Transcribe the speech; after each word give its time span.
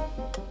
Thank 0.00 0.38
you. 0.38 0.49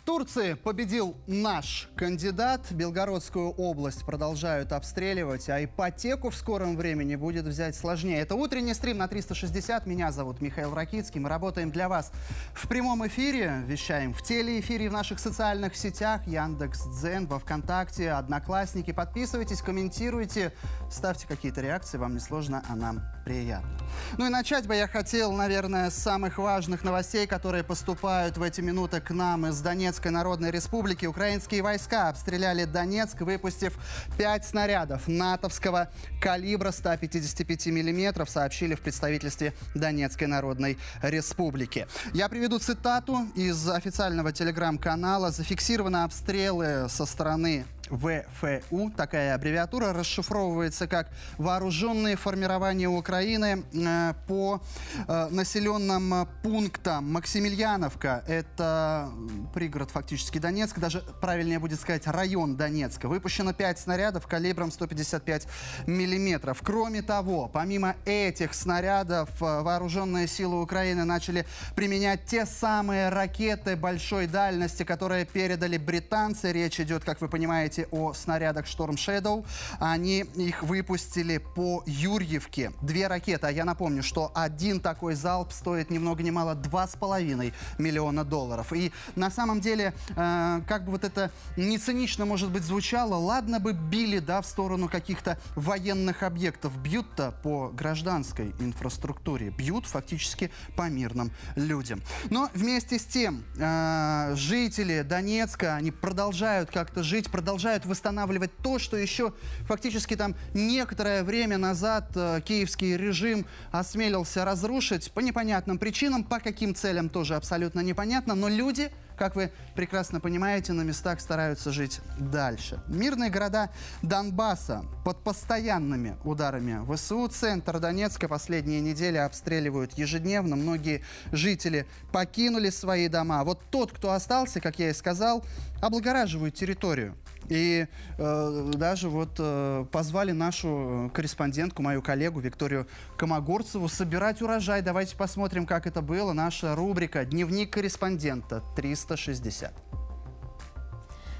В 0.00 0.02
Турции 0.02 0.54
победил 0.54 1.14
наш 1.26 1.90
кандидат. 1.94 2.72
Белгородскую 2.72 3.50
область 3.50 4.06
продолжают 4.06 4.72
обстреливать, 4.72 5.50
а 5.50 5.62
ипотеку 5.62 6.30
в 6.30 6.36
скором 6.36 6.78
времени 6.78 7.16
будет 7.16 7.44
взять 7.44 7.76
сложнее. 7.76 8.20
Это 8.20 8.34
утренний 8.34 8.72
стрим 8.72 8.96
на 8.96 9.08
360. 9.08 9.84
Меня 9.84 10.10
зовут 10.10 10.40
Михаил 10.40 10.74
Ракицкий. 10.74 11.20
Мы 11.20 11.28
работаем 11.28 11.70
для 11.70 11.90
вас 11.90 12.12
в 12.54 12.66
прямом 12.66 13.06
эфире. 13.08 13.62
Вещаем 13.66 14.14
в 14.14 14.22
телеэфире, 14.22 14.88
в 14.88 14.92
наших 14.94 15.18
социальных 15.18 15.76
сетях. 15.76 16.26
Яндекс 16.26 16.86
Дзен, 16.86 17.26
во 17.26 17.38
Вконтакте, 17.38 18.12
Одноклассники. 18.12 18.92
Подписывайтесь, 18.92 19.60
комментируйте, 19.60 20.54
ставьте 20.90 21.26
какие-то 21.28 21.60
реакции. 21.60 21.98
Вам 21.98 22.14
не 22.14 22.20
сложно, 22.20 22.64
а 22.70 22.74
нам 22.74 23.02
приятно. 23.26 23.68
Ну 24.16 24.26
и 24.26 24.28
начать 24.30 24.66
бы 24.66 24.74
я 24.74 24.88
хотел, 24.88 25.32
наверное, 25.32 25.90
с 25.90 25.94
самых 25.94 26.38
важных 26.38 26.84
новостей, 26.84 27.26
которые 27.26 27.64
поступают 27.64 28.38
в 28.38 28.42
эти 28.42 28.62
минуты 28.62 29.00
к 29.02 29.10
нам 29.10 29.46
из 29.46 29.60
Донецкой 29.90 30.12
Народной 30.12 30.52
Республики. 30.52 31.04
Украинские 31.04 31.62
войска 31.62 32.10
обстреляли 32.10 32.64
Донецк, 32.64 33.22
выпустив 33.22 33.76
пять 34.16 34.46
снарядов 34.46 35.08
натовского 35.08 35.90
калибра 36.20 36.70
155 36.70 37.66
миллиметров, 37.66 38.30
сообщили 38.30 38.76
в 38.76 38.82
представительстве 38.82 39.52
Донецкой 39.74 40.28
Народной 40.28 40.78
Республики. 41.02 41.88
Я 42.14 42.28
приведу 42.28 42.60
цитату 42.60 43.26
из 43.34 43.68
официального 43.68 44.30
телеграм-канала. 44.30 45.32
Зафиксированы 45.32 46.04
обстрелы 46.04 46.86
со 46.88 47.04
стороны 47.04 47.66
ВФУ. 47.90 48.90
Такая 48.96 49.34
аббревиатура 49.34 49.92
расшифровывается 49.92 50.86
как 50.86 51.08
«Вооруженные 51.38 52.16
формирования 52.16 52.88
Украины 52.88 53.64
э, 53.72 54.14
по 54.26 54.60
э, 55.06 55.28
населенным 55.30 56.28
пунктам 56.42 57.12
Максимiliaновка». 57.12 58.24
Это 58.26 59.10
пригород 59.54 59.90
фактически 59.90 60.38
Донецка, 60.38 60.80
даже 60.80 61.02
правильнее 61.20 61.58
будет 61.58 61.80
сказать 61.80 62.06
район 62.06 62.56
Донецка. 62.56 63.08
Выпущено 63.08 63.52
5 63.52 63.78
снарядов 63.78 64.26
калибром 64.26 64.70
155 64.70 65.46
миллиметров. 65.86 66.60
Кроме 66.62 67.02
того, 67.02 67.50
помимо 67.52 67.96
этих 68.04 68.54
снарядов, 68.54 69.30
э, 69.42 69.62
вооруженные 69.62 70.26
силы 70.26 70.62
Украины 70.62 71.04
начали 71.04 71.46
применять 71.74 72.24
те 72.26 72.46
самые 72.46 73.08
ракеты 73.08 73.76
большой 73.76 74.26
дальности, 74.26 74.84
которые 74.84 75.24
передали 75.24 75.76
британцы. 75.76 76.52
Речь 76.52 76.80
идет, 76.80 77.04
как 77.04 77.20
вы 77.20 77.28
понимаете, 77.28 77.79
кстати, 77.80 77.88
о 77.90 78.12
снарядах 78.12 78.66
Storm 78.66 78.94
Shadow. 78.94 79.44
Они 79.78 80.20
их 80.36 80.62
выпустили 80.62 81.38
по 81.38 81.82
Юрьевке. 81.86 82.72
Две 82.82 83.06
ракеты. 83.06 83.46
А 83.46 83.50
я 83.50 83.64
напомню, 83.64 84.02
что 84.02 84.30
один 84.34 84.80
такой 84.80 85.14
залп 85.14 85.52
стоит 85.52 85.90
ни 85.90 85.98
много 85.98 86.22
ни 86.22 86.30
мало 86.30 86.54
2,5 86.54 87.52
миллиона 87.78 88.24
долларов. 88.24 88.72
И 88.72 88.92
на 89.16 89.30
самом 89.30 89.60
деле, 89.60 89.94
э, 90.16 90.60
как 90.66 90.84
бы 90.84 90.92
вот 90.92 91.04
это 91.04 91.30
не 91.56 91.78
цинично, 91.78 92.24
может 92.24 92.50
быть, 92.50 92.62
звучало, 92.62 93.14
ладно 93.14 93.60
бы 93.60 93.72
били, 93.72 94.18
да, 94.18 94.40
в 94.40 94.46
сторону 94.46 94.88
каких-то 94.88 95.38
военных 95.56 96.22
объектов. 96.22 96.76
Бьют-то 96.78 97.32
по 97.42 97.68
гражданской 97.68 98.52
инфраструктуре. 98.60 99.50
Бьют 99.50 99.86
фактически 99.86 100.50
по 100.76 100.88
мирным 100.88 101.30
людям. 101.56 102.02
Но 102.30 102.48
вместе 102.54 102.98
с 102.98 103.04
тем, 103.04 103.44
э, 103.56 104.34
жители 104.36 105.02
Донецка, 105.02 105.76
они 105.76 105.90
продолжают 105.90 106.70
как-то 106.70 107.02
жить, 107.02 107.30
продолжают 107.30 107.69
продолжают 107.70 107.86
восстанавливать 107.86 108.50
то, 108.62 108.78
что 108.80 108.96
еще 108.96 109.32
фактически 109.66 110.16
там 110.16 110.34
некоторое 110.54 111.22
время 111.22 111.56
назад 111.56 112.10
э, 112.16 112.40
киевский 112.44 112.96
режим 112.96 113.46
осмелился 113.70 114.44
разрушить 114.44 115.12
по 115.12 115.20
непонятным 115.20 115.78
причинам, 115.78 116.24
по 116.24 116.40
каким 116.40 116.74
целям 116.74 117.08
тоже 117.08 117.36
абсолютно 117.36 117.80
непонятно, 117.80 118.34
но 118.34 118.48
люди 118.48 118.90
как 119.20 119.36
вы 119.36 119.52
прекрасно 119.74 120.18
понимаете, 120.18 120.72
на 120.72 120.80
местах 120.80 121.20
стараются 121.20 121.72
жить 121.72 122.00
дальше. 122.18 122.82
Мирные 122.86 123.28
города 123.28 123.68
Донбасса 124.00 124.82
под 125.04 125.22
постоянными 125.22 126.16
ударами 126.24 126.80
ВСУ. 126.90 127.28
Центр 127.28 127.80
Донецка 127.80 128.28
последние 128.28 128.80
недели 128.80 129.18
обстреливают 129.18 129.92
ежедневно. 129.98 130.56
Многие 130.56 131.04
жители 131.32 131.86
покинули 132.12 132.70
свои 132.70 133.08
дома. 133.08 133.44
Вот 133.44 133.60
тот, 133.70 133.92
кто 133.92 134.12
остался, 134.12 134.58
как 134.58 134.78
я 134.78 134.88
и 134.88 134.94
сказал, 134.94 135.44
облагораживают 135.82 136.54
территорию. 136.54 137.14
И 137.50 137.88
э, 138.16 138.70
даже 138.74 139.08
вот 139.08 139.30
э, 139.38 139.84
позвали 139.90 140.30
нашу 140.30 141.10
корреспондентку, 141.12 141.82
мою 141.82 142.00
коллегу 142.00 142.38
Викторию 142.38 142.86
Комогорцеву 143.16 143.88
собирать 143.88 144.40
урожай. 144.40 144.82
Давайте 144.82 145.16
посмотрим, 145.16 145.66
как 145.66 145.88
это 145.88 146.00
было. 146.00 146.32
Наша 146.32 146.76
рубрика 146.76 147.24
«Дневник 147.24 147.72
корреспондента 147.72 148.62
360». 148.76 149.72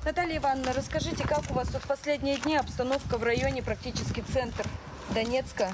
Наталья 0.04 0.38
Ивановна, 0.38 0.72
расскажите, 0.72 1.22
как 1.24 1.48
у 1.50 1.54
вас 1.54 1.68
тут 1.68 1.82
последние 1.82 2.38
дни 2.38 2.56
обстановка 2.56 3.16
в 3.16 3.22
районе, 3.22 3.62
практически 3.62 4.24
центр 4.32 4.66
Донецка? 5.14 5.68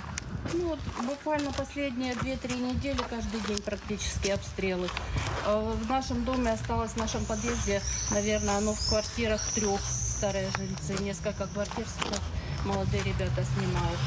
Ну, 0.53 0.69
вот 0.69 0.79
буквально 1.07 1.51
последние 1.53 2.13
2-3 2.13 2.75
недели 2.75 3.01
каждый 3.09 3.41
день 3.49 3.63
практически 3.63 4.31
обстрелы. 4.31 4.89
Э, 5.47 5.73
в 5.83 5.89
нашем 5.89 6.25
доме 6.25 6.51
осталось, 6.51 6.91
в 6.91 6.97
нашем 6.99 7.25
подъезде, 7.25 7.81
наверное, 8.11 8.59
оно 8.59 8.75
в 8.75 8.89
квартирах 8.89 9.41
трех 9.55 9.81
старые 10.17 10.49
жильцы, 10.57 11.03
несколько 11.03 11.47
квартир 11.47 11.85
молодые 12.65 13.03
ребята 13.03 13.45
снимают. 13.45 14.01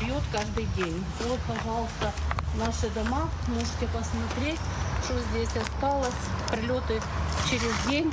Бьют 0.00 0.22
каждый 0.32 0.66
день. 0.76 1.04
Вот, 1.20 1.38
пожалуйста, 1.46 2.12
наши 2.56 2.90
дома, 2.90 3.30
можете 3.46 3.86
посмотреть, 3.86 4.58
что 5.04 5.20
здесь 5.30 5.50
осталось. 5.56 6.14
Прилеты 6.50 7.00
через 7.48 7.72
день. 7.88 8.12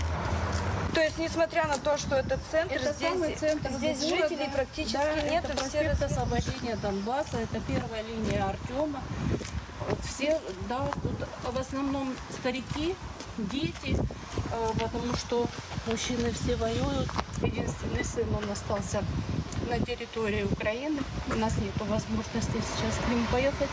То 0.94 1.02
есть, 1.02 1.18
несмотря 1.18 1.66
на 1.68 1.78
то, 1.78 1.98
что 1.98 2.16
это 2.16 2.40
центр, 2.52 2.76
это 2.76 2.94
здесь, 2.94 3.10
самый 3.10 3.36
центр 3.36 3.72
здесь 3.72 4.00
города. 4.00 4.30
жителей 4.30 4.50
практически 4.54 4.94
да, 4.94 5.22
нет. 5.22 5.46
Это 5.46 5.58
все 5.66 5.80
проспект 5.84 6.04
освобождения 6.04 6.76
Донбасса, 6.76 7.38
это 7.38 7.60
первая 7.68 8.04
линия 8.04 8.46
Артема. 8.48 9.02
Вот 9.88 10.00
все, 10.06 10.40
да, 10.68 10.88
тут 11.02 11.28
в 11.52 11.58
основном 11.58 12.14
старики, 12.40 12.96
дети, 13.48 13.96
э, 14.52 14.70
потому 14.80 15.16
что 15.16 15.48
мужчины 15.88 16.32
все 16.32 16.56
воюют. 16.56 17.10
Единственный 17.42 18.04
сын, 18.04 18.28
он 18.36 18.50
остался 18.50 19.04
на 19.70 19.80
территории 19.80 20.44
Украины. 20.44 21.02
У 21.28 21.36
нас 21.36 21.58
нет 21.58 21.74
возможности 21.80 22.52
сейчас 22.52 22.96
к 23.06 23.10
ним 23.10 23.26
поехать. 23.32 23.70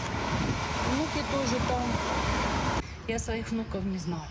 Внуки 0.92 1.24
тоже 1.32 1.56
там. 1.68 1.82
Я 3.08 3.18
своих 3.18 3.50
внуков 3.50 3.84
не 3.84 3.98
знаю. 3.98 4.22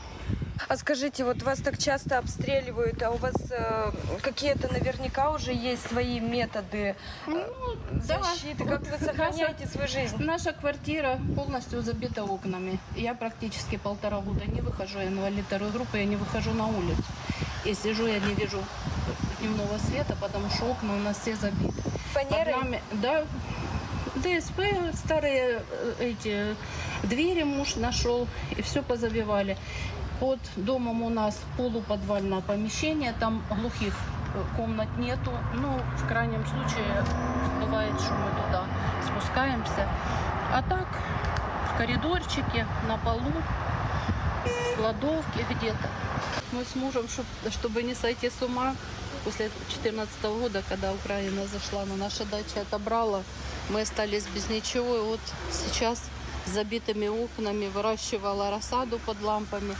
А 0.68 0.78
скажите, 0.78 1.24
вот 1.26 1.42
вас 1.44 1.60
так 1.60 1.78
часто 1.78 2.18
обстреливают, 2.18 3.02
а 3.04 3.12
у 3.12 3.18
вас 3.18 3.36
э, 3.52 3.92
какие-то 4.22 4.72
наверняка 4.72 5.32
уже 5.32 5.54
есть 5.54 5.88
свои 5.88 6.20
методы 6.20 6.78
э, 6.78 6.96
Ну, 7.28 7.44
защиты? 8.02 8.64
да. 8.64 8.78
Как 8.78 8.82
вы 8.88 9.06
сохраняете 9.06 9.68
свою 9.68 9.88
жизнь? 9.88 10.16
Наша 10.18 10.54
квартира 10.54 11.20
полностью 11.36 11.82
забита 11.82 12.24
окнами. 12.24 12.80
Я 12.96 13.14
практически 13.14 13.78
полтора 13.78 14.22
года 14.22 14.46
не 14.46 14.62
выхожу, 14.62 15.00
я 15.00 15.08
инвалид 15.08 15.46
второй 15.46 15.72
группы, 15.72 15.98
я 15.98 16.06
не 16.06 16.16
выхожу 16.16 16.52
на 16.52 16.68
улицу. 16.68 17.04
И 17.66 17.74
сижу, 17.74 18.08
я 18.08 18.20
не 18.20 18.34
вижу 18.34 18.64
дневного 19.40 19.78
света, 19.78 20.16
потому 20.20 20.50
что 20.50 20.72
окна 20.72 20.94
у 20.96 21.00
нас 21.00 21.20
все 21.20 21.36
забиты. 21.36 21.74
Фанерой? 22.14 22.54
Под 22.54 22.64
нами- 22.64 22.82
да, 22.94 23.24
ДСП, 24.16 24.62
старые 24.94 25.62
э, 25.70 25.94
эти 26.00 26.56
двери 27.04 27.44
муж 27.44 27.76
нашел, 27.76 28.28
и 28.58 28.62
все 28.62 28.82
позабивали. 28.82 29.58
Под 30.20 30.40
домом 30.56 31.02
у 31.04 31.10
нас 31.10 31.38
полуподвальное 31.58 32.42
помещение, 32.42 33.14
там 33.20 33.44
глухих 33.50 33.94
э, 34.34 34.44
комнат 34.56 34.88
нету. 34.98 35.32
Ну, 35.56 35.78
в 35.98 36.08
крайнем 36.08 36.46
случае, 36.46 37.04
бывает, 37.62 37.94
что 38.00 38.14
мы 38.14 38.30
туда 38.30 38.64
спускаемся. 39.06 39.90
А 40.54 40.62
так, 40.62 40.88
в 41.74 41.78
коридорчике, 41.78 42.66
на 42.88 42.98
полу, 42.98 43.34
в 44.46 44.78
кладовке 44.78 45.46
где-то. 45.50 45.90
Мы 46.54 46.64
с 46.64 46.76
мужем, 46.76 47.10
чтоб- 47.10 47.52
чтобы 47.52 47.84
не 47.84 47.94
сойти 47.94 48.30
с 48.30 48.42
ума, 48.42 48.74
после 49.26 49.50
2014 49.50 50.40
года, 50.40 50.64
когда 50.70 50.94
Украина 50.94 51.46
зашла 51.48 51.84
на 51.84 51.96
наши 51.96 52.24
дачи, 52.24 52.58
отобрала, 52.62 53.22
мы 53.70 53.82
остались 53.82 54.28
без 54.28 54.50
ничего. 54.50 54.96
И 54.96 55.02
вот 55.02 55.20
сейчас 55.52 56.00
с 56.46 56.52
забитыми 56.52 57.08
окнами 57.08 57.68
выращивала 57.68 58.50
рассаду 58.50 59.00
под 59.00 59.22
лампами. 59.22 59.76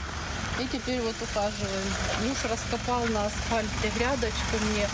И 0.58 0.66
теперь 0.68 1.00
вот 1.02 1.14
ухаживаем. 1.20 1.92
Муж 2.22 2.38
раскопал 2.44 3.04
на 3.06 3.26
асфальте 3.26 3.90
грядочку 3.94 4.56
мне, 4.70 4.88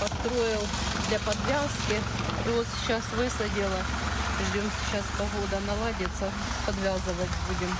построил 0.00 0.66
для 1.08 1.18
подвязки. 1.18 2.00
И 2.46 2.48
вот 2.48 2.66
сейчас 2.80 3.02
высадила. 3.16 3.78
Ждем 4.50 4.70
сейчас 4.86 5.04
погода 5.18 5.60
наладится, 5.66 6.32
подвязывать 6.66 7.30
будем. 7.48 7.76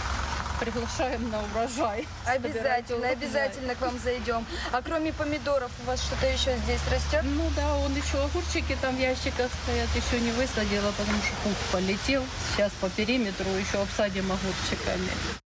приглашаем 0.60 1.30
на 1.30 1.42
урожай. 1.42 2.06
Обязательно, 2.26 2.98
урожай. 2.98 3.12
обязательно 3.12 3.74
к 3.74 3.80
вам 3.80 3.98
зайдем. 3.98 4.46
А 4.70 4.80
кроме 4.82 5.12
помидоров 5.12 5.72
у 5.82 5.86
вас 5.86 6.00
что-то 6.00 6.26
еще 6.26 6.56
здесь 6.58 6.80
растет? 6.90 7.22
Ну 7.24 7.50
да, 7.56 7.74
он 7.78 7.96
еще 7.96 8.22
огурчики 8.22 8.76
там 8.80 8.94
в 8.96 9.00
ящиках 9.00 9.50
стоят, 9.64 9.88
еще 9.96 10.20
не 10.20 10.30
высадила, 10.32 10.92
потому 10.92 11.18
что 11.18 11.34
пух 11.42 11.56
полетел. 11.72 12.22
Сейчас 12.54 12.70
по 12.80 12.88
периметру 12.90 13.50
еще 13.50 13.82
обсадим 13.82 14.30
огурчиками. 14.30 15.41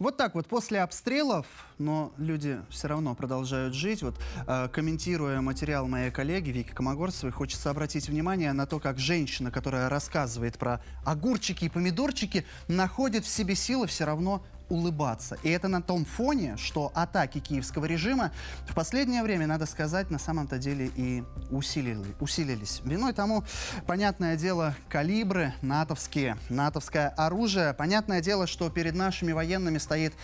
Вот 0.00 0.16
так 0.16 0.34
вот 0.34 0.46
после 0.46 0.80
обстрелов, 0.80 1.46
но 1.76 2.10
люди 2.16 2.58
все 2.70 2.88
равно 2.88 3.14
продолжают 3.14 3.74
жить. 3.74 4.02
Вот 4.02 4.14
э, 4.46 4.68
комментируя 4.72 5.42
материал 5.42 5.86
моей 5.86 6.10
коллеги 6.10 6.48
Вики 6.48 6.70
Комогорцевой, 6.70 7.32
хочется 7.32 7.68
обратить 7.68 8.08
внимание 8.08 8.54
на 8.54 8.64
то, 8.64 8.80
как 8.80 8.98
женщина, 8.98 9.50
которая 9.50 9.90
рассказывает 9.90 10.56
про 10.56 10.82
огурчики 11.04 11.66
и 11.66 11.68
помидорчики, 11.68 12.46
находит 12.66 13.26
в 13.26 13.28
себе 13.28 13.54
силы 13.54 13.86
все 13.88 14.06
равно 14.06 14.42
улыбаться. 14.70 15.36
И 15.42 15.50
это 15.50 15.68
на 15.68 15.82
том 15.82 16.04
фоне, 16.04 16.56
что 16.56 16.90
атаки 16.94 17.40
киевского 17.40 17.84
режима 17.84 18.32
в 18.66 18.74
последнее 18.74 19.22
время, 19.22 19.46
надо 19.46 19.66
сказать, 19.66 20.10
на 20.10 20.18
самом-то 20.18 20.58
деле 20.58 20.90
и 20.96 21.22
усилили, 21.50 22.14
усилились. 22.20 22.80
Виной 22.84 23.12
тому, 23.12 23.44
понятное 23.86 24.36
дело, 24.36 24.74
калибры 24.88 25.52
натовские, 25.60 26.36
натовское 26.48 27.08
оружие. 27.10 27.74
Понятное 27.74 28.20
дело, 28.22 28.46
что 28.46 28.70
перед 28.70 28.94
нашими 28.94 29.32
военными 29.32 29.78
стоит 29.78 30.14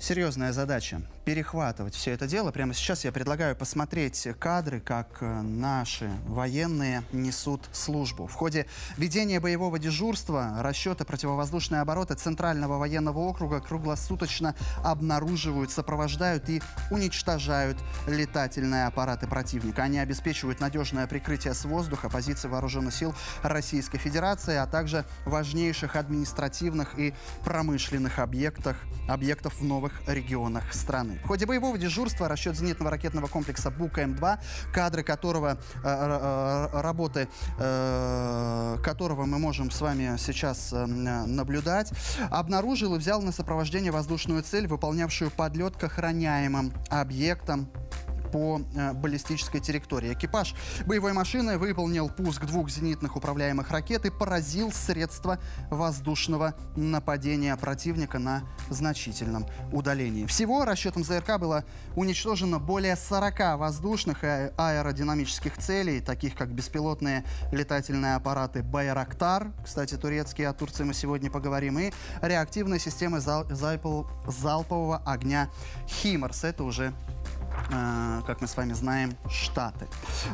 серьезная 0.00 0.52
задача– 0.52 1.02
перехватывать 1.24 1.94
все 1.94 2.12
это 2.12 2.26
дело. 2.26 2.50
Прямо 2.52 2.74
сейчас 2.74 3.04
я 3.04 3.12
предлагаю 3.12 3.56
посмотреть 3.56 4.28
кадры, 4.38 4.80
как 4.80 5.18
э, 5.20 5.40
наши 5.42 6.10
военные 6.26 7.02
несут 7.12 7.62
службу. 7.72 8.26
В 8.26 8.34
ходе 8.34 8.66
ведения 8.96 9.40
боевого 9.40 9.78
дежурства 9.78 10.56
расчеты 10.60 11.04
противовоздушной 11.04 11.80
обороты 11.80 12.14
Центрального 12.14 12.78
военного 12.78 13.18
округа 13.20 13.60
круглосуточно 13.60 14.54
обнаруживают, 14.82 15.70
сопровождают 15.70 16.48
и 16.48 16.62
уничтожают 16.90 17.78
летательные 18.06 18.86
аппараты 18.86 19.26
противника. 19.26 19.82
Они 19.82 19.98
обеспечивают 19.98 20.60
надежное 20.60 21.06
прикрытие 21.06 21.54
с 21.54 21.64
воздуха 21.64 22.10
позиций 22.10 22.50
вооруженных 22.50 22.94
сил 22.94 23.14
Российской 23.42 23.98
Федерации, 23.98 24.56
а 24.56 24.66
также 24.66 25.04
важнейших 25.24 25.96
административных 25.96 26.98
и 26.98 27.14
промышленных 27.44 28.18
объектах, 28.18 28.76
объектов 29.08 29.54
в 29.54 29.64
новых 29.84 30.02
регионах 30.06 30.72
страны. 30.72 31.18
В 31.24 31.28
ходе 31.28 31.44
боевого 31.46 31.76
дежурства 31.76 32.28
расчет 32.28 32.56
зенитного 32.56 32.90
ракетного 32.90 33.26
комплекса 33.26 33.70
БУК-М2, 33.70 34.38
кадры 34.72 35.02
которого, 35.02 35.48
э, 35.48 35.56
э, 35.84 36.68
э, 36.72 36.80
работы 36.80 37.28
которого 38.84 39.24
мы 39.26 39.38
можем 39.38 39.70
с 39.70 39.80
вами 39.80 40.16
сейчас 40.18 40.72
наблюдать, 40.72 41.92
обнаружил 42.30 42.94
и 42.94 42.98
взял 42.98 43.22
на 43.22 43.32
сопровождение 43.32 43.92
воздушную 43.92 44.42
цель, 44.42 44.66
выполнявшую 44.66 45.30
подлет 45.30 45.76
к 45.76 45.84
охраняемым 45.84 46.72
объектам 46.90 47.68
по 48.34 48.60
э, 48.74 48.92
баллистической 48.94 49.60
территории. 49.60 50.12
Экипаж 50.12 50.56
боевой 50.86 51.12
машины 51.12 51.56
выполнил 51.56 52.08
пуск 52.08 52.44
двух 52.46 52.68
зенитных 52.68 53.14
управляемых 53.14 53.70
ракет 53.70 54.06
и 54.06 54.10
поразил 54.10 54.72
средства 54.72 55.38
воздушного 55.70 56.56
нападения 56.74 57.56
противника 57.56 58.18
на 58.18 58.42
значительном 58.70 59.46
удалении. 59.70 60.26
Всего 60.26 60.64
расчетом 60.64 61.04
ЗРК 61.04 61.38
было 61.38 61.64
уничтожено 61.94 62.58
более 62.58 62.96
40 62.96 63.56
воздушных 63.56 64.24
и 64.24 64.50
аэродинамических 64.56 65.56
целей, 65.56 66.00
таких 66.00 66.34
как 66.34 66.52
беспилотные 66.52 67.24
летательные 67.52 68.16
аппараты 68.16 68.64
«Байрактар», 68.64 69.52
кстати, 69.64 69.94
турецкие, 69.94 70.48
о 70.48 70.54
Турции 70.54 70.82
мы 70.82 70.92
сегодня 70.92 71.30
поговорим, 71.30 71.78
и 71.78 71.92
реактивные 72.20 72.80
системы 72.80 73.20
зал- 73.20 73.44
залпов- 73.44 74.08
залпового 74.26 75.00
огня 75.06 75.50
«Химарс». 75.86 76.42
Это 76.42 76.64
уже 76.64 76.92
как 78.26 78.40
мы 78.40 78.46
с 78.46 78.56
вами 78.56 78.72
знаем, 78.72 79.16
Штаты. 79.28 79.86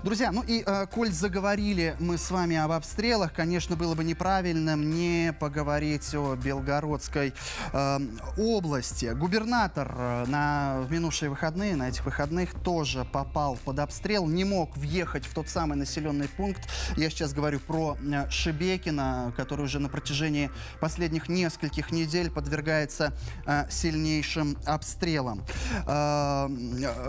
Друзья, 0.03 0.33
ну 0.33 0.43
и 0.43 0.63
э, 0.65 0.87
коль 0.87 1.11
заговорили 1.11 1.97
мы 1.99 2.19
с 2.19 2.31
вами 2.31 2.57
об 2.57 2.73
обстрелах, 2.73 3.33
конечно, 3.33 3.77
было 3.77 3.95
бы 3.95 4.05
неправильным 4.05 4.91
не 4.91 5.33
поговорить 5.33 6.15
о 6.15 6.37
Белгородской 6.37 7.35
э, 7.73 7.99
области. 8.37 9.13
Губернатор 9.15 9.93
э, 9.97 10.25
на, 10.27 10.81
в 10.83 10.93
минувшие 10.93 11.31
выходные, 11.31 11.77
на 11.77 11.89
этих 11.89 12.05
выходных, 12.05 12.55
тоже 12.55 13.05
попал 13.05 13.59
под 13.65 13.79
обстрел, 13.79 14.27
не 14.27 14.45
мог 14.45 14.77
въехать 14.77 15.27
в 15.27 15.35
тот 15.35 15.49
самый 15.49 15.77
населенный 15.77 16.29
пункт. 16.29 16.69
Я 16.97 17.11
сейчас 17.11 17.33
говорю 17.33 17.61
про 17.61 17.97
э, 18.01 18.31
Шебекино, 18.31 19.33
который 19.37 19.65
уже 19.65 19.79
на 19.79 19.89
протяжении 19.89 20.51
последних 20.81 21.29
нескольких 21.29 21.91
недель 21.93 22.31
подвергается 22.31 23.13
э, 23.47 23.67
сильнейшим 23.71 24.57
обстрелам. 24.67 25.45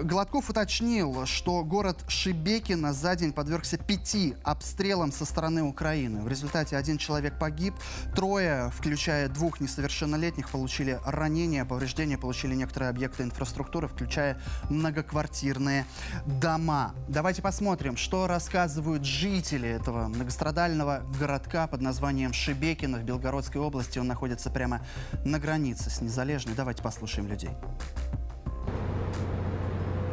Гладков 0.04 0.50
уточнил, 0.50 1.26
что 1.26 1.64
город 1.64 2.04
Шебекино 2.08 2.94
за 2.94 3.16
день 3.16 3.34
подвергся 3.34 3.78
пяти 3.78 4.36
обстрелам 4.44 5.12
со 5.12 5.26
стороны 5.26 5.64
Украины. 5.64 6.22
В 6.22 6.28
результате 6.28 6.78
один 6.78 6.98
человек 6.98 7.38
погиб, 7.38 7.74
трое, 8.16 8.72
включая 8.76 9.30
двух 9.30 9.60
несовершеннолетних, 9.60 10.50
получили 10.50 11.00
ранения, 11.06 11.66
повреждения, 11.66 12.18
получили 12.18 12.56
некоторые 12.56 12.90
объекты 12.90 13.24
инфраструктуры, 13.24 13.88
включая 13.88 14.42
многоквартирные 14.70 15.86
дома. 16.26 16.96
Давайте 17.08 17.42
посмотрим, 17.42 17.98
что 17.98 18.28
рассказывают 18.28 19.06
жители 19.06 19.70
этого 19.70 20.08
многострадального 20.08 21.04
городка 21.20 21.68
под 21.68 21.82
названием 21.82 22.34
Шебекино 22.34 22.98
в 22.98 23.04
Белгородской 23.04 23.62
области. 23.62 24.00
Он 24.00 24.08
находится 24.08 24.50
прямо 24.50 24.82
на 25.26 25.40
границе 25.40 25.90
с 25.90 26.02
Незалежной. 26.02 26.56
Давайте 26.56 26.82
послушаем 26.82 27.28
людей. 27.28 27.52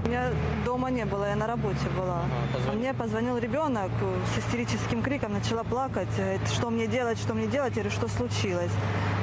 Меня 0.04 0.30
дома 0.64 0.90
не 0.90 1.04
было, 1.04 1.28
я 1.28 1.36
на 1.36 1.46
работе 1.46 1.88
была. 1.96 2.22
А 2.68 2.72
мне 2.72 2.94
позвонил 2.94 3.36
ребенок 3.38 3.90
с 4.34 4.38
истерическим 4.38 5.02
криком, 5.02 5.32
начала 5.32 5.64
плакать. 5.64 6.08
Говорит, 6.16 6.48
что 6.48 6.70
мне 6.70 6.86
делать, 6.86 7.18
что 7.18 7.34
мне 7.34 7.46
делать? 7.46 7.76
Я 7.76 7.82
говорю, 7.82 7.90
что 7.90 8.08
случилось? 8.08 8.72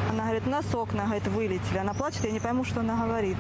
Она 0.10 0.24
говорит, 0.24 0.44
у 0.46 0.50
нас 0.50 0.66
окна 0.74 1.04
говорит, 1.04 1.28
вылетели. 1.28 1.78
Она 1.78 1.94
плачет, 1.94 2.24
я 2.24 2.32
не 2.32 2.40
пойму, 2.40 2.64
что 2.64 2.82
она 2.82 3.06
говорит. 3.06 3.38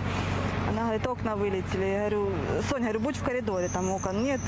Она 0.69 0.83
говорит, 0.83 1.07
окна 1.07 1.35
вылетели. 1.35 1.85
Я 1.85 1.99
говорю, 1.99 2.31
Соня, 2.69 2.85
говорю, 2.85 2.99
будь 3.01 3.17
в 3.17 3.23
коридоре, 3.23 3.69
там 3.69 3.91
окон 3.91 4.23
нет. 4.23 4.41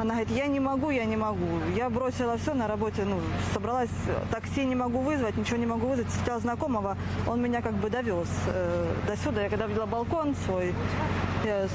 Она 0.00 0.14
говорит, 0.14 0.30
я 0.30 0.46
не 0.46 0.60
могу, 0.60 0.90
я 0.90 1.04
не 1.04 1.16
могу. 1.16 1.60
Я 1.76 1.90
бросила 1.90 2.38
все 2.38 2.54
на 2.54 2.66
работе, 2.66 3.04
ну, 3.04 3.20
собралась, 3.52 3.90
такси 4.30 4.64
не 4.64 4.74
могу 4.74 5.00
вызвать, 5.00 5.36
ничего 5.36 5.58
не 5.58 5.66
могу 5.66 5.88
вызвать. 5.88 6.08
Встретила 6.08 6.40
знакомого, 6.40 6.96
он 7.26 7.42
меня 7.42 7.60
как 7.60 7.74
бы 7.74 7.90
довез 7.90 8.28
э, 8.46 8.94
до 9.06 9.16
сюда. 9.18 9.42
Я 9.42 9.50
когда 9.50 9.66
видела 9.66 9.86
балкон 9.86 10.34
свой, 10.46 10.74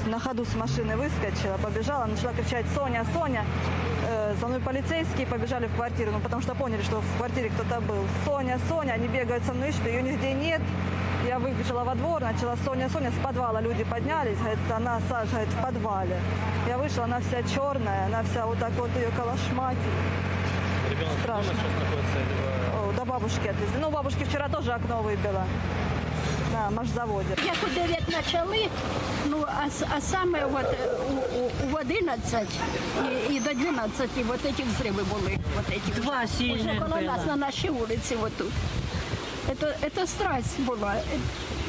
на 0.06 0.18
ходу 0.20 0.44
с 0.44 0.54
машины 0.54 0.96
выскочила, 0.96 1.56
побежала, 1.62 2.06
начала 2.06 2.32
кричать 2.32 2.66
«Соня, 2.74 3.04
Соня!» 3.12 3.44
Э, 4.08 4.34
За 4.40 4.46
мной 4.46 4.60
полицейские 4.60 5.26
побежали 5.26 5.66
в 5.66 5.74
квартиру, 5.74 6.12
ну, 6.12 6.20
потому 6.20 6.42
что 6.42 6.54
поняли, 6.54 6.82
что 6.82 7.00
в 7.00 7.16
квартире 7.18 7.50
кто-то 7.50 7.80
был. 7.80 8.04
«Соня, 8.24 8.58
Соня!» 8.68 8.92
Они 8.92 9.08
бегают 9.08 9.44
со 9.44 9.52
мной, 9.52 9.70
ищут, 9.70 9.86
ее 9.86 10.02
нигде 10.02 10.32
нет. 10.32 10.60
Я 11.26 11.38
выбежала 11.38 11.82
во 11.84 11.94
двор, 11.94 12.20
начала 12.20 12.56
«Соня, 12.64 12.88
Соня!» 12.88 13.10
С 13.10 13.24
подвала 13.24 13.60
люди 13.60 13.84
поднялись, 13.84 14.38
говорит, 14.38 14.58
она, 14.74 15.00
Саша, 15.08 15.30
говорит, 15.30 15.48
в 15.48 15.62
подвале. 15.62 16.16
Я 16.68 16.78
вышла, 16.78 17.04
она 17.04 17.20
вся 17.20 17.42
черная, 17.42 18.06
она 18.06 18.22
вся 18.22 18.46
вот 18.46 18.58
так 18.58 18.72
вот 18.72 18.90
ее 18.96 19.10
калашматит. 19.16 19.78
Ребенок 20.90 21.14
Страшно. 21.22 21.52
сейчас 21.52 21.64
находится 21.80 22.18
или 22.18 22.90
О, 22.90 22.92
До 22.96 23.04
бабушки 23.04 23.48
отвезли. 23.48 23.78
Ну, 23.80 23.90
бабушки 23.90 24.24
вчера 24.24 24.48
тоже 24.48 24.72
окно 24.72 25.02
выбила 25.02 25.44
на 26.55 26.69
машзаводе. 26.69 27.35
Як 27.45 27.55
у 27.67 27.69
9 27.75 27.99
почали, 28.05 28.69
ну 29.29 29.45
а, 29.63 29.67
с- 29.67 29.85
а 29.97 30.01
саме 30.01 30.45
от, 30.45 30.65
е, 30.65 30.89
у, 31.09 31.39
у, 31.39 31.71
в 31.71 31.75
11 31.75 32.47
і, 33.29 33.33
і 33.33 33.39
до 33.39 33.53
12 33.53 34.09
от 34.29 34.45
эти 34.45 34.63
взриви 34.75 35.03
були. 35.03 35.37
От 35.59 35.73
эти. 35.75 36.01
Два 36.01 36.23
Уже 36.23 36.33
сильних 36.37 36.79
коло 36.79 36.89
було. 36.95 37.01
нас 37.01 37.25
на 37.27 37.35
нашій 37.35 37.69
вулиці 37.69 38.15
от 38.21 38.37
тут. 38.37 38.51
Это, 39.49 39.73
это 39.83 40.07
страсть 40.07 40.59
була. 40.59 40.95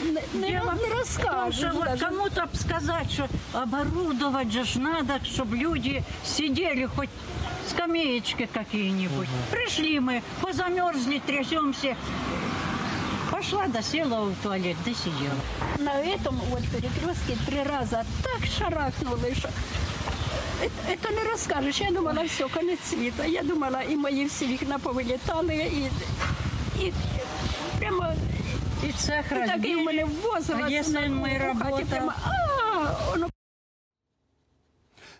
Не, 0.04 0.10
не, 0.40 0.50
Дело 0.50 0.72
не 0.72 0.78
в 0.78 0.80
том, 0.88 0.98
розкажеш. 0.98 1.54
что 1.58 1.70
вот 1.78 1.84
даже. 1.84 2.04
кому-то 2.04 2.40
б 2.42 2.48
сказать, 2.54 3.12
что 3.12 3.28
оборудовать 3.52 4.50
же 4.52 4.64
ж 4.64 4.76
надо, 4.78 5.12
чтобы 5.24 5.56
люди 5.56 6.02
сидели 6.26 6.86
хоть 6.96 7.08
скамеечки 7.70 8.48
какие-нибудь. 8.54 9.28
Пришли 9.50 10.00
мы, 10.00 10.22
позамерзли, 10.40 11.20
трясемся. 11.26 11.96
Пошла, 13.30 13.66
досела 13.68 14.20
в 14.24 14.34
туалет, 14.42 14.76
да 14.84 14.94
сидела. 14.94 15.36
На 15.78 15.92
этом 16.00 16.36
вот 16.50 16.62
перекрестке 16.68 17.36
три 17.46 17.62
раза 17.62 18.04
так 18.22 18.46
шарахнули, 18.58 19.34
що 19.38 19.48
это, 20.62 20.92
это 20.92 21.10
не 21.24 21.30
розкажеш. 21.30 21.80
Я 21.80 21.90
думала, 21.90 22.22
все, 22.22 22.48
конець 22.48 22.84
світу. 22.90 23.22
Я 23.28 23.42
думала, 23.42 23.82
і 23.82 23.96
мої 23.96 24.24
всі 24.26 24.46
вікна 24.46 24.78
повилітали, 24.78 25.54
і, 25.54 25.90
і 26.84 26.92
прямо 27.78 28.06
И 28.84 28.92
цех 28.92 29.24
І 29.30 29.34
такий 29.34 29.46
у 29.46 29.48
разбили. 29.48 29.82
мене 29.82 30.04
возраст. 30.04 30.62
А 30.64 30.70
если 30.70 31.08
на- 31.08 32.14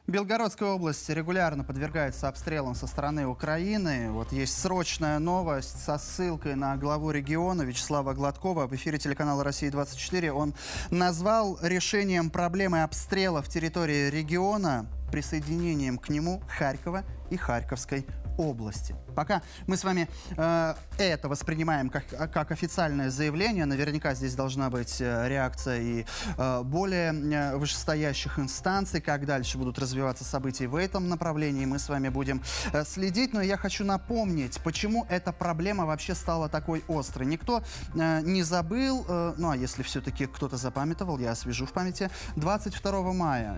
Белгородская 0.08 0.70
область 0.70 1.10
регулярно 1.10 1.66
подвергается 1.66 2.30
обстрелам 2.30 2.76
со 2.76 2.88
стороны 2.88 3.28
Украины. 3.28 4.10
Вот 4.10 4.32
есть 4.32 4.58
срочная 4.58 5.20
новость 5.20 5.84
со 5.84 5.98
ссылкой 5.98 6.56
на 6.56 6.78
главу 6.78 7.12
региона 7.12 7.64
Вячеслава 7.64 8.14
Гладкова 8.14 8.68
в 8.68 8.76
эфире 8.78 9.00
телеканала 9.00 9.44
«Россия-24». 9.44 10.30
Он 10.30 10.54
назвал 10.92 11.60
решением 11.62 12.30
проблемы 12.30 12.84
обстрелов 12.84 13.50
территории 13.50 14.10
региона 14.10 14.88
присоединением 15.12 15.98
к 15.98 16.10
нему 16.10 16.42
Харькова 16.48 17.04
и 17.30 17.38
Харьковской 17.38 18.06
области. 18.38 18.96
Пока 19.16 19.42
мы 19.66 19.78
с 19.78 19.84
вами 19.84 20.08
э, 20.36 20.76
это 21.00 21.28
воспринимаем 21.28 21.90
как, 21.90 22.06
как 22.32 22.52
официальное 22.52 23.10
заявление, 23.10 23.66
наверняка 23.66 24.14
здесь 24.14 24.36
должна 24.36 24.70
быть 24.70 25.02
э, 25.02 25.28
реакция 25.28 25.82
и 25.82 26.06
э, 26.38 26.62
более 26.64 27.14
э, 27.14 27.58
вышестоящих 27.58 28.38
инстанций, 28.38 29.02
как 29.02 29.26
дальше 29.26 29.58
будут 29.58 29.80
развиваться 29.80 30.24
события 30.24 30.68
в 30.68 30.76
этом 30.76 31.10
направлении, 31.10 31.66
мы 31.66 31.80
с 31.80 31.90
вами 31.90 32.10
будем 32.10 32.44
э, 32.74 32.84
следить. 32.86 33.34
Но 33.34 33.42
я 33.42 33.58
хочу 33.58 33.84
напомнить, 33.84 34.60
почему 34.64 35.08
эта 35.10 35.32
проблема 35.34 35.86
вообще 35.86 36.14
стала 36.14 36.48
такой 36.48 36.84
острой. 36.88 37.26
Никто 37.26 37.64
э, 37.96 38.22
не 38.22 38.44
забыл, 38.44 39.04
э, 39.08 39.34
ну 39.38 39.50
а 39.50 39.58
если 39.58 39.82
все-таки 39.82 40.28
кто-то 40.28 40.58
запамятовал, 40.58 41.18
я 41.18 41.32
освежу 41.32 41.66
в 41.66 41.72
памяти, 41.72 42.12
22 42.36 43.14
мая 43.14 43.58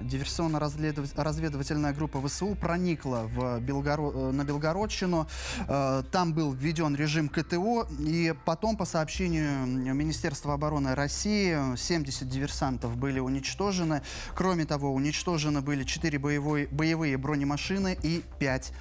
диверсионно-разведывательная 1.39 1.93
группа 1.93 2.21
ВСУ 2.27 2.55
проникла 2.55 3.29
в 3.33 3.59
Белгоро... 3.59 4.11
Э, 4.13 4.31
на 4.31 4.43
Белгородчину, 4.43 5.27
Э, 5.67 6.03
там 6.11 6.33
был 6.33 6.53
введен 6.53 6.95
режим 6.95 7.29
КТО, 7.29 7.87
и 7.99 8.33
потом, 8.45 8.77
по 8.77 8.85
сообщению 8.85 9.65
Министерства 9.93 10.53
обороны 10.53 10.95
России, 10.95 11.75
70 11.75 12.27
диверсантов 12.27 12.97
были 12.97 13.19
уничтожены. 13.19 14.01
Кроме 14.35 14.65
того, 14.65 14.93
уничтожены 14.93 15.61
были 15.61 15.83
4 15.83 16.17
боевой, 16.19 16.67
боевые 16.71 17.17
бронемашины 17.17 17.97
и 18.01 18.23
5 18.39 18.71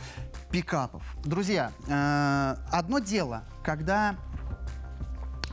пикапов. 0.51 1.03
Друзья, 1.25 1.73
э, 1.87 2.57
одно 2.71 2.99
дело, 2.99 3.45
когда 3.63 4.17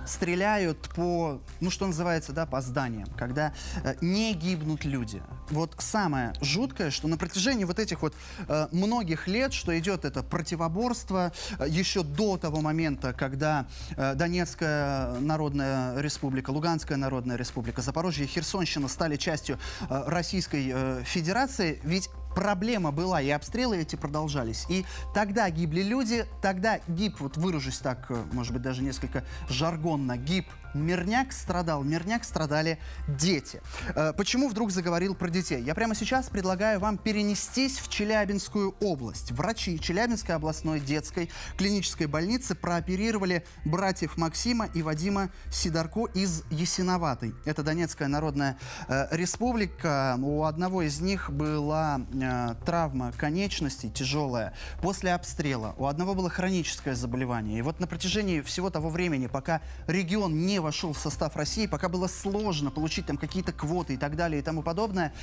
стреляют 0.08 0.90
по, 0.96 1.42
ну 1.62 1.70
что 1.70 1.88
называется, 1.88 2.32
да, 2.32 2.46
по 2.46 2.62
зданиям, 2.62 3.08
когда 3.18 3.54
э, 3.84 3.96
не 4.02 4.34
гибнут 4.34 4.86
люди. 4.86 5.22
Вот 5.50 5.76
самое 5.80 6.34
жуткое, 6.42 6.92
что 6.92 7.08
на 7.08 7.18
протяжении 7.18 7.66
вот 7.66 7.80
этих 7.80 8.02
вот 8.02 8.14
э, 8.48 8.68
многих 8.72 9.28
лет, 9.28 9.54
что 9.54 9.78
идет 9.78 10.06
это 10.06 10.24
противоборство, 10.24 11.32
э, 11.60 11.66
еще 11.70 12.04
до 12.04 12.38
того 12.38 12.62
момента, 12.62 13.14
когда 13.14 13.68
э, 13.96 14.16
Донецкая 14.16 15.20
Народная 15.20 16.00
Республика, 16.02 16.50
Луганская 16.50 16.98
Народная 16.98 17.36
Республика, 17.36 17.82
Запорожье 17.82 18.26
и 18.26 18.28
Херсонщина 18.28 18.88
стали 18.88 19.16
частью 19.16 19.60
э, 19.90 20.04
Российской 20.08 20.72
э, 20.74 21.04
Федерации, 21.06 21.80
ведь 21.84 22.10
проблема 22.36 22.92
была, 22.92 23.22
и 23.22 23.30
обстрелы 23.30 23.78
эти 23.78 23.96
продолжались. 23.96 24.66
И 24.70 24.86
тогда 25.14 25.50
гибли 25.50 25.82
люди, 25.82 26.26
тогда 26.42 26.80
гиб, 26.88 27.20
вот 27.20 27.38
выражусь 27.38 27.80
так, 27.80 28.06
э, 28.10 28.24
может 28.34 28.54
быть, 28.54 28.62
даже 28.62 28.84
несколько 28.84 29.24
жаргонно, 29.50 30.18
гиб 30.18 30.46
мирняк 30.76 31.32
страдал, 31.32 31.84
мирняк 31.84 32.24
страдали 32.24 32.78
дети. 33.08 33.62
Э, 33.96 34.14
почему 34.16 34.50
вдруг 34.50 34.72
заговорил 34.72 35.16
про 35.16 35.30
детей? 35.30 35.62
Я 35.62 35.74
прямо 35.74 35.96
сейчас 35.96 36.30
предлагаю 36.30 36.80
вам 36.80 36.98
перенестись 36.98 37.80
в 37.80 37.90
Челябинскую 37.90 38.76
область. 38.82 39.32
Врачи 39.32 39.80
Челябинской 39.80 40.36
областной 40.36 40.80
детской 40.80 41.30
клинической 41.58 42.08
больницы 42.08 42.56
прооперировали 42.56 43.46
братьев 43.64 44.18
Максима 44.18 44.68
и 44.74 44.82
Вадима 44.82 45.30
Сидорко 45.52 46.06
из 46.14 46.44
Ясиноватой. 46.52 47.34
Это 47.46 47.64
Донецкая 47.64 48.08
Народная 48.08 48.58
э, 48.88 49.08
Республика. 49.12 50.18
У 50.22 50.44
одного 50.44 50.82
из 50.82 51.00
них 51.00 51.32
была 51.32 52.02
э, 52.14 52.56
травма 52.66 53.12
конечностей 53.18 53.90
тяжелая 53.90 54.54
после 54.82 55.14
обстрела. 55.14 55.74
У 55.78 55.86
одного 55.86 56.14
было 56.14 56.30
хроническое 56.30 56.96
заболевание. 56.96 57.60
И 57.60 57.62
вот 57.62 57.80
на 57.80 57.88
протяжении 57.88 58.42
всего 58.42 58.70
того 58.70 58.90
времени, 58.90 59.28
пока 59.28 59.62
регион 59.88 60.46
не 60.46 60.60
вошел 60.66 60.92
в 60.94 60.98
состав 60.98 61.36
России, 61.36 61.68
пока 61.68 61.88
было 61.88 62.08
сложно 62.08 62.72
получить 62.72 63.06
там 63.06 63.18
какие-то 63.18 63.54
квоты 63.54 63.94
и 63.94 63.98
так 63.98 64.16
далее 64.16 64.42
и 64.42 64.44
тому 64.44 64.64
подобное, 64.64 65.14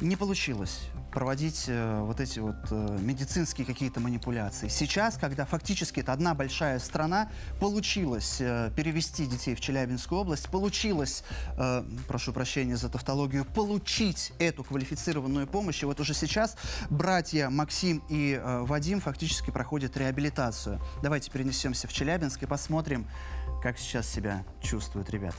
не 0.00 0.16
получилось 0.16 0.80
проводить 1.10 1.64
э, 1.66 2.00
вот 2.02 2.20
эти 2.20 2.38
вот 2.38 2.56
э, 2.70 2.98
медицинские 3.00 3.66
какие-то 3.66 4.00
манипуляции. 4.00 4.68
Сейчас, 4.68 5.16
когда 5.16 5.44
фактически 5.44 6.00
это 6.00 6.12
одна 6.12 6.34
большая 6.34 6.78
страна, 6.78 7.30
получилось 7.58 8.36
э, 8.40 8.70
перевести 8.76 9.26
детей 9.26 9.54
в 9.54 9.60
Челябинскую 9.60 10.20
область, 10.20 10.48
получилось, 10.48 11.24
э, 11.58 11.84
прошу 12.06 12.32
прощения 12.32 12.76
за 12.76 12.88
тавтологию, 12.88 13.44
получить 13.44 14.32
эту 14.38 14.64
квалифицированную 14.64 15.46
помощь. 15.46 15.82
И 15.82 15.86
вот 15.86 16.00
уже 16.00 16.14
сейчас 16.14 16.56
братья 16.90 17.50
Максим 17.50 18.02
и 18.08 18.40
э, 18.40 18.60
Вадим 18.62 19.00
фактически 19.00 19.50
проходят 19.50 19.96
реабилитацию. 19.96 20.80
Давайте 21.02 21.30
перенесемся 21.30 21.88
в 21.88 21.92
Челябинск 21.92 22.42
и 22.42 22.46
посмотрим, 22.46 23.06
как 23.62 23.78
сейчас 23.78 24.08
себя 24.08 24.44
чувствуют 24.62 25.10
ребята. 25.10 25.36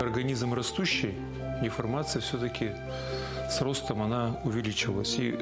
Организм 0.00 0.54
растущий, 0.54 1.14
деформация 1.62 2.20
все-таки 2.22 2.70
с 3.50 3.60
ростом 3.60 4.02
она 4.02 4.40
увеличивалась. 4.44 5.16
И 5.18 5.36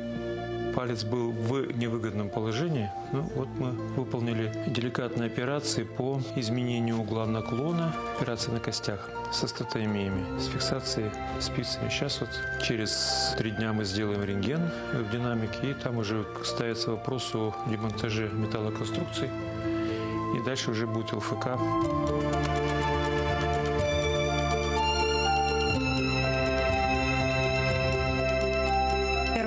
палец 0.74 1.04
был 1.04 1.30
в 1.30 1.76
невыгодном 1.76 2.28
положении. 2.28 2.90
Ну, 3.12 3.22
вот 3.34 3.48
мы 3.58 3.70
выполнили 3.96 4.52
деликатные 4.66 5.26
операции 5.26 5.84
по 5.84 6.20
изменению 6.36 6.98
угла 6.98 7.26
наклона, 7.26 7.94
операции 8.18 8.50
на 8.50 8.60
костях 8.60 9.08
со 9.32 9.46
статомиями, 9.46 10.38
с 10.38 10.46
фиксацией 10.46 11.10
спицами. 11.40 11.88
Сейчас 11.88 12.20
вот 12.20 12.30
через 12.62 13.34
три 13.38 13.50
дня 13.50 13.72
мы 13.72 13.84
сделаем 13.84 14.22
рентген 14.22 14.70
в 14.92 15.10
динамике, 15.10 15.70
и 15.70 15.74
там 15.74 15.98
уже 15.98 16.24
ставится 16.44 16.90
вопрос 16.90 17.34
о 17.34 17.54
демонтаже 17.68 18.28
металлоконструкций. 18.32 19.30
И 20.36 20.44
дальше 20.44 20.70
уже 20.70 20.86
будет 20.86 21.12
ЛФК. 21.12 21.46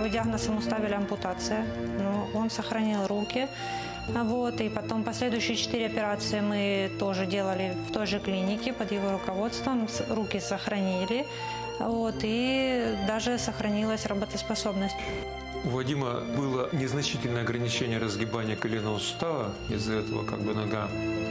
Диагноз 0.10 0.48
ему 0.48 0.62
ставили 0.62 0.94
ампутация, 0.94 1.66
но 2.00 2.30
он 2.34 2.50
сохранил 2.50 3.08
руки. 3.08 3.48
Вот, 4.08 4.62
и 4.62 4.70
потом 4.70 5.04
последующие 5.04 5.58
четыре 5.58 5.88
операции 5.88 6.40
мы 6.40 6.92
тоже 6.98 7.26
делали 7.26 7.76
в 7.90 7.92
той 7.92 8.06
же 8.06 8.20
клинике 8.20 8.72
под 8.72 8.92
его 8.92 9.12
руководством. 9.12 9.88
Руки 10.10 10.40
сохранили. 10.40 11.26
Вот, 11.80 12.16
и 12.24 12.96
даже 13.08 13.38
сохранилась 13.38 14.06
работоспособность. 14.06 14.96
У 15.64 15.70
Вадима 15.70 16.22
было 16.36 16.70
незначительное 16.72 17.42
ограничение 17.42 17.98
разгибания 17.98 18.56
коленного 18.56 19.00
сустава. 19.00 19.54
Из-за 19.70 19.96
этого 19.96 20.24
как 20.24 20.40
бы 20.40 20.54
нога 20.54 20.88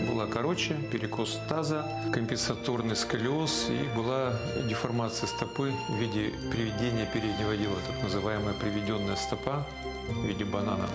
была 0.08 0.26
короче, 0.26 0.74
перекос 0.92 1.40
таза, 1.48 1.86
компенсаторный 2.12 2.96
сколиоз 2.96 3.68
и 3.70 3.96
была 3.96 4.32
деформация 4.68 5.26
стопы 5.26 5.72
в 5.88 5.96
виде 5.96 6.32
приведения 6.50 7.08
переднего 7.12 7.56
дела, 7.56 7.76
так 7.86 8.02
называемая 8.02 8.54
приведенная 8.54 9.16
стопа 9.16 9.66
в 10.08 10.24
виде 10.24 10.44
банана. 10.44 10.88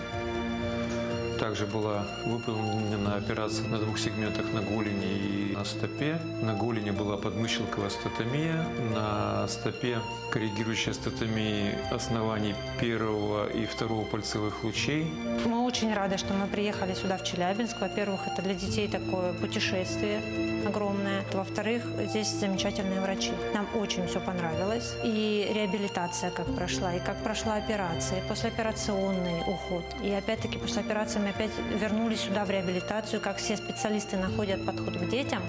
Также 1.42 1.66
была 1.66 2.06
выполнена 2.24 3.16
операция 3.16 3.66
на 3.66 3.78
двух 3.78 3.98
сегментах 3.98 4.46
на 4.52 4.62
голени 4.62 5.50
и 5.50 5.56
на 5.56 5.64
стопе. 5.64 6.20
На 6.40 6.54
голени 6.54 6.92
была 6.92 7.16
подмышелковая 7.16 7.90
статомия, 7.90 8.64
на 8.94 9.48
стопе 9.48 9.98
коррегирующая 10.30 10.92
статомия 10.92 11.76
оснований 11.90 12.54
первого 12.80 13.48
и 13.48 13.66
второго 13.66 14.04
пальцевых 14.04 14.62
лучей. 14.62 15.12
Мы 15.44 15.64
очень 15.64 15.92
рады, 15.92 16.16
что 16.16 16.32
мы 16.32 16.46
приехали 16.46 16.94
сюда, 16.94 17.18
в 17.18 17.24
Челябинск. 17.24 17.80
Во-первых, 17.80 18.20
это 18.28 18.40
для 18.40 18.54
детей 18.54 18.86
такое 18.86 19.32
путешествие 19.32 20.20
огромное. 20.66 21.24
Во-вторых, 21.32 21.84
здесь 22.08 22.28
замечательные 22.28 23.00
врачи. 23.00 23.32
Нам 23.54 23.66
очень 23.80 24.06
все 24.06 24.20
понравилось. 24.20 24.94
И 25.04 25.50
реабилитация 25.54 26.30
как 26.30 26.46
прошла, 26.54 26.94
и 26.94 27.00
как 27.00 27.22
прошла 27.22 27.56
операция, 27.56 28.20
и 28.20 28.28
послеоперационный 28.28 29.42
уход. 29.46 29.84
И 30.02 30.10
опять-таки 30.10 30.58
после 30.58 30.80
операции 30.80 31.18
мы 31.18 31.30
опять 31.30 31.50
вернулись 31.80 32.20
сюда 32.20 32.44
в 32.44 32.50
реабилитацию, 32.50 33.20
как 33.20 33.36
все 33.38 33.56
специалисты 33.56 34.16
находят 34.16 34.64
подход 34.64 34.96
к 34.96 35.08
детям. 35.08 35.42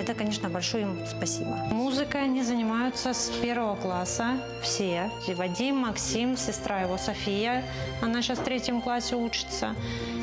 Это, 0.00 0.14
конечно, 0.14 0.48
большое 0.48 0.84
им 0.84 0.98
спасибо. 1.06 1.50
Музыкой 1.70 2.24
они 2.24 2.42
занимаются 2.42 3.12
с 3.12 3.28
первого 3.42 3.76
класса, 3.76 4.38
все. 4.62 5.10
И 5.28 5.34
Вадим, 5.34 5.76
Максим, 5.76 6.38
сестра 6.38 6.80
его 6.80 6.96
София, 6.96 7.64
она 8.00 8.22
сейчас 8.22 8.38
в 8.38 8.44
третьем 8.44 8.80
классе 8.80 9.16
учится. 9.16 9.74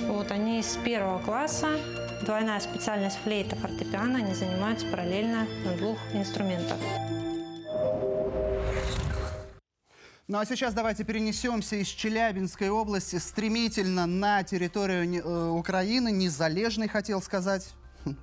Вот 0.08 0.32
они 0.32 0.64
с 0.64 0.78
первого 0.78 1.20
класса, 1.20 1.68
двойная 2.28 2.60
специальность 2.60 3.18
флейта, 3.24 3.56
фортепиано, 3.56 4.20
они 4.20 4.34
занимаются 4.34 4.86
параллельно 4.88 5.48
на 5.64 5.78
двух 5.78 5.98
инструментах. 6.14 6.78
Ну 10.28 10.38
а 10.38 10.46
сейчас 10.46 10.74
давайте 10.74 11.06
перенесемся 11.06 11.78
из 11.78 11.88
Челябинской 11.88 12.70
области 12.70 13.16
стремительно 13.16 14.06
на 14.06 14.44
территорию 14.44 15.24
э, 15.24 15.50
Украины, 15.52 16.12
незалежной, 16.12 16.90
хотел 16.90 17.22
сказать. 17.22 17.74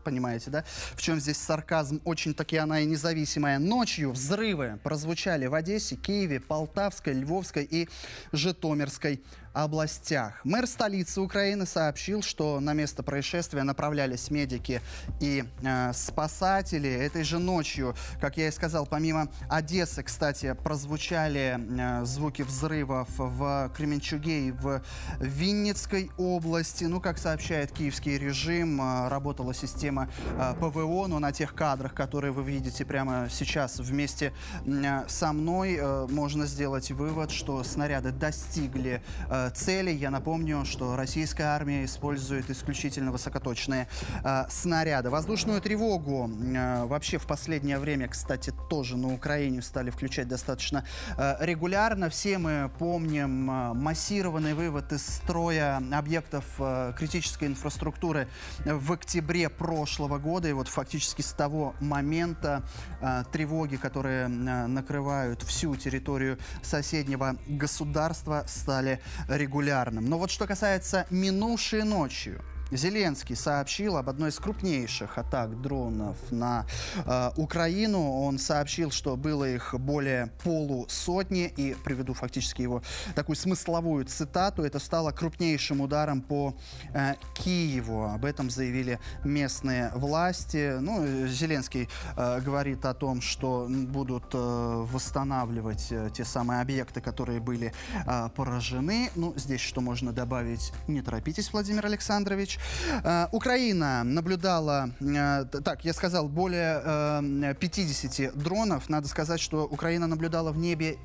понимаете, 0.04 0.50
да? 0.50 0.64
В 0.94 1.00
чем 1.00 1.18
здесь 1.18 1.38
сарказм? 1.38 2.02
Очень 2.04 2.34
таки 2.34 2.56
она 2.58 2.80
и 2.80 2.84
независимая. 2.84 3.58
Ночью 3.58 4.12
взрывы 4.12 4.78
прозвучали 4.82 5.46
в 5.46 5.54
Одессе, 5.54 5.96
Киеве, 5.96 6.40
Полтавской, 6.40 7.14
Львовской 7.14 7.64
и 7.64 7.88
Житомирской 8.32 9.22
областях. 9.54 10.40
Мэр 10.44 10.66
столицы 10.66 11.20
Украины 11.20 11.64
сообщил, 11.64 12.22
что 12.22 12.60
на 12.60 12.74
место 12.74 13.02
происшествия 13.02 13.62
направлялись 13.62 14.30
медики 14.30 14.82
и 15.20 15.44
э, 15.62 15.92
спасатели. 15.94 16.90
Этой 16.90 17.22
же 17.22 17.38
ночью, 17.38 17.94
как 18.20 18.36
я 18.36 18.48
и 18.48 18.50
сказал, 18.50 18.84
помимо 18.84 19.28
Одессы, 19.48 20.02
кстати, 20.02 20.54
прозвучали 20.54 21.58
э, 21.58 22.04
звуки 22.04 22.42
взрывов 22.42 23.08
в 23.16 23.72
Кременчуге 23.76 24.48
и 24.48 24.50
в 24.50 24.82
Винницкой 25.20 26.10
области. 26.18 26.84
Ну, 26.84 27.00
как 27.00 27.18
сообщает 27.18 27.70
киевский 27.70 28.18
режим, 28.18 28.80
э, 28.80 29.08
работала 29.08 29.54
система 29.54 30.10
э, 30.36 30.54
ПВО, 30.58 31.06
но 31.06 31.20
на 31.20 31.30
тех 31.30 31.54
кадрах, 31.54 31.94
которые 31.94 32.32
вы 32.32 32.42
видите 32.42 32.84
прямо 32.84 33.28
сейчас 33.30 33.78
вместе 33.78 34.32
э, 34.66 35.04
со 35.06 35.32
мной, 35.32 35.78
э, 35.80 36.06
можно 36.10 36.46
сделать 36.46 36.90
вывод, 36.90 37.30
что 37.30 37.62
снаряды 37.62 38.10
достигли 38.10 39.00
э, 39.30 39.43
цели. 39.50 39.90
Я 39.90 40.10
напомню, 40.10 40.64
что 40.64 40.96
российская 40.96 41.44
армия 41.44 41.84
использует 41.84 42.50
исключительно 42.50 43.12
высокоточные 43.12 43.88
э, 44.22 44.44
снаряды. 44.48 45.10
Воздушную 45.10 45.60
тревогу 45.60 46.30
э, 46.30 46.84
вообще 46.84 47.18
в 47.18 47.26
последнее 47.26 47.78
время, 47.78 48.08
кстати, 48.08 48.52
тоже 48.68 48.96
на 48.96 49.12
Украине 49.12 49.62
стали 49.62 49.90
включать 49.90 50.28
достаточно 50.28 50.84
э, 51.16 51.36
регулярно. 51.40 52.08
Все 52.10 52.38
мы 52.38 52.70
помним 52.78 53.50
э, 53.50 53.72
массированный 53.74 54.54
вывод 54.54 54.92
из 54.92 55.06
строя 55.06 55.82
объектов 55.92 56.44
э, 56.58 56.92
критической 56.96 57.48
инфраструктуры 57.48 58.28
в 58.64 58.92
октябре 58.92 59.48
прошлого 59.48 60.18
года. 60.18 60.48
И 60.48 60.52
вот 60.52 60.68
фактически 60.68 61.22
с 61.22 61.32
того 61.32 61.74
момента 61.80 62.62
э, 63.00 63.24
тревоги, 63.32 63.76
которые 63.76 64.26
э, 64.26 64.28
накрывают 64.28 65.42
всю 65.42 65.76
территорию 65.76 66.38
соседнего 66.62 67.36
государства, 67.46 68.44
стали 68.46 69.00
регулярным. 69.36 70.04
Но 70.06 70.18
вот 70.18 70.30
что 70.30 70.46
касается 70.46 71.06
минувшей 71.10 71.82
ночью, 71.84 72.40
Зеленский 72.70 73.36
сообщил 73.36 73.96
об 73.96 74.08
одной 74.08 74.30
из 74.30 74.38
крупнейших 74.38 75.18
атак 75.18 75.60
дронов 75.60 76.16
на 76.30 76.66
э, 76.96 77.30
Украину. 77.36 78.22
Он 78.22 78.38
сообщил, 78.38 78.90
что 78.90 79.16
было 79.16 79.48
их 79.48 79.74
более 79.78 80.28
полусотни. 80.42 81.52
И 81.56 81.76
приведу 81.84 82.14
фактически 82.14 82.62
его 82.62 82.82
такую 83.14 83.36
смысловую 83.36 84.04
цитату. 84.06 84.62
Это 84.62 84.78
стало 84.78 85.12
крупнейшим 85.12 85.80
ударом 85.80 86.20
по 86.20 86.54
э, 86.92 87.14
Киеву. 87.34 88.04
Об 88.04 88.24
этом 88.24 88.50
заявили 88.50 88.98
местные 89.24 89.90
власти. 89.94 90.78
Ну, 90.80 91.26
Зеленский 91.26 91.88
э, 92.16 92.40
говорит 92.40 92.84
о 92.86 92.94
том, 92.94 93.20
что 93.20 93.68
будут 93.68 94.34
э, 94.34 94.38
восстанавливать 94.38 95.88
э, 95.90 96.10
те 96.12 96.24
самые 96.24 96.60
объекты, 96.60 97.00
которые 97.00 97.40
были 97.40 97.72
э, 98.06 98.28
поражены. 98.34 99.10
Ну, 99.14 99.34
здесь 99.36 99.60
что 99.60 99.80
можно 99.80 100.12
добавить? 100.12 100.72
Не 100.88 101.02
торопитесь, 101.02 101.52
Владимир 101.52 101.86
Александрович. 101.86 102.53
Э, 103.02 103.28
Украина 103.32 104.04
наблюдала, 104.04 104.90
э, 105.00 105.44
так, 105.64 105.84
я 105.84 105.92
сказал, 105.92 106.28
более 106.28 106.82
э, 106.84 107.54
50 107.58 108.36
дронов. 108.36 108.88
Надо 108.88 109.08
сказать, 109.08 109.40
что 109.40 109.64
Украина 109.64 110.06
наблюдала 110.06 110.52
в 110.52 110.58
небе 110.58 110.96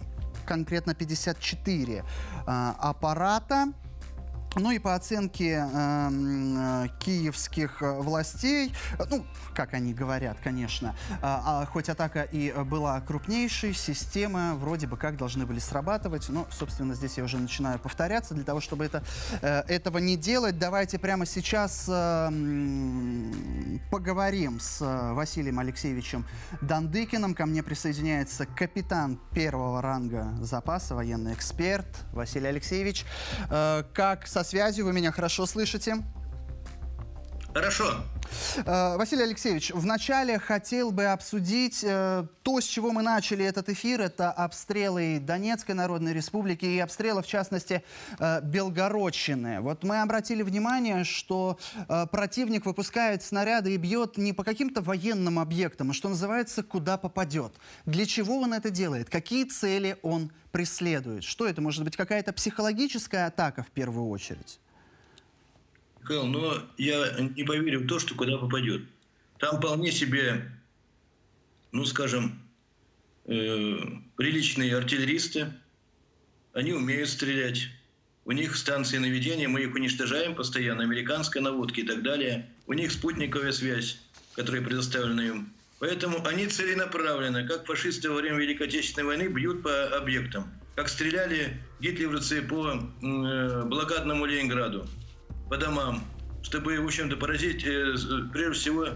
конкретно 0.45 0.95
54 0.95 1.97
э, 1.97 2.03
аппарата. 2.45 3.73
Ну 4.55 4.71
и 4.71 4.79
по 4.79 4.95
оценке 4.95 5.63
э, 5.71 6.09
э, 6.11 6.87
киевских 6.99 7.83
э, 7.83 7.99
властей, 7.99 8.73
э, 8.97 9.05
ну, 9.09 9.23
как 9.53 9.75
они 9.75 9.93
говорят, 9.93 10.37
конечно, 10.43 10.95
э, 11.09 11.17
а, 11.21 11.65
хоть 11.67 11.87
атака 11.87 12.23
и 12.23 12.51
была 12.63 12.99
крупнейшей, 13.01 13.73
системы 13.73 14.55
вроде 14.55 14.87
бы 14.87 14.97
как 14.97 15.17
должны 15.17 15.45
были 15.45 15.59
срабатывать. 15.59 16.29
Но, 16.29 16.47
собственно, 16.49 16.95
здесь 16.95 17.17
я 17.17 17.23
уже 17.23 17.37
начинаю 17.37 17.77
повторяться. 17.77 18.33
Для 18.33 18.43
того, 18.43 18.59
чтобы 18.59 18.85
это, 18.85 19.03
э, 19.41 19.61
этого 19.67 19.99
не 19.99 20.17
делать, 20.17 20.57
давайте 20.57 20.97
прямо 20.97 21.27
сейчас 21.27 21.85
э, 21.87 22.29
поговорим 23.91 24.59
с 24.59 24.81
э, 24.81 25.13
Василием 25.13 25.59
Алексеевичем 25.59 26.25
Дандыкиным. 26.61 27.35
Ко 27.35 27.45
мне 27.45 27.61
присоединяется 27.61 28.47
капитан 28.47 29.19
первого 29.31 29.83
ранга 29.83 30.33
запаса, 30.41 30.95
военный 30.95 31.33
эксперт 31.33 31.87
Василий 32.13 32.47
Алексеевич. 32.47 33.05
Э, 33.51 33.83
как 33.93 34.25
со 34.39 34.49
связью 34.49 34.85
вы 34.85 34.93
меня 34.93 35.11
хорошо 35.11 35.45
слышите? 35.45 35.97
Хорошо. 37.53 38.03
Э, 38.65 38.95
Василий 38.97 39.23
Алексеевич, 39.23 39.71
вначале 39.73 40.37
хотел 40.37 40.91
бы 40.91 41.05
обсудить 41.05 41.83
э, 41.83 42.25
то, 42.43 42.61
с 42.61 42.63
чего 42.63 42.91
мы 42.91 43.01
начали 43.01 43.43
этот 43.43 43.69
эфир. 43.69 44.01
Это 44.01 44.31
обстрелы 44.31 45.19
Донецкой 45.19 45.75
Народной 45.75 46.13
Республики 46.13 46.65
и 46.65 46.79
обстрелы, 46.79 47.23
в 47.23 47.27
частности, 47.27 47.83
э, 48.19 48.41
Белгородчины. 48.43 49.61
Вот 49.61 49.83
мы 49.83 50.01
обратили 50.01 50.43
внимание, 50.43 51.03
что 51.03 51.57
противник 52.11 52.65
выпускает 52.65 53.23
снаряды 53.23 53.73
и 53.73 53.77
бьет 53.77 54.17
не 54.17 54.33
по 54.33 54.43
каким-то 54.43 54.81
военным 54.81 55.39
объектам, 55.39 55.91
а 55.91 55.93
что 55.93 56.09
называется, 56.09 56.63
куда 56.63 56.97
попадет. 56.97 57.53
Для 57.85 58.05
чего 58.05 58.39
он 58.39 58.53
это 58.53 58.69
делает? 58.69 59.09
Какие 59.09 59.45
цели 59.45 59.97
он 60.03 60.31
преследует? 60.51 61.23
Что 61.23 61.47
это? 61.47 61.61
Может 61.61 61.83
быть, 61.83 61.97
какая-то 61.97 62.31
психологическая 62.33 63.27
атака 63.27 63.63
в 63.63 63.71
первую 63.71 64.09
очередь? 64.09 64.59
Михаил, 66.09 66.25
но 66.25 66.57
я 66.77 67.17
не 67.35 67.43
поверю 67.43 67.81
в 67.81 67.87
то, 67.87 67.99
что 67.99 68.15
куда 68.15 68.37
попадет. 68.37 68.81
Там 69.37 69.57
вполне 69.57 69.91
себе, 69.91 70.51
ну 71.71 71.85
скажем, 71.85 72.41
э, 73.25 73.77
приличные 74.17 74.75
артиллеристы. 74.75 75.53
Они 76.53 76.73
умеют 76.73 77.09
стрелять. 77.09 77.67
У 78.25 78.31
них 78.31 78.55
станции 78.55 78.97
наведения, 78.97 79.47
мы 79.47 79.61
их 79.61 79.75
уничтожаем 79.75 80.33
постоянно, 80.33 80.83
американская 80.83 81.43
наводка 81.43 81.81
и 81.81 81.83
так 81.83 82.01
далее. 82.01 82.49
У 82.65 82.73
них 82.73 82.91
спутниковая 82.91 83.51
связь, 83.51 83.99
которая 84.35 84.63
предоставлена 84.63 85.21
им. 85.21 85.53
Поэтому 85.77 86.25
они 86.25 86.47
целенаправленно, 86.47 87.47
как 87.47 87.67
фашисты 87.67 88.09
во 88.09 88.15
время 88.15 88.39
Великой 88.39 88.67
Отечественной 88.67 89.05
войны, 89.05 89.27
бьют 89.27 89.61
по 89.61 89.95
объектам. 89.95 90.51
Как 90.75 90.89
стреляли 90.89 91.61
гитлеровцы 91.79 92.41
по 92.41 92.73
э, 92.73 93.63
блокадному 93.65 94.25
Ленинграду 94.25 94.87
по 95.49 95.57
домам, 95.57 96.03
чтобы, 96.43 96.79
в 96.79 96.85
общем-то, 96.85 97.17
поразить, 97.17 97.65
э, 97.65 97.95
прежде 98.31 98.53
всего, 98.53 98.87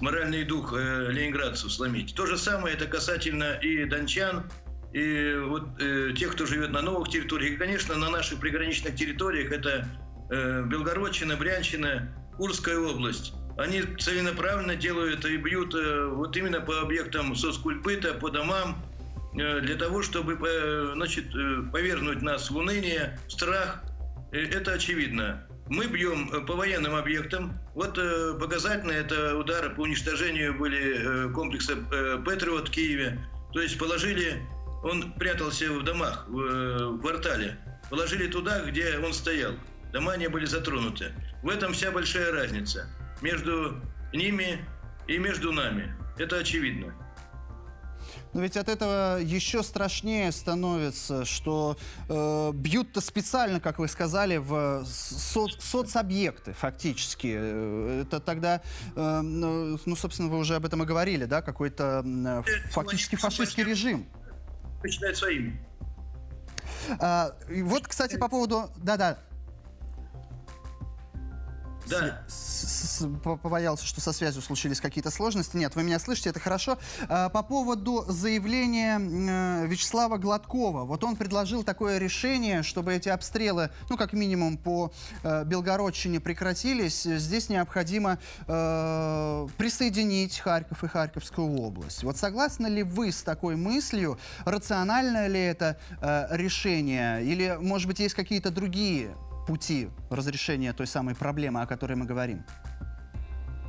моральный 0.00 0.44
дух 0.44 0.74
э, 0.76 1.10
ленинградцев 1.10 1.72
сломить. 1.72 2.14
То 2.14 2.26
же 2.26 2.36
самое 2.36 2.74
это 2.74 2.86
касательно 2.86 3.54
и 3.54 3.84
дончан, 3.84 4.50
и 4.92 5.34
вот 5.46 5.80
э, 5.80 6.12
тех, 6.16 6.32
кто 6.32 6.44
живет 6.44 6.70
на 6.70 6.82
новых 6.82 7.08
территориях. 7.08 7.54
И, 7.54 7.56
конечно, 7.56 7.94
на 7.96 8.10
наших 8.10 8.40
приграничных 8.40 8.94
территориях 8.94 9.50
это 9.52 9.88
э, 10.30 10.64
Белгородчина, 10.66 11.36
Брянщина, 11.36 12.14
Курская 12.36 12.78
область. 12.78 13.32
Они 13.56 13.82
целенаправленно 13.82 14.76
делают 14.76 15.24
и 15.24 15.36
бьют 15.36 15.74
э, 15.74 16.06
вот 16.06 16.36
именно 16.36 16.60
по 16.60 16.80
объектам 16.80 17.34
соцкульпыта, 17.34 18.14
по 18.14 18.30
домам, 18.30 18.82
э, 19.34 19.60
для 19.60 19.76
того, 19.76 20.02
чтобы 20.02 20.38
э, 20.40 20.92
значит, 20.94 21.34
э, 21.34 21.62
повергнуть 21.72 22.22
нас 22.22 22.50
в 22.50 22.56
уныние, 22.56 23.18
в 23.28 23.32
страх. 23.32 23.82
Э, 24.32 24.40
это 24.40 24.72
очевидно. 24.72 25.46
Мы 25.72 25.86
бьем 25.86 26.30
э, 26.30 26.40
по 26.42 26.54
военным 26.54 26.94
объектам. 26.94 27.54
Вот 27.74 27.96
э, 27.96 28.34
показательно 28.38 28.92
это 28.92 29.38
удары 29.38 29.70
по 29.70 29.80
уничтожению 29.80 30.52
были 30.58 30.98
э, 30.98 31.32
комплекса 31.32 31.76
Патриот 32.26 32.68
в 32.68 32.70
Киеве. 32.70 33.18
То 33.54 33.62
есть 33.62 33.78
положили, 33.78 34.42
он 34.84 35.14
прятался 35.14 35.72
в 35.72 35.82
домах, 35.82 36.26
в 36.28 37.00
квартале. 37.00 37.56
Положили 37.88 38.26
туда, 38.26 38.60
где 38.60 38.98
он 38.98 39.14
стоял. 39.14 39.52
Дома 39.94 40.18
не 40.18 40.28
были 40.28 40.44
затронуты. 40.44 41.12
В 41.42 41.48
этом 41.48 41.72
вся 41.72 41.90
большая 41.90 42.32
разница 42.32 42.86
между 43.22 43.80
ними 44.12 44.62
и 45.08 45.16
между 45.16 45.52
нами. 45.52 45.96
Это 46.18 46.36
очевидно. 46.36 46.94
Но 48.32 48.40
ведь 48.40 48.56
от 48.56 48.68
этого 48.68 49.18
еще 49.20 49.62
страшнее 49.62 50.32
становится, 50.32 51.24
что 51.24 51.76
э, 52.08 52.50
бьют-то 52.54 53.00
специально, 53.00 53.60
как 53.60 53.78
вы 53.78 53.88
сказали, 53.88 54.38
в 54.38 54.84
со 54.86 55.46
соцобъекты 55.58 56.52
фактически. 56.52 57.34
Э, 57.34 58.02
Это 58.02 58.20
тогда, 58.20 58.62
э, 58.96 59.20
ну, 59.20 59.78
ну, 59.84 59.96
собственно, 59.96 60.28
вы 60.28 60.38
уже 60.38 60.54
об 60.56 60.64
этом 60.64 60.82
и 60.82 60.86
говорили, 60.86 61.26
да, 61.26 61.42
какой-то 61.42 62.02
э, 62.04 62.42
фактически 62.70 63.16
фашистский 63.16 63.64
режим. 63.64 64.06
Считать 64.84 65.16
своими. 65.16 65.60
А, 66.98 67.36
вот, 67.48 67.86
кстати, 67.86 68.16
по 68.16 68.28
поводу... 68.28 68.70
Да-да. 68.76 69.18
Да. 72.00 72.22
с- 72.28 72.98
с- 72.98 73.08
по- 73.22 73.36
побоялся, 73.36 73.84
что 73.86 74.00
со 74.00 74.12
связью 74.12 74.42
случились 74.42 74.80
какие-то 74.80 75.10
сложности. 75.10 75.56
Нет, 75.56 75.74
вы 75.76 75.82
меня 75.82 75.98
слышите, 75.98 76.30
это 76.30 76.40
хорошо. 76.40 76.78
А, 77.08 77.28
По 77.28 77.42
поводу 77.42 78.04
заявления 78.08 78.98
э, 78.98 79.66
Вячеслава 79.66 80.16
Гладкова. 80.18 80.84
Вот 80.84 81.02
он 81.04 81.16
предложил 81.16 81.62
такое 81.64 81.98
решение, 81.98 82.62
чтобы 82.62 82.94
эти 82.94 83.08
обстрелы, 83.08 83.70
ну, 83.90 83.96
как 83.96 84.12
минимум, 84.12 84.56
по 84.56 84.92
э, 85.22 85.44
Белгородчине 85.44 86.20
прекратились. 86.20 87.02
Здесь 87.02 87.48
необходимо 87.48 88.18
э, 88.46 89.48
присоединить 89.56 90.38
Харьков 90.38 90.84
и 90.84 90.88
Харьковскую 90.88 91.56
область. 91.60 92.04
Вот 92.04 92.16
согласны 92.16 92.66
ли 92.68 92.82
вы 92.82 93.10
с 93.12 93.22
такой 93.22 93.56
мыслью? 93.56 94.18
Рационально 94.44 95.26
ли 95.26 95.40
это 95.40 95.78
решение? 96.30 97.24
Или, 97.24 97.56
может 97.60 97.86
быть, 97.88 97.98
есть 98.00 98.14
какие-то 98.14 98.50
другие 98.50 99.14
пути 99.46 99.90
разрешения 100.10 100.72
той 100.72 100.86
самой 100.86 101.14
проблемы, 101.14 101.62
о 101.62 101.66
которой 101.66 101.94
мы 101.94 102.06
говорим? 102.06 102.44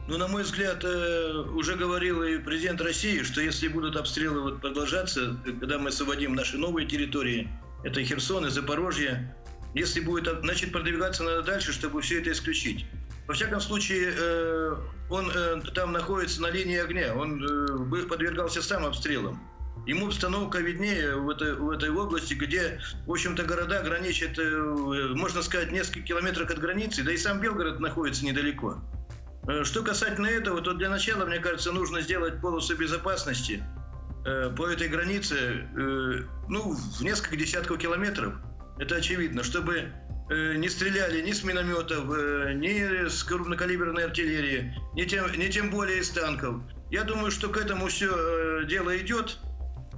Ну, 0.07 0.17
на 0.17 0.27
мой 0.27 0.43
взгляд, 0.43 0.83
э, 0.83 1.45
уже 1.53 1.75
говорил 1.75 2.23
и 2.23 2.37
президент 2.37 2.81
России, 2.81 3.23
что 3.23 3.39
если 3.39 3.69
будут 3.69 3.95
обстрелы 3.95 4.41
вот 4.41 4.59
продолжаться, 4.59 5.37
когда 5.45 5.79
мы 5.79 5.89
освободим 5.89 6.35
наши 6.35 6.57
новые 6.57 6.85
территории, 6.85 7.49
это 7.85 8.03
Херсон 8.03 8.45
и 8.45 8.49
Запорожье, 8.49 9.33
если 9.73 10.01
будет, 10.01 10.27
значит, 10.41 10.73
продвигаться 10.73 11.23
надо 11.23 11.43
дальше, 11.43 11.71
чтобы 11.71 12.01
все 12.01 12.19
это 12.19 12.31
исключить. 12.33 12.85
Во 13.27 13.33
всяком 13.33 13.61
случае, 13.61 14.13
э, 14.13 14.75
он 15.09 15.31
э, 15.33 15.61
там 15.73 15.93
находится 15.93 16.41
на 16.41 16.49
линии 16.49 16.77
огня, 16.77 17.15
он 17.15 17.39
подвергался 18.09 18.61
сам 18.61 18.85
обстрелам. 18.85 19.41
Ему 19.85 20.07
обстановка 20.07 20.59
виднее 20.59 21.17
в 21.17 21.29
этой, 21.29 21.55
в 21.55 21.69
этой 21.69 21.89
области, 21.89 22.33
где, 22.33 22.79
в 23.05 23.11
общем-то, 23.11 23.43
города 23.43 23.81
граничат, 23.83 24.39
э, 24.39 25.13
можно 25.13 25.41
сказать, 25.41 25.73
несколько 25.73 26.01
километров 26.01 26.49
от 26.49 26.59
границы, 26.59 27.03
да 27.03 27.11
и 27.11 27.17
сам 27.17 27.41
Белгород 27.41 27.81
находится 27.81 28.23
недалеко. 28.23 28.81
Э, 29.45 29.65
Что 29.65 29.83
касательно 29.83 30.27
этого, 30.27 30.61
то 30.61 30.73
для 30.73 30.89
начала, 30.89 31.25
мне 31.25 31.39
кажется, 31.39 31.73
нужно 31.73 31.99
сделать 31.99 32.39
полосу 32.39 32.77
безопасности 32.77 33.61
э, 34.25 34.53
по 34.55 34.67
этой 34.67 34.87
границе, 34.87 35.67
ну, 36.47 36.73
в 36.73 37.01
несколько 37.01 37.35
десятков 37.35 37.77
километров. 37.77 38.35
Это 38.79 38.95
очевидно, 38.95 39.43
чтобы 39.43 39.91
не 40.29 40.69
стреляли 40.69 41.21
ни 41.21 41.33
с 41.33 41.43
минометов, 41.43 42.05
ни 42.55 43.07
с 43.09 43.21
крупнокалиберной 43.23 44.05
артиллерии, 44.05 44.73
ни 44.95 45.03
тем, 45.03 45.25
ни 45.37 45.47
тем 45.49 45.69
более 45.69 45.99
из 45.99 46.09
танков. 46.09 46.61
Я 46.89 47.03
думаю, 47.03 47.29
что 47.29 47.49
к 47.49 47.57
этому 47.57 47.87
все 47.87 48.63
дело 48.65 48.97
идет. 48.97 49.37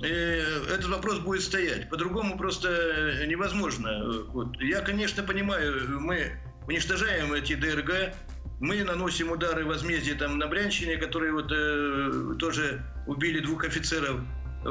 Этот 0.02 0.88
вопрос 0.88 1.20
будет 1.20 1.42
стоять. 1.42 1.90
По-другому 1.90 2.38
просто 2.38 3.26
невозможно. 3.28 4.24
Вот. 4.28 4.60
Я, 4.62 4.82
конечно, 4.82 5.24
понимаю, 5.24 6.00
мы 6.02 6.32
уничтожаем 6.68 7.34
эти 7.34 7.54
ДРГ, 7.54 8.14
мы 8.60 8.84
наносим 8.84 9.32
удары 9.32 9.66
возмездия 9.66 10.16
там 10.16 10.38
на 10.38 10.48
Брянщине, 10.48 10.98
которые 10.98 11.34
вот 11.34 11.52
э, 11.52 12.36
тоже 12.40 12.84
убили 13.06 13.40
двух 13.40 13.66
офицеров, 13.66 14.22
э, 14.64 14.70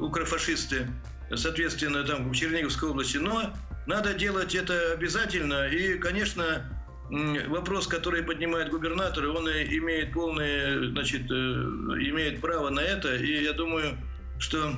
укрофашисты, 0.00 0.88
соответственно, 1.34 2.04
там 2.04 2.30
в 2.30 2.34
Черниговской 2.34 2.90
области. 2.90 3.18
Но 3.18 3.54
надо 3.86 4.14
делать 4.14 4.54
это 4.54 4.92
обязательно. 4.92 5.68
И, 5.68 5.98
конечно, 5.98 6.68
вопрос, 7.48 7.86
который 7.86 8.22
поднимает 8.22 8.70
губернатор, 8.70 9.28
он 9.28 9.48
имеет 9.48 10.12
полное, 10.12 10.88
значит, 10.90 11.30
э, 11.30 11.34
имеет 11.34 12.40
право 12.40 12.68
на 12.70 12.80
это. 12.80 13.14
И 13.14 13.44
я 13.44 13.52
думаю, 13.52 13.96
что 14.38 14.74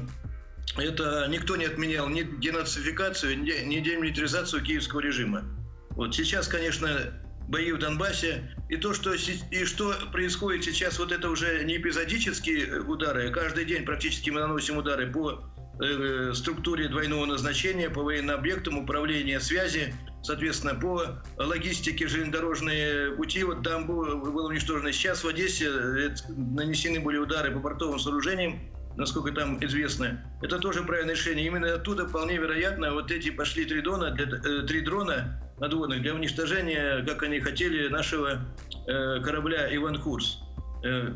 это 0.76 1.26
никто 1.28 1.56
не 1.56 1.64
отменял 1.64 2.08
ни 2.08 2.22
денацификацию, 2.22 3.38
ни 3.38 3.80
демилитаризацию 3.80 4.62
киевского 4.62 5.00
режима. 5.00 5.44
Вот 5.90 6.14
сейчас, 6.14 6.48
конечно, 6.48 7.12
бои 7.48 7.72
в 7.72 7.78
Донбассе, 7.78 8.54
и 8.68 8.76
то, 8.76 8.92
что, 8.92 9.14
и 9.14 9.64
что 9.64 9.94
происходит 10.12 10.64
сейчас, 10.64 10.98
вот 10.98 11.12
это 11.12 11.30
уже 11.30 11.64
не 11.64 11.76
эпизодические 11.76 12.66
э, 12.66 12.80
удары, 12.80 13.28
а 13.28 13.32
каждый 13.32 13.64
день 13.64 13.84
практически 13.84 14.30
мы 14.30 14.40
наносим 14.40 14.76
удары 14.76 15.10
по 15.10 15.44
э, 15.80 16.32
структуре 16.34 16.88
двойного 16.88 17.24
назначения, 17.26 17.88
по 17.88 18.02
военным 18.02 18.36
объектам, 18.36 18.78
управления 18.78 19.40
связи, 19.40 19.94
соответственно, 20.22 20.74
по 20.74 21.22
логистике 21.38 22.08
железнодорожные 22.08 23.12
пути, 23.12 23.44
вот 23.44 23.62
там 23.62 23.86
было, 23.86 24.16
было 24.16 24.48
уничтожено. 24.48 24.92
Сейчас 24.92 25.22
в 25.22 25.28
Одессе 25.28 25.66
э, 25.68 26.14
нанесены 26.28 27.00
были 27.00 27.18
удары 27.18 27.52
по 27.52 27.60
портовым 27.60 28.00
сооружениям, 28.00 28.60
насколько 28.96 29.32
там 29.32 29.62
известно. 29.64 30.22
Это 30.42 30.58
тоже 30.58 30.82
правильное 30.82 31.14
решение. 31.14 31.46
Именно 31.46 31.74
оттуда 31.74 32.06
вполне 32.08 32.36
вероятно 32.36 32.92
вот 32.92 33.10
эти 33.10 33.30
пошли 33.30 33.64
три 33.64 33.80
дрона, 33.80 34.10
для, 34.10 34.26
э, 34.26 34.62
три 34.66 34.80
дрона 34.80 35.40
надводных 35.58 36.02
для 36.02 36.14
уничтожения, 36.14 37.04
как 37.06 37.22
они 37.22 37.40
хотели, 37.40 37.88
нашего 37.88 38.40
э, 38.86 39.20
корабля 39.22 39.74
Иван 39.74 40.00
Курс. 40.00 40.38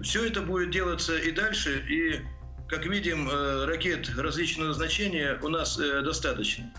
все 0.02 0.26
это 0.26 0.40
будет 0.42 0.70
делаться 0.70 1.16
и 1.16 1.30
дальше, 1.30 1.84
и, 1.88 2.20
как 2.68 2.86
видим, 2.86 3.28
э, 3.28 3.66
ракет 3.66 4.10
различного 4.16 4.68
назначения 4.68 5.38
у 5.42 5.48
нас 5.48 5.78
э, 5.78 6.02
достаточно. 6.02 6.72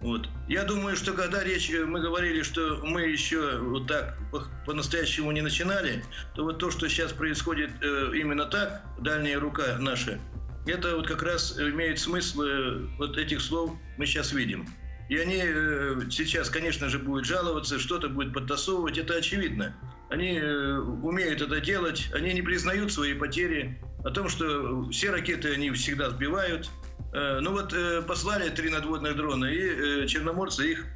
Вот. 0.00 0.28
Я 0.48 0.64
думаю, 0.64 0.96
что 0.96 1.12
когда 1.12 1.44
речь, 1.44 1.70
э, 1.70 1.84
мы 1.84 2.00
говорили, 2.00 2.42
что 2.42 2.80
мы 2.82 3.02
еще 3.02 3.58
вот 3.58 3.86
так 3.86 4.16
по- 4.30 4.46
по-настоящему 4.64 5.30
не 5.32 5.42
начинали, 5.42 6.02
то 6.34 6.44
вот 6.44 6.58
то, 6.58 6.70
что 6.70 6.88
сейчас 6.88 7.12
происходит 7.12 7.70
э, 7.82 8.12
именно 8.14 8.46
так, 8.46 8.82
дальняя 8.98 9.38
рука 9.38 9.76
наша, 9.78 10.18
это 10.66 10.96
вот 10.96 11.06
как 11.06 11.22
раз 11.22 11.58
имеет 11.58 11.98
смысл 11.98 12.42
э, 12.42 12.86
вот 12.98 13.18
этих 13.18 13.42
слов 13.42 13.72
мы 13.98 14.06
сейчас 14.06 14.32
видим. 14.32 14.66
И 15.10 15.16
они 15.16 15.42
э, 15.44 16.00
сейчас, 16.10 16.48
конечно 16.48 16.88
же, 16.88 16.98
будут 16.98 17.26
жаловаться, 17.26 17.78
что-то 17.78 18.08
будет 18.08 18.32
подтасовывать, 18.32 18.96
это 18.96 19.16
очевидно. 19.16 19.76
Они 20.08 20.38
э, 20.38 20.78
умеют 20.78 21.42
это 21.42 21.60
делать, 21.60 22.08
они 22.14 22.32
не 22.32 22.42
признают 22.42 22.92
свои 22.92 23.14
потери, 23.14 23.78
о 24.04 24.10
том, 24.10 24.28
что 24.28 24.88
все 24.90 25.10
ракеты 25.10 25.52
они 25.52 25.70
всегда 25.72 26.10
сбивают. 26.10 26.70
Э, 27.12 27.40
Ну 27.40 27.52
вот 27.52 27.72
э, 27.72 28.02
послали 28.02 28.48
три 28.50 28.70
надводных 28.70 29.16
дрона, 29.16 29.46
и 29.46 29.58
э, 30.02 30.06
черноморцы 30.06 30.72
их, 30.72 30.86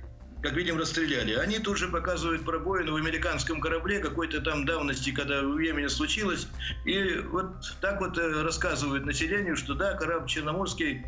как 0.43 0.53
видим, 0.53 0.79
расстреляли. 0.79 1.35
Они 1.35 1.59
тут 1.59 1.79
же 1.79 1.89
показывают 1.89 2.45
пробоину 2.45 2.93
в 2.93 2.97
американском 2.97 3.61
корабле 3.61 3.99
какой-то 3.99 4.41
там 4.41 4.65
давности, 4.65 5.11
когда 5.11 5.43
в 5.43 5.59
Йемене 5.59 5.89
случилось. 5.89 6.47
И 6.85 7.21
вот 7.31 7.47
так 7.81 8.01
вот 8.01 8.19
рассказывают 8.19 9.07
населению, 9.07 9.57
что 9.57 9.75
да, 9.75 9.95
корабль 9.95 10.29
Черноморский, 10.29 11.07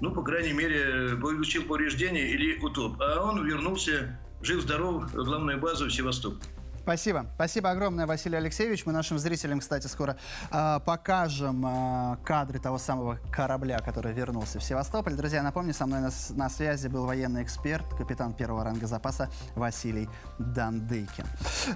ну, 0.00 0.10
по 0.12 0.22
крайней 0.22 0.54
мере, 0.54 1.14
получил 1.16 1.64
повреждения 1.64 2.30
или 2.30 2.58
утоп. 2.58 3.00
А 3.00 3.22
он 3.22 3.46
вернулся 3.46 4.18
жив-здоров 4.40 5.12
в 5.12 5.24
главную 5.24 5.60
базу 5.60 5.86
в 5.86 5.92
Севастополь. 5.92 6.40
Спасибо. 6.88 7.26
Спасибо 7.34 7.70
огромное, 7.70 8.06
Василий 8.06 8.38
Алексеевич. 8.38 8.86
Мы 8.86 8.94
нашим 8.94 9.18
зрителям, 9.18 9.60
кстати, 9.60 9.86
скоро 9.88 10.16
а, 10.50 10.78
покажем 10.78 11.62
а, 11.66 12.16
кадры 12.24 12.58
того 12.60 12.78
самого 12.78 13.18
корабля, 13.30 13.80
который 13.80 14.14
вернулся 14.14 14.58
в 14.58 14.64
Севастополь. 14.64 15.12
Друзья, 15.12 15.42
напомню, 15.42 15.74
со 15.74 15.84
мной 15.84 16.00
на, 16.00 16.10
на 16.30 16.48
связи 16.48 16.88
был 16.88 17.04
военный 17.04 17.42
эксперт, 17.42 17.84
капитан 17.94 18.32
первого 18.32 18.64
ранга 18.64 18.86
запаса 18.86 19.28
Василий 19.54 20.08
Дандыкин. 20.38 21.26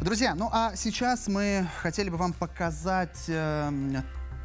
Друзья, 0.00 0.34
ну 0.34 0.48
а 0.50 0.74
сейчас 0.76 1.28
мы 1.28 1.68
хотели 1.82 2.08
бы 2.08 2.16
вам 2.16 2.32
показать 2.32 3.26
эм, 3.28 4.02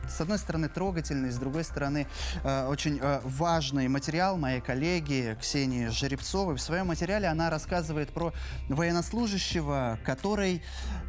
с 0.07 0.21
одной 0.21 0.37
стороны 0.37 0.69
трогательный, 0.69 1.31
с 1.31 1.37
другой 1.37 1.63
стороны 1.63 2.07
э, 2.43 2.67
очень 2.67 2.99
э, 3.01 3.21
важный 3.23 3.87
материал 3.87 4.37
моей 4.37 4.61
коллеги 4.61 5.37
Ксении 5.39 5.87
Жеребцовой. 5.87 6.55
В 6.55 6.61
своем 6.61 6.87
материале 6.87 7.27
она 7.27 7.49
рассказывает 7.49 8.09
про 8.09 8.33
военнослужащего, 8.69 9.99
который 10.03 10.61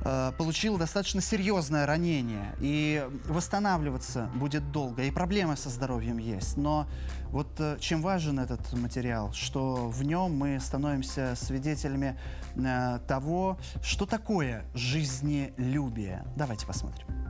э, 0.04 0.32
получил 0.36 0.76
достаточно 0.78 1.20
серьезное 1.20 1.86
ранение. 1.86 2.54
И 2.60 3.06
восстанавливаться 3.26 4.30
будет 4.34 4.70
долго, 4.72 5.02
и 5.02 5.10
проблемы 5.10 5.56
со 5.56 5.68
здоровьем 5.68 6.18
есть. 6.18 6.56
Но 6.56 6.86
вот 7.30 7.48
э, 7.58 7.76
чем 7.80 8.02
важен 8.02 8.38
этот 8.38 8.72
материал, 8.72 9.32
что 9.32 9.88
в 9.88 10.02
нем 10.02 10.36
мы 10.36 10.58
становимся 10.60 11.34
свидетелями 11.36 12.18
э, 12.56 12.98
того, 13.06 13.58
что 13.82 14.06
такое 14.06 14.64
жизнелюбие. 14.74 16.24
Давайте 16.36 16.66
посмотрим. 16.66 17.27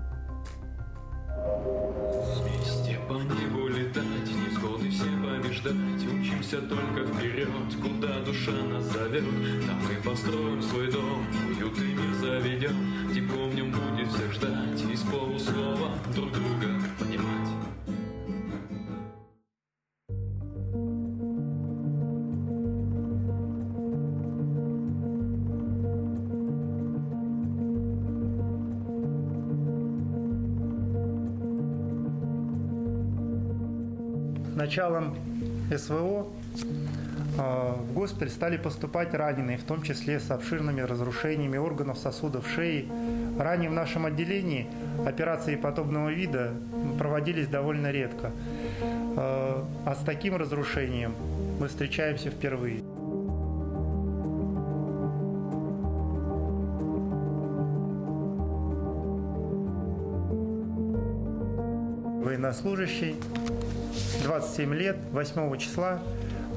Вместе 2.36 2.98
по 3.08 3.14
небу 3.14 3.68
летать, 3.68 4.04
невзгоды 4.26 4.90
все 4.90 5.04
побеждать. 5.04 5.74
Учимся 6.12 6.60
только 6.62 7.06
вперед, 7.06 7.48
куда 7.80 8.20
душа 8.20 8.52
нас 8.70 8.84
зовет. 8.84 9.24
Там 9.66 9.80
и 9.90 10.02
построим 10.02 10.62
свой 10.62 10.90
дом, 10.90 11.26
уют 11.48 11.78
и 11.78 11.94
мир 11.94 12.14
заведем. 12.20 13.14
Тепло 13.14 13.48
в 13.48 13.54
нем 13.54 13.70
будет 13.70 14.08
всех 14.08 14.32
ждать, 14.32 14.82
из 14.92 15.02
полуслова 15.02 15.90
друг 16.14 16.32
друга 16.32 16.68
началом 34.58 35.16
СВО 35.74 36.26
э, 37.38 37.74
в 37.80 37.94
госпиталь 37.94 38.28
стали 38.28 38.56
поступать 38.58 39.14
раненые, 39.14 39.56
в 39.56 39.64
том 39.64 39.82
числе 39.82 40.20
с 40.20 40.30
обширными 40.30 40.82
разрушениями 40.82 41.56
органов 41.56 41.98
сосудов 41.98 42.46
шеи. 42.48 42.86
Ранее 43.38 43.70
в 43.70 43.72
нашем 43.72 44.04
отделении 44.04 44.66
операции 45.06 45.56
подобного 45.56 46.10
вида 46.10 46.52
проводились 46.98 47.46
довольно 47.46 47.90
редко. 47.90 48.32
Э, 49.16 49.62
а 49.86 49.94
с 49.94 50.04
таким 50.04 50.36
разрушением 50.36 51.14
мы 51.58 51.68
встречаемся 51.68 52.30
впервые. 52.30 52.82
Военнослужащий, 62.48 63.14
27 64.24 64.72
лет, 64.72 64.96
8 65.12 65.58
числа 65.58 66.00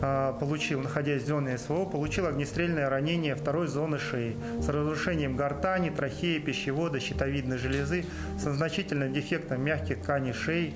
а, 0.01 0.31
получил, 0.39 0.79
находясь 0.79 1.23
в 1.23 1.27
зоне 1.27 1.57
СВО, 1.57 1.83
получил 1.83 2.27
огнестрельное 2.27 2.89
ранение 2.89 3.35
второй 3.35 3.67
зоны 3.67 3.99
шеи 3.99 4.37
с 4.61 4.69
разрушением 4.69 5.35
гортани, 5.35 5.89
трахеи, 5.89 6.39
пищевода, 6.39 7.01
щитовидной 7.01 7.57
железы, 7.57 8.05
со 8.39 8.53
значительным 8.53 9.11
дефектом 9.11 9.65
мягких 9.65 10.01
тканей 10.01 10.31
шеи. 10.31 10.73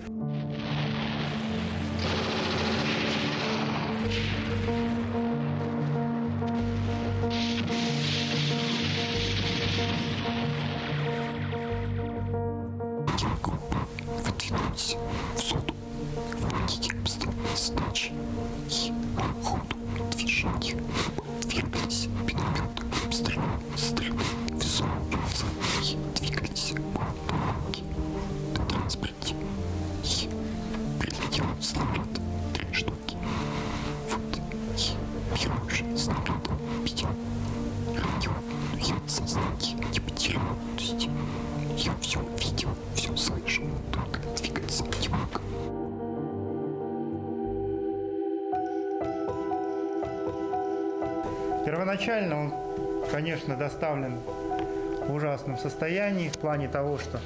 В 56.35 56.39
плане 56.39 56.67
того, 56.67 56.97
что 56.97 57.19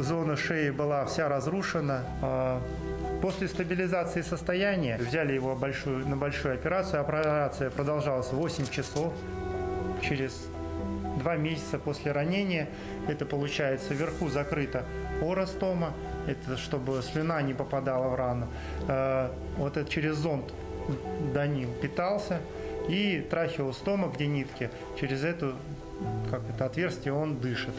зона 0.00 0.36
шеи 0.36 0.70
была 0.70 1.04
вся 1.06 1.28
разрушена. 1.28 2.04
А 2.22 2.60
После 3.20 3.48
стабилизации 3.48 4.22
состояния 4.22 4.96
взяли 4.96 5.32
его 5.32 5.56
большую, 5.56 6.06
на 6.06 6.16
большую 6.16 6.54
операцию. 6.54 7.00
Операция 7.00 7.68
продолжалась 7.68 8.32
8 8.32 8.68
часов. 8.68 9.12
Через 10.00 10.46
два 11.18 11.34
месяца 11.36 11.80
после 11.80 12.12
ранения 12.12 12.68
это 13.08 13.26
получается 13.26 13.92
вверху 13.92 14.28
закрыта 14.28 14.84
оростома, 15.20 15.94
это 16.28 16.56
чтобы 16.56 17.02
слюна 17.02 17.42
не 17.42 17.54
попадала 17.54 18.06
в 18.08 18.14
рану. 18.14 18.46
Э, 18.86 19.30
Вот 19.56 19.76
это 19.76 19.90
через 19.90 20.14
зонд 20.14 20.52
Данил 21.34 21.70
питался. 21.82 22.40
И 22.88 23.26
трахеостома, 23.28 24.08
где 24.08 24.26
нитки, 24.28 24.70
через 24.98 25.24
эту 25.24 25.54
как 26.30 26.42
это, 26.48 26.66
отверстие 26.66 27.12
он 27.12 27.38
дышит. 27.38 27.74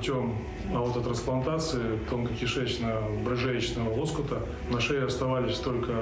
Путем 0.00 0.34
аутотрансплантации 0.74 1.98
тонкокишечно-брыжеечного 2.10 4.00
лоскута. 4.00 4.40
На 4.70 4.80
шее 4.80 5.04
оставались 5.04 5.58
только 5.58 5.92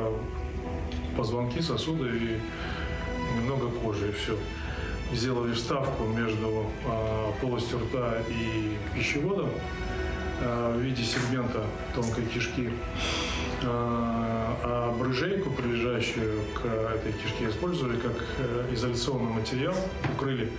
позвонки, 1.16 1.60
сосуды 1.60 2.08
и 2.08 2.40
немного 3.36 3.68
кожи, 3.82 4.10
и 4.10 4.12
все. 4.12 4.36
Сделали 5.12 5.52
вставку 5.52 6.04
между 6.04 6.66
э, 6.86 7.32
полостью 7.40 7.80
рта 7.80 8.18
и 8.28 8.76
пищеводом 8.94 9.50
э, 10.42 10.74
в 10.76 10.80
виде 10.80 11.02
сегмента 11.02 11.64
тонкой 11.96 12.26
кишки. 12.26 12.70
А 13.64 14.38
а 14.62 14.94
брыжейку, 14.96 15.50
прилежащую 15.50 16.40
к 16.54 16.64
этой 16.66 17.12
кишке, 17.12 17.48
использовали 17.48 17.96
как 17.96 18.12
э, 18.38 18.66
изоляционный 18.72 19.32
материал, 19.32 19.74
укрыли 20.14 20.52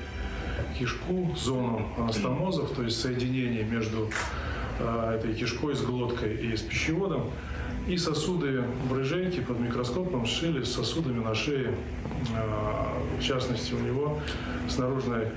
кишку, 0.78 1.36
зону 1.36 1.88
анастомозов, 1.98 2.72
то 2.72 2.84
есть 2.84 3.00
соединение 3.00 3.64
между 3.64 4.10
э, 4.80 5.16
этой 5.18 5.34
кишкой 5.34 5.76
с 5.76 5.82
глоткой 5.82 6.36
и 6.36 6.56
с 6.56 6.62
пищеводом. 6.62 7.32
И 7.88 7.98
сосуды 7.98 8.64
брыжейки 8.90 9.40
под 9.40 9.60
микроскопом 9.60 10.26
сшили 10.26 10.64
с 10.64 10.74
сосудами 10.74 11.24
на 11.24 11.34
шее, 11.34 11.74
э, 12.36 13.20
в 13.20 13.24
частности, 13.24 13.74
у 13.74 13.80
него 13.80 14.20
с 14.68 14.78
наружной 14.78 15.30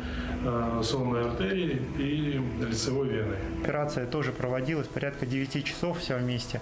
э, 0.45 0.81
сонной 0.85 1.25
артерией 1.31 1.81
и 1.99 2.40
лицевой 2.64 3.09
веной. 3.09 3.38
Операция 3.62 4.07
тоже 4.07 4.33
проводилась 4.33 4.87
порядка 4.88 5.25
9 5.25 5.64
часов 5.64 5.99
все 6.01 6.18
вместе. 6.18 6.61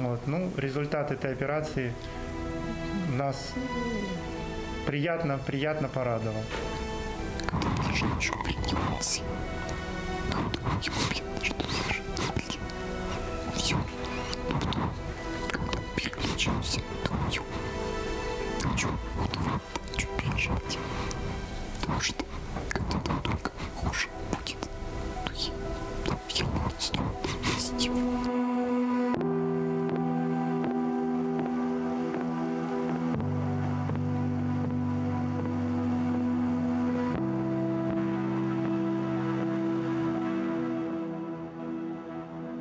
Вот. 0.00 0.20
Ну, 0.26 0.50
результат 0.56 1.12
этой 1.12 1.32
операции 1.32 1.92
нас 3.16 3.52
приятно, 4.86 5.38
приятно 5.46 5.88
порадовал. 5.88 6.42
Женщину 7.94 8.42
принимался, 8.44 9.22
народу 10.30 10.58
ему 10.82 10.96
понятно, 11.08 11.44
что 11.44 11.54
зажигали. 11.70 12.58
Все. 13.56 13.76
Но 14.50 14.58
потом, 14.58 14.90
когда 15.50 15.78
переключился, 15.94 16.80
думаю, 17.04 17.32
что, 17.32 18.88
буду 19.16 19.40
вам 19.40 19.60
что 19.96 20.06
переживать. 20.18 20.78
Потому 21.80 22.00
что 22.00 22.24
когда 22.70 22.98
там 22.98 23.20
только 23.22 23.50
хуже 23.76 24.08
будет, 24.30 24.60
то 25.24 25.32
я 25.34 25.52
там 26.04 26.18
все 26.28 26.44
равно 26.44 26.70
стоит 26.78 28.45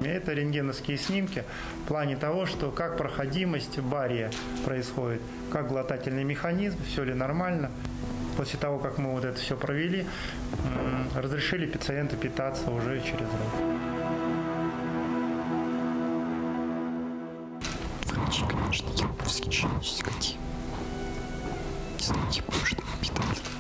вести. 0.06 0.18
Это 0.18 0.34
рентгеновские 0.34 0.98
снимки 0.98 1.44
в 1.84 1.88
плане 1.88 2.16
того, 2.16 2.46
что 2.46 2.72
как 2.72 2.98
проходимость 2.98 3.80
бария 3.80 4.32
происходит, 4.64 5.22
как 5.52 5.68
глотательный 5.68 6.24
механизм, 6.24 6.78
все 6.86 7.04
ли 7.04 7.14
нормально. 7.14 7.72
После 8.38 8.60
того, 8.60 8.80
как 8.80 8.98
мы 8.98 9.12
вот 9.12 9.24
это 9.24 9.40
все 9.40 9.56
провели, 9.56 10.06
разрешили 11.16 11.66
пациенту 11.66 12.18
питаться 12.18 12.70
уже 12.70 13.02
через 13.02 13.22
рот. 13.22 13.30
Конечно, 18.10 18.88
я 18.98 19.08
восхищаюсь 19.24 20.02
какие. 20.04 20.38
Знаете, 21.98 22.44
можно 22.48 22.84
медали 23.02 23.55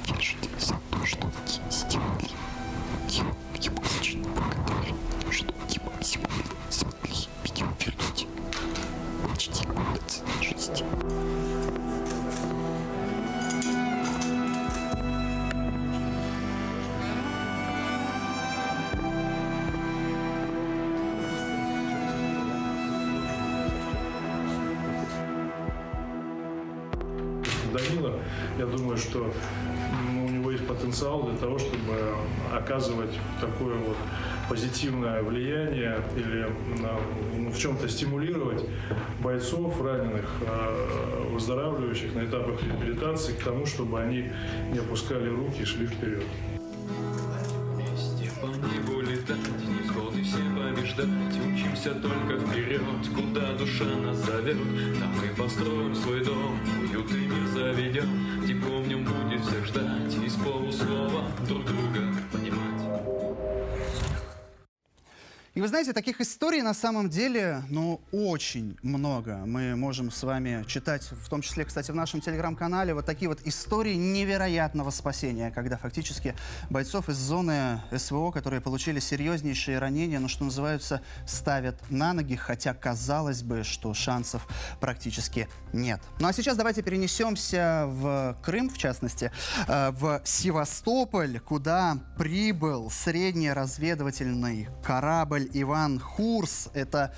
позитивное 34.55 35.21
влияние 35.21 36.01
или 36.15 36.47
ну, 37.37 37.51
в 37.51 37.57
чем-то 37.57 37.89
стимулировать 37.89 38.63
бойцов, 39.21 39.81
раненых, 39.81 40.29
э, 40.47 41.27
выздоравливающих 41.31 42.15
на 42.15 42.23
этапах 42.23 42.63
реабилитации 42.63 43.33
к 43.33 43.43
тому, 43.43 43.65
чтобы 43.65 43.99
они 43.99 44.31
не 44.71 44.79
опускали 44.79 45.27
руки 45.27 45.61
и 45.61 45.65
шли 45.65 45.87
вперед. 45.87 46.23
Невзгоды 49.67 50.23
все 50.23 50.37
побеждать, 50.37 51.09
учимся 51.45 51.89
только 51.95 52.39
вперед, 52.39 52.81
куда 53.13 53.53
душа 53.57 53.85
нас 53.85 54.17
зовет, 54.17 54.57
там 54.99 55.11
мы 55.19 55.35
построим 55.35 55.95
свой 55.95 56.23
дом, 56.23 56.57
уют 56.81 57.11
и 57.11 57.27
мир 57.27 57.47
заведем, 57.53 58.47
тепло 58.47 58.81
в 58.81 58.87
нем 58.87 59.03
будет 59.03 59.41
всех 59.41 59.65
ждать, 59.65 60.15
из 60.23 60.35
полуслова 60.35 61.25
друг 61.47 61.65
друга 61.65 62.04
И 65.55 65.61
вы 65.61 65.69
знаете, 65.69 65.93
таких 65.93 66.19
историй 66.19 66.61
на 66.61 66.73
самом 66.73 67.09
деле, 67.09 67.63
ну, 67.69 68.01
очень 68.11 68.77
много. 68.81 69.37
Мы 69.45 69.77
можем 69.77 70.11
с 70.11 70.21
вами 70.21 70.65
читать, 70.67 71.09
в 71.09 71.29
том 71.29 71.41
числе, 71.41 71.63
кстати, 71.63 71.91
в 71.91 71.95
нашем 71.95 72.19
телеграм-канале, 72.19 72.93
вот 72.93 73.05
такие 73.05 73.29
вот 73.29 73.39
истории 73.45 73.93
невероятного 73.93 74.89
спасения, 74.89 75.51
когда 75.51 75.77
фактически 75.77 76.35
бойцов 76.69 77.07
из 77.07 77.15
зоны 77.15 77.81
СВО, 77.95 78.31
которые 78.31 78.59
получили 78.59 78.99
серьезнейшие 78.99 79.79
ранения, 79.79 80.19
ну, 80.19 80.27
что 80.27 80.43
называется, 80.43 81.01
ставят 81.25 81.89
на 81.89 82.11
ноги, 82.11 82.35
хотя 82.35 82.73
казалось 82.73 83.41
бы, 83.41 83.63
что 83.63 83.93
шансов 83.93 84.45
практически 84.81 85.47
нет. 85.71 86.01
Ну, 86.19 86.27
а 86.27 86.33
сейчас 86.33 86.57
давайте 86.57 86.81
перенесемся 86.81 87.85
в 87.87 88.37
Крым, 88.43 88.69
в 88.69 88.77
частности, 88.77 89.31
э, 89.69 89.91
в 89.91 90.19
Севастополь, 90.25 91.39
куда 91.39 91.97
прибыл 92.17 92.91
средний 92.91 93.53
разведывательный 93.53 94.67
корабль 94.83 95.44
Иван 95.53 95.99
Хурс. 95.99 96.69
Это 96.73 97.13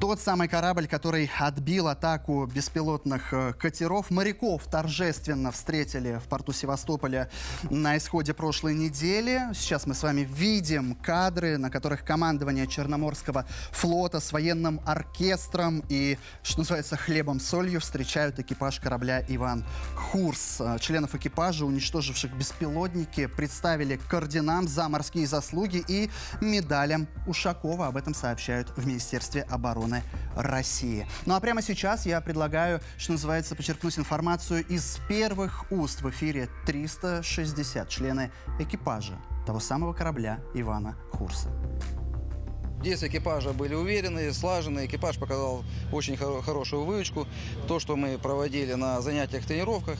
тот 0.00 0.20
самый 0.20 0.48
корабль, 0.48 0.86
который 0.86 1.30
отбил 1.38 1.88
атаку 1.88 2.46
беспилотных 2.46 3.32
э, 3.32 3.52
катеров. 3.52 4.10
Моряков 4.10 4.64
торжественно 4.66 5.50
встретили 5.52 6.20
в 6.24 6.28
порту 6.28 6.52
Севастополя 6.52 7.28
на 7.70 7.96
исходе 7.96 8.34
прошлой 8.34 8.74
недели. 8.74 9.40
Сейчас 9.54 9.86
мы 9.86 9.94
с 9.94 10.02
вами 10.02 10.20
видим 10.20 10.94
кадры, 10.94 11.58
на 11.58 11.70
которых 11.70 12.04
командование 12.04 12.66
Черноморского 12.66 13.46
флота 13.72 14.20
с 14.20 14.32
военным 14.32 14.80
оркестром 14.84 15.84
и, 15.88 16.18
что 16.42 16.60
называется, 16.60 16.96
хлебом-солью 16.96 17.80
встречают 17.80 18.38
экипаж 18.38 18.80
корабля 18.80 19.24
Иван 19.28 19.64
Хурс. 19.94 20.58
Э, 20.60 20.78
Членов 20.80 21.14
экипажа, 21.14 21.66
уничтоживших 21.66 22.32
беспилотники, 22.34 23.26
представили 23.26 23.96
к 23.96 24.14
орденам 24.14 24.66
за 24.68 24.88
морские 24.88 25.26
заслуги 25.26 25.84
и 25.86 26.10
медалям 26.40 27.08
Ушакова. 27.26 27.67
Об 27.76 27.96
этом 27.96 28.14
сообщают 28.14 28.72
в 28.76 28.86
Министерстве 28.86 29.42
обороны 29.42 30.02
России. 30.34 31.06
Ну 31.26 31.34
а 31.34 31.40
прямо 31.40 31.62
сейчас 31.62 32.06
я 32.06 32.20
предлагаю, 32.20 32.80
что 32.96 33.12
называется, 33.12 33.54
почерпнуть 33.54 33.98
информацию 33.98 34.64
из 34.66 34.98
первых 35.08 35.70
уст 35.70 36.00
в 36.02 36.10
эфире 36.10 36.48
360 36.66 37.88
члены 37.88 38.30
экипажа 38.58 39.18
того 39.46 39.60
самого 39.60 39.92
корабля 39.92 40.40
Ивана 40.54 40.96
Хурса. 41.12 41.48
Действия 42.82 43.08
экипажа 43.08 43.52
были 43.52 43.74
уверенные, 43.74 44.32
слаженные. 44.32 44.86
Экипаж 44.86 45.18
показал 45.18 45.64
очень 45.92 46.16
хор- 46.16 46.42
хорошую 46.42 46.84
выучку. 46.84 47.26
То, 47.66 47.80
что 47.80 47.96
мы 47.96 48.18
проводили 48.18 48.74
на 48.74 49.00
занятиях, 49.00 49.44
тренировках, 49.44 49.98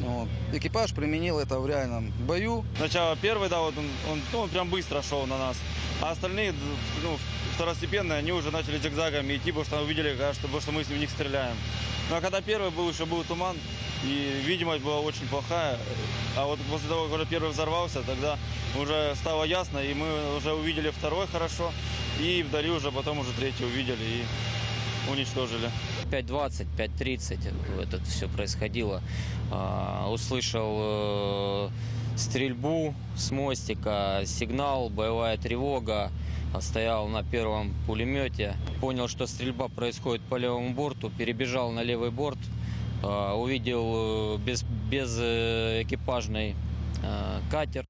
вот. 0.00 0.28
экипаж 0.52 0.92
применил 0.92 1.38
это 1.38 1.58
в 1.58 1.66
реальном 1.66 2.12
бою. 2.26 2.64
Сначала 2.76 3.16
первый, 3.16 3.48
да, 3.48 3.60
вот 3.60 3.74
он, 3.76 3.84
он, 4.10 4.22
ну, 4.32 4.38
он 4.40 4.48
прям 4.48 4.68
быстро 4.68 5.02
шел 5.02 5.26
на 5.26 5.38
нас. 5.38 5.56
А 6.00 6.10
остальные, 6.10 6.54
ну, 7.02 7.18
второстепенные, 7.54 8.18
они 8.18 8.32
уже 8.32 8.50
начали 8.50 8.78
зигзагами 8.78 9.36
идти, 9.36 9.52
потому 9.52 9.64
что 9.64 9.82
увидели, 9.82 10.14
что, 10.14 10.42
потому 10.42 10.60
что 10.60 10.72
мы 10.72 10.82
в 10.82 10.90
них 10.90 11.10
стреляем. 11.10 11.56
Ну 12.08 12.16
а 12.16 12.20
когда 12.20 12.40
первый 12.40 12.70
был, 12.70 12.90
еще 12.90 13.06
был 13.06 13.22
туман, 13.22 13.56
и 14.04 14.42
видимость 14.44 14.82
была 14.82 15.00
очень 15.00 15.28
плохая. 15.28 15.78
А 16.36 16.46
вот 16.46 16.58
после 16.70 16.88
того, 16.88 17.08
когда 17.08 17.24
первый 17.24 17.50
взорвался, 17.50 18.02
тогда 18.02 18.38
уже 18.76 19.14
стало 19.16 19.44
ясно, 19.44 19.78
и 19.78 19.94
мы 19.94 20.36
уже 20.36 20.52
увидели 20.52 20.90
второй 20.90 21.26
хорошо, 21.26 21.70
и 22.18 22.42
вдали 22.42 22.70
уже 22.70 22.90
потом 22.90 23.18
уже 23.18 23.30
третий 23.32 23.64
увидели 23.64 24.02
и 24.02 24.24
уничтожили. 25.08 25.70
5.20, 26.10 26.66
5.30 26.76 27.82
это 27.82 28.00
все 28.04 28.28
происходило. 28.28 29.02
А, 29.50 30.10
услышал 30.10 30.76
э, 30.78 31.68
стрельбу 32.16 32.94
с 33.16 33.30
мостика, 33.30 34.22
сигнал, 34.24 34.90
боевая 34.90 35.36
тревога. 35.36 36.10
Стоял 36.58 37.06
на 37.06 37.22
первом 37.22 37.72
пулемете. 37.86 38.56
Понял, 38.80 39.06
что 39.06 39.28
стрельба 39.28 39.68
происходит 39.68 40.20
по 40.22 40.34
левому 40.34 40.70
борту. 40.70 41.08
Перебежал 41.10 41.70
на 41.70 41.82
левый 41.82 42.10
борт. 42.10 42.38
А, 43.02 43.34
увидел 43.34 44.36
э, 44.36 44.38
без, 44.38 44.64
без 44.90 45.16
э, 45.20 45.82
экипажный 45.82 46.54
катер. 47.50 47.89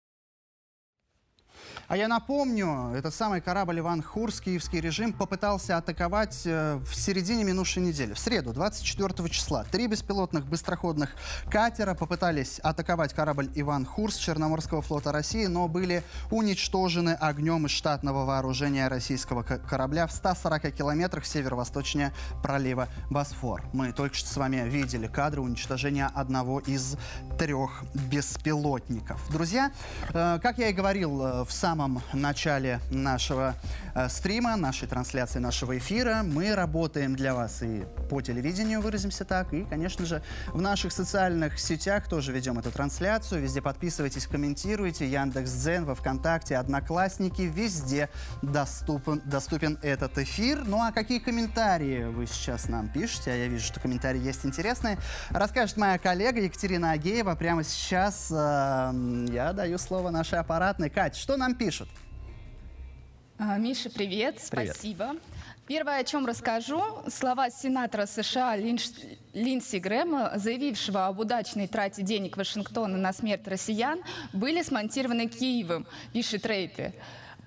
А 1.90 1.96
я 1.96 2.06
напомню, 2.06 2.92
этот 2.94 3.12
самый 3.12 3.40
корабль 3.40 3.80
Иван 3.80 4.00
Хурс, 4.00 4.40
киевский 4.40 4.80
режим, 4.80 5.12
попытался 5.12 5.76
атаковать 5.76 6.42
э, 6.44 6.76
в 6.76 6.94
середине 6.94 7.42
минувшей 7.42 7.82
недели, 7.82 8.12
в 8.12 8.18
среду, 8.20 8.52
24 8.52 9.28
числа. 9.28 9.64
Три 9.64 9.88
беспилотных 9.88 10.46
быстроходных 10.46 11.10
катера 11.50 11.94
попытались 11.94 12.60
атаковать 12.60 13.12
корабль 13.12 13.50
Иван 13.56 13.84
Хурс 13.84 14.18
Черноморского 14.18 14.82
флота 14.82 15.10
России, 15.10 15.46
но 15.46 15.66
были 15.66 16.04
уничтожены 16.30 17.10
огнем 17.10 17.66
из 17.66 17.72
штатного 17.72 18.24
вооружения 18.24 18.86
российского 18.86 19.42
корабля 19.42 20.06
в 20.06 20.12
140 20.12 20.72
километрах 20.72 21.26
северо-восточнее 21.26 22.12
пролива 22.40 22.86
Босфор. 23.10 23.64
Мы 23.72 23.90
только 23.90 24.14
что 24.14 24.28
с 24.28 24.36
вами 24.36 24.62
видели 24.68 25.08
кадры 25.08 25.40
уничтожения 25.40 26.08
одного 26.14 26.60
из 26.60 26.96
трех 27.36 27.82
беспилотников. 27.94 29.20
Друзья, 29.32 29.72
э, 30.14 30.38
как 30.40 30.58
я 30.58 30.68
и 30.68 30.72
говорил 30.72 31.20
э, 31.20 31.44
в 31.44 31.50
самом 31.50 31.79
самом 31.80 32.02
начале 32.12 32.78
нашего 32.90 33.54
э, 33.94 34.10
стрима, 34.10 34.56
нашей 34.56 34.86
трансляции, 34.86 35.38
нашего 35.38 35.78
эфира. 35.78 36.20
Мы 36.22 36.54
работаем 36.54 37.16
для 37.16 37.34
вас 37.34 37.62
и 37.62 37.84
по 38.10 38.20
телевидению, 38.20 38.82
выразимся 38.82 39.24
так, 39.24 39.54
и, 39.54 39.64
конечно 39.64 40.04
же, 40.04 40.22
в 40.48 40.60
наших 40.60 40.92
социальных 40.92 41.58
сетях 41.58 42.06
тоже 42.06 42.32
ведем 42.32 42.58
эту 42.58 42.70
трансляцию. 42.70 43.40
Везде 43.40 43.62
подписывайтесь, 43.62 44.26
комментируйте. 44.26 45.10
Яндекс.Дзен, 45.10 45.86
во 45.86 45.94
Вконтакте, 45.94 46.58
Одноклассники. 46.58 47.42
Везде 47.42 48.10
доступен, 48.42 49.22
доступен 49.24 49.78
этот 49.80 50.18
эфир. 50.18 50.62
Ну 50.66 50.82
а 50.82 50.92
какие 50.92 51.18
комментарии 51.18 52.04
вы 52.04 52.26
сейчас 52.26 52.68
нам 52.68 52.88
пишете? 52.88 53.32
А 53.32 53.34
я 53.36 53.48
вижу, 53.48 53.64
что 53.64 53.80
комментарии 53.80 54.20
есть 54.20 54.44
интересные. 54.44 54.98
Расскажет 55.30 55.78
моя 55.78 55.96
коллега 55.96 56.42
Екатерина 56.42 56.90
Агеева. 56.90 57.34
Прямо 57.36 57.64
сейчас 57.64 58.28
э, 58.30 59.24
я 59.30 59.54
даю 59.54 59.78
слово 59.78 60.10
нашей 60.10 60.38
аппаратной. 60.38 60.90
Кать, 60.90 61.16
что 61.16 61.38
нам 61.38 61.54
пишут? 61.54 61.69
Пишут. 61.70 61.88
А, 63.38 63.56
Миша, 63.56 63.90
привет, 63.90 64.42
привет. 64.50 64.74
спасибо. 64.74 65.14
Первое, 65.68 66.00
о 66.00 66.04
чем 66.04 66.26
расскажу, 66.26 66.82
слова 67.08 67.48
сенатора 67.48 68.06
США 68.06 68.56
Линч... 68.56 68.88
Линдси 69.34 69.76
Грэма, 69.76 70.32
заявившего 70.34 71.06
об 71.06 71.20
удачной 71.20 71.68
трате 71.68 72.02
денег 72.02 72.36
Вашингтона 72.36 72.98
на 72.98 73.12
смерть 73.12 73.46
россиян, 73.46 74.00
были 74.32 74.62
смонтированы 74.62 75.28
Киевом, 75.28 75.86
пишет 76.12 76.44
Рейты. 76.44 76.92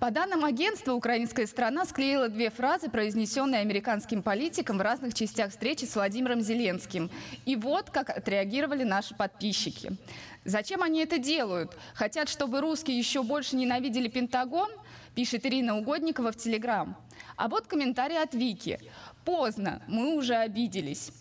По 0.04 0.12
данным 0.12 0.44
агентства, 0.44 0.92
украинская 0.92 1.48
страна 1.48 1.86
склеила 1.86 2.28
две 2.28 2.50
фразы, 2.50 2.90
произнесенные 2.90 3.62
американским 3.62 4.22
политиком 4.22 4.78
в 4.78 4.82
разных 4.82 5.14
частях 5.14 5.52
встречи 5.52 5.86
с 5.86 5.96
Владимиром 5.96 6.42
Зеленским. 6.42 7.10
И 7.46 7.56
вот 7.56 7.90
как 7.90 8.10
отреагировали 8.10 8.84
наши 8.84 9.16
подписчики. 9.16 9.96
Зачем 10.44 10.84
они 10.84 11.00
это 11.00 11.20
делают? 11.20 11.78
Хотят, 11.94 12.28
чтобы 12.28 12.60
русские 12.60 12.98
еще 12.98 13.24
больше 13.24 13.56
ненавидели 13.56 14.10
Пентагон? 14.10 14.70
Пишет 15.16 15.46
Ирина 15.46 15.78
Угодникова 15.78 16.34
в 16.34 16.36
Телеграм. 16.36 16.98
А 17.38 17.48
вот 17.48 17.68
комментарий 17.68 18.22
от 18.22 18.34
Вики. 18.34 18.82
Поздно, 19.24 19.82
мы 19.88 20.18
уже 20.18 20.36
обиделись. 20.36 21.14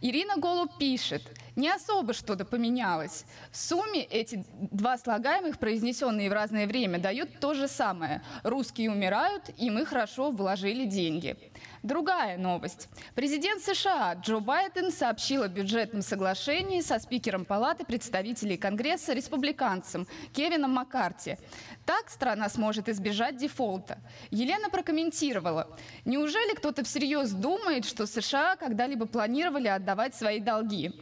Ирина 0.00 0.38
Голуб 0.38 0.76
пишет, 0.76 1.22
не 1.56 1.68
особо 1.68 2.12
что-то 2.12 2.44
поменялось. 2.44 3.24
В 3.50 3.56
сумме 3.56 4.02
эти 4.02 4.44
два 4.70 4.98
слагаемых, 4.98 5.58
произнесенные 5.58 6.30
в 6.30 6.32
разное 6.32 6.66
время, 6.66 6.98
дают 6.98 7.40
то 7.40 7.54
же 7.54 7.68
самое. 7.68 8.22
Русские 8.42 8.90
умирают, 8.90 9.50
и 9.56 9.70
мы 9.70 9.86
хорошо 9.86 10.30
вложили 10.30 10.84
деньги. 10.84 11.36
Другая 11.82 12.38
новость. 12.38 12.88
Президент 13.14 13.62
США 13.62 14.14
Джо 14.14 14.38
Байден 14.38 14.90
сообщил 14.90 15.42
о 15.42 15.48
бюджетном 15.48 16.00
соглашении 16.00 16.80
со 16.80 16.98
спикером 16.98 17.44
Палаты 17.44 17.84
представителей 17.84 18.56
Конгресса 18.56 19.12
республиканцем 19.12 20.06
Кевином 20.32 20.70
Маккарти. 20.70 21.36
Так 21.84 22.08
страна 22.08 22.48
сможет 22.48 22.88
избежать 22.88 23.36
дефолта. 23.36 23.98
Елена 24.30 24.70
прокомментировала. 24.70 25.68
Неужели 26.06 26.54
кто-то 26.54 26.84
всерьез 26.84 27.32
думает, 27.32 27.84
что 27.84 28.06
США 28.06 28.56
когда-либо 28.56 29.04
планировали 29.04 29.68
отдавать 29.68 30.14
свои 30.14 30.40
долги? 30.40 30.92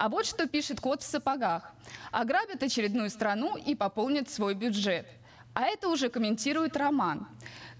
А 0.00 0.08
вот 0.08 0.24
что 0.24 0.48
пишет 0.48 0.80
кот 0.80 1.02
в 1.02 1.06
сапогах. 1.06 1.74
Ограбят 2.10 2.62
очередную 2.62 3.10
страну 3.10 3.58
и 3.58 3.74
пополнят 3.74 4.30
свой 4.30 4.54
бюджет. 4.54 5.06
А 5.52 5.66
это 5.66 5.90
уже 5.90 6.08
комментирует 6.08 6.74
Роман. 6.74 7.28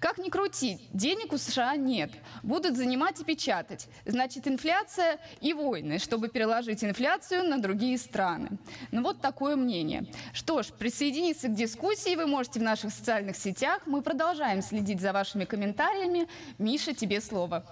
Как 0.00 0.18
ни 0.18 0.28
крути, 0.28 0.86
денег 0.92 1.32
у 1.32 1.38
США 1.38 1.76
нет. 1.76 2.10
Будут 2.42 2.76
занимать 2.76 3.18
и 3.20 3.24
печатать. 3.24 3.88
Значит, 4.04 4.46
инфляция 4.46 5.18
и 5.40 5.54
войны, 5.54 5.98
чтобы 5.98 6.28
переложить 6.28 6.84
инфляцию 6.84 7.44
на 7.44 7.56
другие 7.56 7.96
страны. 7.96 8.58
Ну 8.90 9.02
вот 9.02 9.22
такое 9.22 9.56
мнение. 9.56 10.04
Что 10.34 10.62
ж, 10.62 10.66
присоединиться 10.66 11.48
к 11.48 11.54
дискуссии 11.54 12.16
вы 12.16 12.26
можете 12.26 12.60
в 12.60 12.62
наших 12.62 12.92
социальных 12.92 13.36
сетях. 13.36 13.80
Мы 13.86 14.02
продолжаем 14.02 14.60
следить 14.60 15.00
за 15.00 15.14
вашими 15.14 15.46
комментариями. 15.46 16.28
Миша, 16.58 16.92
тебе 16.92 17.22
слово. 17.22 17.64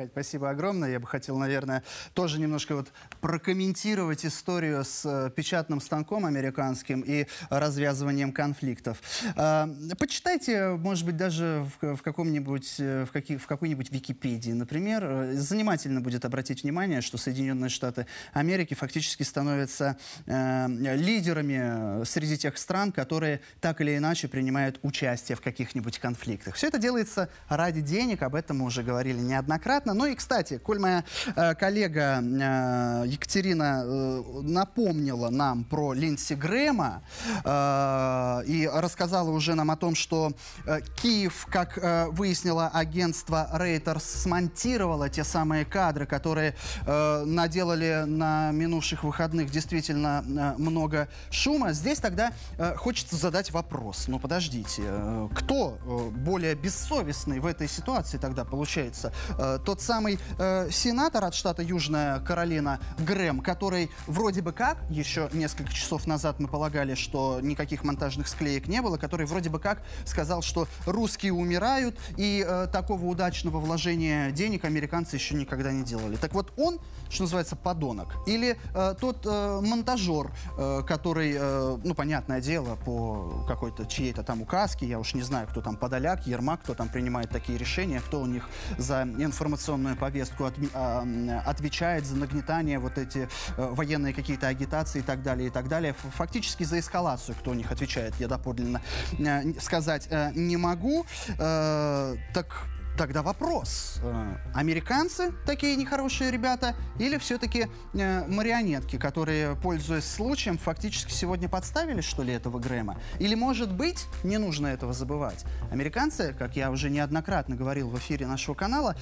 Кать, 0.00 0.12
спасибо 0.12 0.48
огромное. 0.48 0.92
Я 0.92 0.98
бы 0.98 1.06
хотел, 1.06 1.36
наверное, 1.36 1.82
тоже 2.14 2.40
немножко 2.40 2.74
вот 2.74 2.90
прокомментировать 3.20 4.24
историю 4.24 4.82
с 4.82 5.04
э, 5.04 5.30
печатным 5.30 5.78
станком 5.78 6.24
американским 6.24 7.02
и 7.02 7.26
развязыванием 7.50 8.32
конфликтов. 8.32 8.98
Э, 9.36 9.66
почитайте, 9.98 10.70
может 10.70 11.04
быть, 11.04 11.18
даже 11.18 11.66
в, 11.82 11.96
в 11.96 12.00
каком-нибудь, 12.00 12.76
э, 12.78 13.04
в, 13.04 13.12
каких, 13.12 13.42
в 13.42 13.46
какой-нибудь 13.46 13.90
Википедии, 13.90 14.52
например. 14.52 15.04
Э, 15.04 15.34
занимательно 15.34 16.00
будет 16.00 16.24
обратить 16.24 16.62
внимание, 16.62 17.02
что 17.02 17.18
Соединенные 17.18 17.68
Штаты 17.68 18.06
Америки 18.32 18.72
фактически 18.72 19.22
становятся 19.22 19.98
лидерами 20.26 22.04
среди 22.04 22.38
тех 22.38 22.56
стран, 22.56 22.90
которые 22.92 23.42
так 23.60 23.82
или 23.82 23.98
иначе 23.98 24.28
принимают 24.28 24.80
участие 24.82 25.36
в 25.36 25.42
каких-нибудь 25.42 25.98
конфликтах. 25.98 26.54
Все 26.54 26.68
это 26.68 26.78
делается 26.78 27.28
ради 27.48 27.82
денег, 27.82 28.22
об 28.22 28.34
этом 28.34 28.60
мы 28.60 28.66
уже 28.66 28.82
говорили 28.82 29.18
неоднократно 29.18 29.89
понятно. 29.90 29.94
Ну 29.94 30.06
и, 30.06 30.14
кстати, 30.14 30.58
коль 30.58 30.78
моя 30.78 31.04
э, 31.36 31.54
коллега 31.54 32.22
э, 32.22 33.04
Екатерина 33.06 33.82
э, 33.84 34.22
напомнила 34.42 35.30
нам 35.30 35.64
про 35.64 35.92
Линдси 35.92 36.34
Грэма 36.34 37.02
э, 37.44 38.42
и 38.46 38.70
рассказала 38.72 39.30
уже 39.30 39.54
нам 39.54 39.70
о 39.70 39.76
том, 39.76 39.94
что 39.94 40.32
э, 40.66 40.80
Киев, 41.02 41.46
как 41.50 41.78
э, 41.78 42.06
выяснило 42.10 42.68
агентство 42.68 43.48
Reuters, 43.54 44.00
смонтировало 44.00 45.08
те 45.08 45.24
самые 45.24 45.64
кадры, 45.64 46.06
которые 46.06 46.54
э, 46.86 47.24
наделали 47.24 48.04
на 48.06 48.52
минувших 48.52 49.04
выходных 49.04 49.50
действительно 49.50 50.24
э, 50.26 50.60
много 50.60 51.08
шума. 51.30 51.72
Здесь 51.72 51.98
тогда 51.98 52.32
э, 52.58 52.74
хочется 52.76 53.16
задать 53.16 53.50
вопрос. 53.50 54.08
Ну, 54.08 54.18
подождите, 54.18 54.82
э, 54.84 55.28
кто 55.34 55.78
э, 55.84 56.10
более 56.10 56.54
бессовестный 56.54 57.40
в 57.40 57.46
этой 57.46 57.68
ситуации 57.68 58.18
тогда 58.18 58.44
получается? 58.44 59.12
Э, 59.38 59.58
тот 59.64 59.79
самый 59.80 60.18
э, 60.38 60.68
сенатор 60.70 61.24
от 61.24 61.34
штата 61.34 61.62
Южная 61.62 62.20
Каролина 62.20 62.80
Грэм, 62.98 63.40
который 63.40 63.90
вроде 64.06 64.42
бы 64.42 64.52
как, 64.52 64.78
еще 64.90 65.28
несколько 65.32 65.72
часов 65.72 66.06
назад 66.06 66.40
мы 66.40 66.48
полагали, 66.48 66.94
что 66.94 67.40
никаких 67.40 67.84
монтажных 67.84 68.28
склеек 68.28 68.68
не 68.68 68.82
было, 68.82 68.96
который 68.96 69.26
вроде 69.26 69.50
бы 69.50 69.58
как 69.58 69.82
сказал, 70.04 70.42
что 70.42 70.68
русские 70.86 71.32
умирают, 71.32 71.98
и 72.16 72.44
э, 72.46 72.66
такого 72.72 73.04
удачного 73.06 73.58
вложения 73.58 74.30
денег 74.30 74.64
американцы 74.64 75.16
еще 75.16 75.34
никогда 75.34 75.72
не 75.72 75.84
делали. 75.84 76.16
Так 76.16 76.34
вот 76.34 76.52
он, 76.56 76.78
что 77.08 77.22
называется, 77.24 77.56
подонок. 77.56 78.08
Или 78.26 78.58
э, 78.74 78.94
тот 79.00 79.24
э, 79.24 79.60
монтажер, 79.62 80.30
э, 80.58 80.82
который, 80.86 81.34
э, 81.38 81.78
ну, 81.82 81.94
понятное 81.94 82.40
дело, 82.40 82.76
по 82.76 83.44
какой-то 83.46 83.86
чьей-то 83.86 84.22
там 84.22 84.42
указке, 84.42 84.86
я 84.86 84.98
уж 84.98 85.14
не 85.14 85.22
знаю, 85.22 85.46
кто 85.48 85.60
там 85.60 85.76
Подоляк, 85.76 86.26
Ермак, 86.26 86.62
кто 86.62 86.74
там 86.74 86.88
принимает 86.88 87.30
такие 87.30 87.58
решения, 87.58 88.00
кто 88.00 88.20
у 88.20 88.26
них 88.26 88.48
за 88.78 89.02
информационную 89.02 89.59
информационную 89.60 89.96
повестку, 89.96 90.44
от, 90.44 90.54
а, 90.74 91.04
отвечает 91.44 92.06
за 92.06 92.16
нагнетание 92.16 92.78
вот 92.78 92.96
эти 92.96 93.28
э, 93.56 93.68
военные 93.72 94.14
какие-то 94.14 94.48
агитации 94.48 95.00
и 95.00 95.02
так 95.02 95.22
далее, 95.22 95.48
и 95.48 95.50
так 95.50 95.68
далее. 95.68 95.94
Фактически 96.16 96.64
за 96.64 96.78
эскалацию, 96.78 97.36
кто 97.38 97.50
у 97.50 97.54
них 97.54 97.70
отвечает, 97.70 98.14
я 98.18 98.28
доподлинно 98.28 98.80
э, 99.18 99.60
сказать 99.60 100.08
э, 100.10 100.32
не 100.34 100.56
могу. 100.56 101.04
Так 101.36 102.66
Тогда 102.96 103.22
вопрос, 103.22 103.98
э, 104.02 104.36
американцы 104.54 105.32
такие 105.46 105.76
нехорошие 105.76 106.30
ребята 106.30 106.74
или 106.98 107.16
все-таки 107.16 107.68
э, 107.94 108.26
марионетки, 108.26 108.98
которые, 108.98 109.56
пользуясь 109.56 110.04
случаем, 110.04 110.58
фактически 110.58 111.12
сегодня 111.12 111.48
подставили, 111.48 112.02
что 112.02 112.22
ли, 112.22 112.34
этого 112.34 112.58
Грэма? 112.58 112.98
Или, 113.18 113.34
может 113.34 113.72
быть, 113.72 114.06
не 114.22 114.36
нужно 114.36 114.66
этого 114.66 114.92
забывать? 114.92 115.44
Американцы, 115.70 116.34
как 116.38 116.56
я 116.56 116.70
уже 116.70 116.90
неоднократно 116.90 117.56
говорил 117.56 117.88
в 117.88 117.98
эфире 117.98 118.26
нашего 118.26 118.54
канала, 118.54 118.96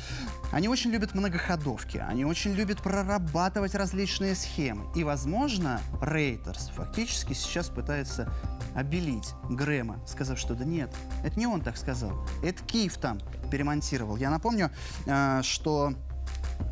они 0.53 0.69
очень 0.69 0.91
любят 0.91 1.15
многоходовки, 1.15 1.99
они 1.99 2.25
очень 2.25 2.53
любят 2.53 2.81
прорабатывать 2.83 3.75
различные 3.75 4.37
схемы. 4.37 4.87
И, 4.95 5.03
возможно, 5.03 5.81
Рейтерс 6.01 6.69
фактически 6.69 7.33
сейчас 7.33 7.69
пытается 7.69 8.33
обелить 8.77 9.35
Грэма, 9.51 9.99
сказав, 10.07 10.39
что 10.39 10.55
да 10.55 10.65
нет, 10.65 10.95
это 11.25 11.39
не 11.39 11.47
он 11.47 11.63
так 11.63 11.77
сказал, 11.77 12.27
это 12.45 12.63
Киев 12.65 12.97
там 12.99 13.19
перемонтировал. 13.49 14.17
Я 14.17 14.31
напомню, 14.31 14.71
э, 15.07 15.41
что 15.43 15.95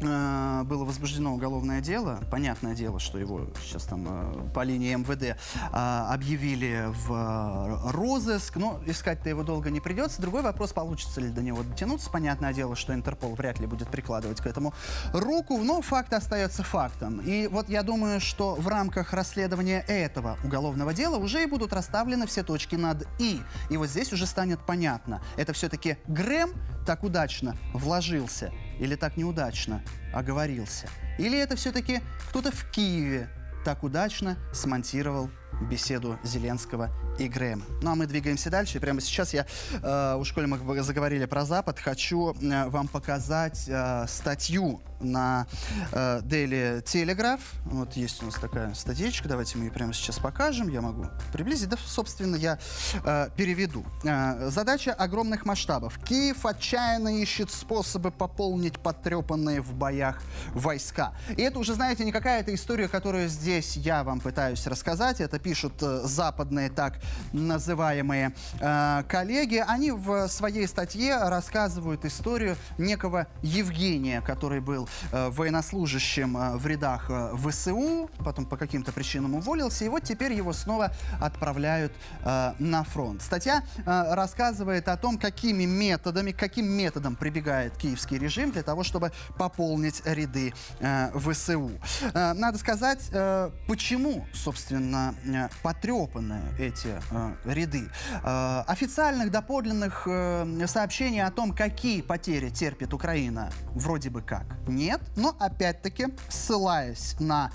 было 0.00 0.84
возбуждено 0.84 1.32
уголовное 1.34 1.80
дело. 1.80 2.20
Понятное 2.30 2.74
дело, 2.74 2.98
что 3.00 3.18
его 3.18 3.46
сейчас 3.62 3.84
там 3.84 4.06
э, 4.06 4.50
по 4.54 4.62
линии 4.62 4.94
МВД 4.94 5.22
э, 5.22 5.36
объявили 5.72 6.86
в 7.06 7.12
э, 7.12 7.90
розыск. 7.92 8.56
Но 8.56 8.80
искать-то 8.86 9.28
его 9.28 9.42
долго 9.42 9.70
не 9.70 9.80
придется. 9.80 10.20
Другой 10.20 10.42
вопрос, 10.42 10.72
получится 10.72 11.20
ли 11.20 11.28
до 11.28 11.42
него 11.42 11.62
дотянуться. 11.62 12.10
Понятное 12.10 12.52
дело, 12.52 12.76
что 12.76 12.94
Интерпол 12.94 13.34
вряд 13.34 13.58
ли 13.58 13.66
будет 13.66 13.88
прикладывать 13.88 14.40
к 14.40 14.46
этому 14.46 14.74
руку. 15.12 15.58
Но 15.58 15.80
факт 15.80 16.12
остается 16.12 16.62
фактом. 16.62 17.20
И 17.20 17.46
вот 17.46 17.68
я 17.68 17.82
думаю, 17.82 18.20
что 18.20 18.54
в 18.54 18.68
рамках 18.68 19.12
расследования 19.12 19.84
этого 19.88 20.36
уголовного 20.44 20.92
дела 20.92 21.16
уже 21.16 21.42
и 21.42 21.46
будут 21.46 21.72
расставлены 21.72 22.26
все 22.26 22.42
точки 22.42 22.76
над 22.76 23.06
«и». 23.18 23.40
И 23.70 23.76
вот 23.76 23.88
здесь 23.88 24.12
уже 24.12 24.26
станет 24.26 24.60
понятно. 24.60 25.22
Это 25.36 25.52
все-таки 25.52 25.96
Грэм 26.06 26.52
так 26.86 27.02
удачно 27.02 27.56
вложился 27.72 28.52
или 28.78 28.94
так 28.94 29.16
неудачно 29.16 29.82
оговорился? 30.12 30.88
Или 31.18 31.38
это 31.38 31.56
все-таки 31.56 32.00
кто-то 32.28 32.50
в 32.50 32.70
Киеве 32.70 33.28
так 33.64 33.82
удачно 33.82 34.36
смонтировал 34.52 35.30
беседу 35.70 36.18
Зеленского 36.22 36.90
и. 37.18 37.64
Ну 37.82 37.90
а 37.90 37.94
мы 37.94 38.06
двигаемся 38.06 38.50
дальше. 38.50 38.78
И 38.78 38.80
прямо 38.80 39.00
сейчас 39.00 39.34
я, 39.34 39.46
э, 39.82 40.16
уж 40.16 40.32
коли 40.32 40.46
мы 40.46 40.82
заговорили 40.82 41.24
про 41.26 41.44
Запад, 41.44 41.78
хочу 41.78 42.34
э, 42.34 42.68
вам 42.68 42.88
показать 42.88 43.64
э, 43.68 44.06
статью 44.08 44.80
на 45.00 45.46
э, 45.92 46.20
Daily 46.22 46.82
Telegraph. 46.82 47.40
Вот 47.64 47.94
есть 47.94 48.22
у 48.22 48.26
нас 48.26 48.34
такая 48.36 48.74
статьечка, 48.74 49.28
давайте 49.28 49.58
мы 49.58 49.64
ее 49.64 49.70
прямо 49.70 49.92
сейчас 49.92 50.18
покажем. 50.18 50.68
Я 50.68 50.80
могу 50.80 51.06
приблизить, 51.32 51.68
да, 51.68 51.76
собственно, 51.86 52.36
я 52.36 52.58
э, 53.04 53.28
переведу. 53.36 53.84
Э, 54.04 54.48
задача 54.50 54.92
огромных 54.92 55.44
масштабов. 55.44 55.98
Киев 56.04 56.44
отчаянно 56.46 57.20
ищет 57.20 57.50
способы 57.50 58.10
пополнить 58.10 58.78
потрепанные 58.78 59.60
в 59.60 59.74
боях 59.74 60.22
войска. 60.54 61.12
И 61.36 61.42
это 61.42 61.58
уже, 61.58 61.74
знаете, 61.74 62.04
не 62.04 62.12
какая-то 62.12 62.54
история, 62.54 62.88
которую 62.88 63.28
здесь 63.28 63.76
я 63.76 64.04
вам 64.04 64.20
пытаюсь 64.20 64.66
рассказать. 64.66 65.20
Это 65.20 65.38
пишут 65.38 65.74
э, 65.82 66.02
западные 66.04 66.70
так 66.70 67.00
называемые 67.32 68.32
э, 68.60 69.02
коллеги. 69.08 69.62
Они 69.66 69.90
в 69.90 70.28
своей 70.28 70.66
статье 70.66 71.16
рассказывают 71.16 72.04
историю 72.04 72.56
некого 72.78 73.26
Евгения, 73.42 74.20
который 74.20 74.60
был 74.60 74.88
э, 75.12 75.28
военнослужащим 75.30 76.36
э, 76.36 76.56
в 76.56 76.66
рядах 76.66 77.06
э, 77.08 77.34
ВСУ, 77.36 78.10
потом 78.18 78.46
по 78.46 78.56
каким-то 78.56 78.92
причинам 78.92 79.34
уволился, 79.34 79.84
и 79.84 79.88
вот 79.88 80.02
теперь 80.02 80.32
его 80.32 80.52
снова 80.52 80.92
отправляют 81.20 81.92
э, 82.24 82.52
на 82.58 82.84
фронт. 82.84 83.22
Статья 83.22 83.62
э, 83.78 84.14
рассказывает 84.14 84.88
о 84.88 84.96
том, 84.96 85.18
какими 85.18 85.64
методами, 85.64 86.32
каким 86.32 86.66
методом 86.66 87.16
прибегает 87.16 87.76
киевский 87.76 88.18
режим 88.18 88.52
для 88.52 88.62
того, 88.62 88.82
чтобы 88.84 89.12
пополнить 89.38 90.02
ряды 90.04 90.54
э, 90.80 91.10
ВСУ. 91.18 91.72
Э, 92.14 92.32
надо 92.32 92.58
сказать, 92.58 93.08
э, 93.12 93.50
почему, 93.66 94.24
собственно, 94.32 95.14
Э, 95.26 95.48
потрепаны 95.62 96.40
эти 96.58 96.95
э, 97.10 97.34
ряды. 97.44 97.88
Э, 98.22 98.62
официальных 98.66 99.30
доподлинных 99.30 100.02
э, 100.06 100.66
сообщений 100.66 101.22
о 101.22 101.30
том, 101.30 101.52
какие 101.52 102.02
потери 102.02 102.50
терпит 102.50 102.94
Украина, 102.94 103.50
вроде 103.72 104.10
бы 104.10 104.22
как 104.22 104.44
нет, 104.66 105.00
но 105.16 105.36
опять-таки, 105.38 106.06
ссылаясь 106.28 107.16
на 107.20 107.50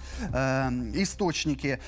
источники 0.93 1.79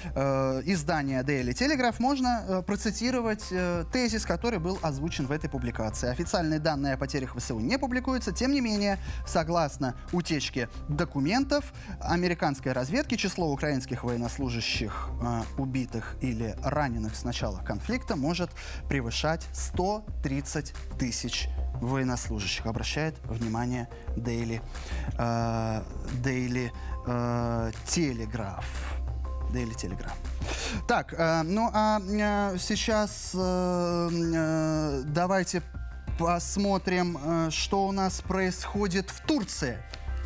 издания 0.65 1.21
Daily 1.23 1.53
Telegraph, 1.53 1.95
можно 1.99 2.63
процитировать 2.65 3.43
тезис, 3.91 4.25
который 4.25 4.59
был 4.59 4.79
озвучен 4.81 5.27
в 5.27 5.31
этой 5.31 5.49
публикации. 5.49 6.09
Официальные 6.09 6.59
данные 6.59 6.93
о 6.93 6.97
потерях 6.97 7.35
ВСУ 7.37 7.59
не 7.59 7.77
публикуются, 7.77 8.31
тем 8.31 8.51
не 8.51 8.61
менее, 8.61 8.99
согласно 9.25 9.95
утечке 10.11 10.69
документов 10.89 11.73
американской 11.99 12.71
разведки, 12.71 13.15
число 13.15 13.51
украинских 13.51 14.03
военнослужащих 14.03 15.09
убитых 15.57 16.15
или 16.21 16.55
раненых 16.63 17.15
с 17.15 17.23
начала 17.23 17.42
конфликта 17.51 18.15
может 18.15 18.49
превышать 18.87 19.47
130 19.53 20.73
тысяч 20.97 21.49
военнослужащих. 21.81 22.65
Обращает 22.65 23.15
внимание 23.25 23.87
Daily, 24.15 24.61
э, 25.17 25.83
Daily 26.23 26.71
э, 27.05 27.71
Telegraph. 27.85 28.65
Daily 29.51 29.75
Telegraph. 29.75 30.15
Так, 30.87 31.13
э, 31.13 31.43
ну 31.43 31.69
а 31.73 31.99
э, 31.99 32.57
сейчас 32.59 33.31
э, 33.33 34.09
э, 34.11 35.01
давайте 35.05 35.61
посмотрим, 36.17 37.17
э, 37.23 37.49
что 37.51 37.87
у 37.87 37.91
нас 37.91 38.21
происходит 38.21 39.09
в 39.09 39.25
Турции 39.25 39.77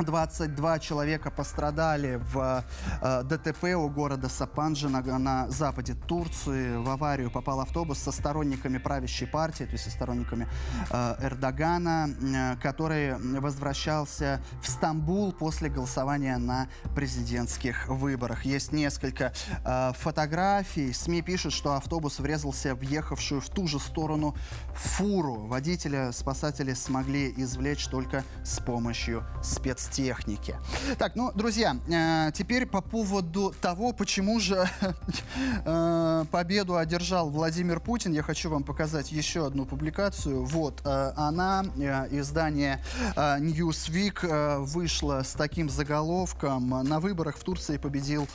22 0.00 0.78
человека 0.78 1.30
пострадали 1.30 2.20
в 2.32 2.64
э, 3.02 3.22
ДТП 3.24 3.64
у 3.76 3.88
города 3.88 4.28
Сапанджи 4.28 4.88
на, 4.88 5.00
на 5.18 5.48
западе 5.50 5.94
Турции. 5.94 6.76
В 6.76 6.88
аварию 6.88 7.30
попал 7.30 7.60
автобус 7.60 7.98
со 7.98 8.12
сторонниками 8.12 8.78
правящей 8.78 9.26
партии, 9.26 9.64
то 9.64 9.72
есть 9.72 9.84
со 9.84 9.90
сторонниками 9.90 10.48
э, 10.90 11.14
Эрдогана, 11.20 12.08
э, 12.08 12.56
который 12.60 13.16
возвращался 13.40 14.40
в 14.62 14.68
Стамбул 14.68 15.32
после 15.32 15.68
голосования 15.68 16.38
на 16.38 16.68
президентских 16.94 17.88
выборах. 17.88 18.44
Есть 18.44 18.72
несколько 18.72 19.32
э, 19.64 19.92
фотографий. 19.98 20.92
СМИ 20.92 21.22
пишут, 21.22 21.52
что 21.52 21.74
автобус 21.74 22.18
врезался 22.18 22.74
в 22.74 22.82
ехавшую 22.82 23.40
в 23.40 23.48
ту 23.48 23.66
же 23.66 23.78
сторону 23.78 24.36
фуру. 24.78 25.46
Водителя 25.46 26.12
спасатели 26.12 26.74
смогли 26.74 27.32
извлечь 27.36 27.86
только 27.86 28.24
с 28.44 28.60
помощью 28.60 29.24
спец 29.42 29.78
спецтехники. 29.78 30.56
Так, 30.98 31.14
ну, 31.14 31.30
друзья, 31.34 31.76
э, 31.88 32.32
теперь 32.32 32.66
по 32.66 32.80
поводу 32.80 33.54
того, 33.60 33.92
почему 33.92 34.40
же 34.40 34.68
э, 35.64 36.24
победу 36.30 36.76
одержал 36.76 37.30
Владимир 37.30 37.80
Путин, 37.80 38.12
я 38.12 38.22
хочу 38.22 38.50
вам 38.50 38.64
показать 38.64 39.12
еще 39.12 39.46
одну 39.46 39.66
публикацию. 39.66 40.44
Вот, 40.44 40.80
э, 40.84 41.12
она, 41.16 41.64
издание 42.10 42.82
Newsweek, 43.16 44.58
вышла 44.64 45.22
с 45.22 45.32
таким 45.32 45.70
заголовком 45.70 46.68
«На 46.84 47.00
выборах 47.00 47.36
в 47.36 47.44
Турции 47.44 47.76
победил 47.76 48.26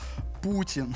Путин. 0.44 0.94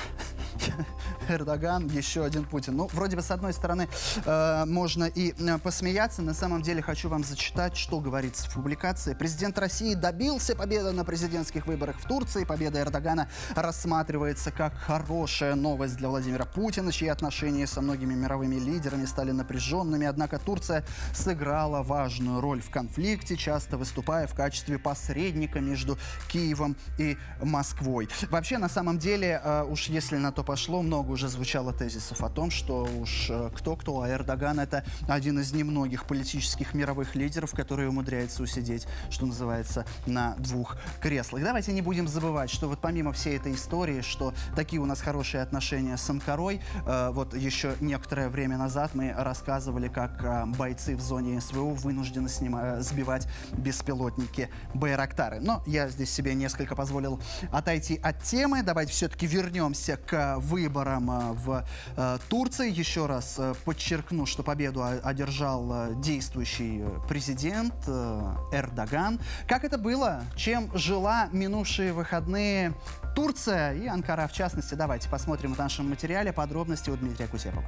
Эрдоган, 1.28 1.86
еще 1.88 2.24
один 2.24 2.44
Путин. 2.44 2.76
Ну, 2.76 2.88
вроде 2.92 3.16
бы, 3.16 3.22
с 3.22 3.30
одной 3.30 3.52
стороны, 3.52 3.88
э, 4.24 4.64
можно 4.66 5.04
и 5.04 5.34
э, 5.38 5.58
посмеяться. 5.58 6.22
На 6.22 6.34
самом 6.34 6.62
деле, 6.62 6.82
хочу 6.82 7.08
вам 7.08 7.24
зачитать, 7.24 7.76
что 7.76 8.00
говорится 8.00 8.48
в 8.48 8.54
публикации. 8.54 9.14
Президент 9.14 9.58
России 9.58 9.94
добился 9.94 10.54
победы 10.54 10.92
на 10.92 11.04
президентских 11.04 11.66
выборах 11.66 11.96
в 11.98 12.06
Турции. 12.06 12.44
Победа 12.44 12.80
Эрдогана 12.80 13.28
рассматривается 13.54 14.50
как 14.50 14.74
хорошая 14.74 15.54
новость 15.54 15.96
для 15.96 16.08
Владимира 16.08 16.44
Путина, 16.44 16.92
чьи 16.92 17.08
отношения 17.08 17.66
со 17.66 17.80
многими 17.80 18.14
мировыми 18.14 18.56
лидерами 18.56 19.06
стали 19.06 19.32
напряженными. 19.32 20.06
Однако 20.06 20.38
Турция 20.38 20.84
сыграла 21.14 21.82
важную 21.82 22.40
роль 22.40 22.60
в 22.60 22.70
конфликте, 22.70 23.36
часто 23.36 23.76
выступая 23.76 24.26
в 24.26 24.34
качестве 24.34 24.78
посредника 24.78 25.60
между 25.60 25.98
Киевом 26.28 26.76
и 26.98 27.16
Москвой. 27.42 28.08
Вообще, 28.30 28.58
на 28.58 28.68
самом 28.68 28.98
деле, 28.98 29.37
э, 29.42 29.64
уж 29.64 29.88
если 29.88 30.16
на 30.16 30.32
то 30.32 30.42
пошло, 30.44 30.82
много 30.82 31.12
уже 31.12 31.28
звучало 31.28 31.72
тезисов 31.72 32.22
о 32.22 32.28
том, 32.28 32.50
что 32.50 32.88
уж 33.00 33.30
кто-кто, 33.54 34.02
а 34.02 34.08
Эрдоган 34.08 34.60
это 34.60 34.84
один 35.08 35.38
из 35.38 35.52
немногих 35.52 36.04
политических 36.04 36.74
мировых 36.74 37.14
лидеров, 37.14 37.52
который 37.52 37.88
умудряется 37.88 38.42
усидеть, 38.42 38.86
что 39.10 39.26
называется, 39.26 39.84
на 40.06 40.34
двух 40.36 40.76
креслах. 41.00 41.42
Давайте 41.42 41.72
не 41.72 41.82
будем 41.82 42.08
забывать, 42.08 42.50
что 42.50 42.68
вот 42.68 42.80
помимо 42.80 43.12
всей 43.12 43.36
этой 43.36 43.54
истории, 43.54 44.00
что 44.00 44.34
такие 44.56 44.80
у 44.80 44.86
нас 44.86 45.00
хорошие 45.00 45.42
отношения 45.42 45.96
с 45.96 46.10
Анкарой, 46.10 46.60
э, 46.86 47.10
вот 47.12 47.34
еще 47.34 47.74
некоторое 47.80 48.28
время 48.28 48.56
назад 48.58 48.94
мы 48.94 49.12
рассказывали, 49.16 49.88
как 49.88 50.22
э, 50.24 50.46
бойцы 50.46 50.96
в 50.96 51.00
зоне 51.00 51.40
СВО 51.40 51.74
вынуждены 51.74 52.28
снима- 52.28 52.80
сбивать 52.80 53.26
беспилотники 53.52 54.48
Байрактары. 54.74 55.40
Но 55.40 55.62
я 55.66 55.88
здесь 55.88 56.10
себе 56.10 56.34
несколько 56.34 56.74
позволил 56.74 57.20
отойти 57.52 58.00
от 58.02 58.22
темы. 58.22 58.62
Давайте 58.62 58.92
все-таки 58.92 59.26
вернемся 59.28 59.96
к 59.96 60.38
выборам 60.38 61.10
э, 61.10 61.32
в 61.32 61.64
э, 61.96 62.18
Турции. 62.28 62.70
Еще 62.70 63.06
раз 63.06 63.36
э, 63.38 63.54
подчеркну, 63.64 64.26
что 64.26 64.42
победу 64.42 64.82
одержал 64.82 65.94
действующий 65.96 66.82
президент 67.08 67.74
Эрдоган. 68.52 69.20
Как 69.46 69.64
это 69.64 69.78
было? 69.78 70.22
Чем 70.36 70.70
жила 70.76 71.28
минувшие 71.32 71.92
выходные 71.92 72.72
Турция 73.14 73.74
и 73.74 73.86
Анкара 73.86 74.26
в 74.26 74.32
частности? 74.32 74.74
Давайте 74.74 75.08
посмотрим 75.08 75.54
в 75.54 75.58
нашем 75.58 75.90
материале 75.90 76.32
подробности 76.32 76.90
у 76.90 76.96
Дмитрия 76.96 77.26
Кутепова. 77.26 77.64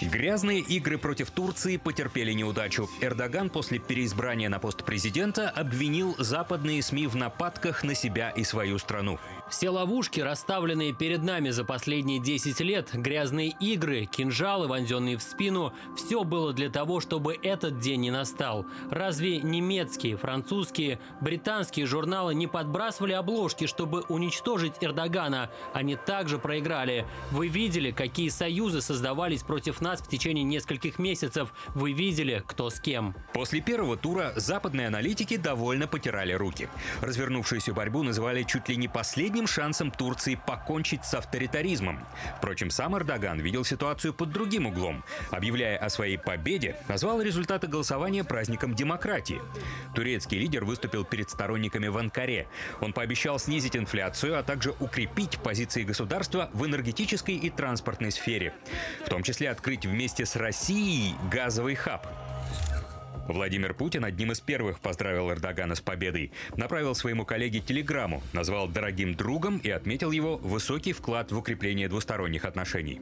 Грязные 0.00 0.60
игры 0.60 0.96
против 0.96 1.32
Турции 1.32 1.76
потерпели 1.76 2.32
неудачу. 2.32 2.88
Эрдоган 3.00 3.50
после 3.50 3.80
переизбрания 3.80 4.48
на 4.48 4.60
пост 4.60 4.84
президента 4.84 5.50
обвинил 5.50 6.14
западные 6.18 6.82
СМИ 6.82 7.08
в 7.08 7.16
нападках 7.16 7.82
на 7.82 7.94
себя 7.96 8.30
и 8.30 8.44
свою 8.44 8.78
страну. 8.78 9.18
Все 9.50 9.70
ловушки, 9.70 10.20
расставленные 10.20 10.92
перед 10.92 11.24
нами 11.24 11.50
за 11.50 11.64
последние 11.64 12.20
10 12.20 12.60
лет, 12.60 12.90
грязные 12.92 13.48
игры, 13.60 14.04
кинжалы, 14.04 14.68
вонзенные 14.68 15.16
в 15.16 15.22
спину– 15.22 15.72
все 15.96 16.22
было 16.22 16.52
для 16.52 16.70
того, 16.70 17.00
чтобы 17.00 17.36
этот 17.42 17.80
день 17.80 18.02
не 18.02 18.10
настал. 18.12 18.66
Разве 18.90 19.38
немецкие, 19.38 20.16
французские, 20.16 21.00
британские 21.20 21.86
журналы 21.86 22.34
не 22.34 22.46
подбрасывали 22.46 23.14
обложки, 23.14 23.66
чтобы 23.66 24.02
уничтожить 24.08 24.74
Эрдогана? 24.80 25.50
Они 25.72 25.96
также 25.96 26.38
проиграли. 26.38 27.04
Вы 27.32 27.48
видели, 27.48 27.90
какие 27.90 28.28
союзы 28.28 28.80
создавались 28.80 29.42
против 29.42 29.80
нас 29.80 29.87
в 29.96 30.08
течение 30.08 30.44
нескольких 30.44 30.98
месяцев. 30.98 31.52
Вы 31.74 31.92
видели, 31.92 32.42
кто 32.46 32.70
с 32.70 32.78
кем. 32.78 33.14
После 33.32 33.60
первого 33.60 33.96
тура 33.96 34.32
западные 34.36 34.88
аналитики 34.88 35.36
довольно 35.36 35.86
потирали 35.86 36.32
руки. 36.32 36.68
Развернувшуюся 37.00 37.72
борьбу 37.72 38.02
называли 38.02 38.42
чуть 38.42 38.68
ли 38.68 38.76
не 38.76 38.88
последним 38.88 39.46
шансом 39.46 39.90
Турции 39.90 40.38
покончить 40.46 41.04
с 41.04 41.14
авторитаризмом. 41.14 42.00
Впрочем, 42.38 42.70
сам 42.70 42.96
Эрдоган 42.96 43.40
видел 43.40 43.64
ситуацию 43.64 44.12
под 44.12 44.30
другим 44.30 44.66
углом. 44.66 45.04
Объявляя 45.30 45.78
о 45.78 45.88
своей 45.88 46.18
победе, 46.18 46.76
назвал 46.88 47.22
результаты 47.22 47.66
голосования 47.66 48.24
праздником 48.24 48.74
демократии. 48.74 49.40
Турецкий 49.94 50.38
лидер 50.38 50.64
выступил 50.64 51.04
перед 51.04 51.30
сторонниками 51.30 51.88
в 51.88 51.96
Анкаре. 51.96 52.48
Он 52.80 52.92
пообещал 52.92 53.38
снизить 53.38 53.76
инфляцию, 53.76 54.38
а 54.38 54.42
также 54.42 54.74
укрепить 54.80 55.38
позиции 55.38 55.82
государства 55.82 56.50
в 56.52 56.66
энергетической 56.66 57.36
и 57.36 57.50
транспортной 57.50 58.10
сфере. 58.10 58.54
В 59.04 59.08
том 59.08 59.22
числе 59.22 59.50
открыть 59.50 59.77
вместе 59.86 60.26
с 60.26 60.36
Россией 60.36 61.14
газовый 61.30 61.74
хаб. 61.74 62.06
Владимир 63.26 63.74
Путин 63.74 64.04
одним 64.04 64.32
из 64.32 64.40
первых 64.40 64.80
поздравил 64.80 65.30
Эрдогана 65.30 65.74
с 65.74 65.80
победой, 65.80 66.32
направил 66.56 66.94
своему 66.94 67.24
коллеге 67.24 67.60
телеграмму, 67.60 68.22
назвал 68.32 68.68
дорогим 68.68 69.14
другом 69.14 69.58
и 69.58 69.70
отметил 69.70 70.12
его 70.12 70.36
высокий 70.36 70.92
вклад 70.92 71.32
в 71.32 71.38
укрепление 71.38 71.88
двусторонних 71.88 72.44
отношений. 72.44 73.00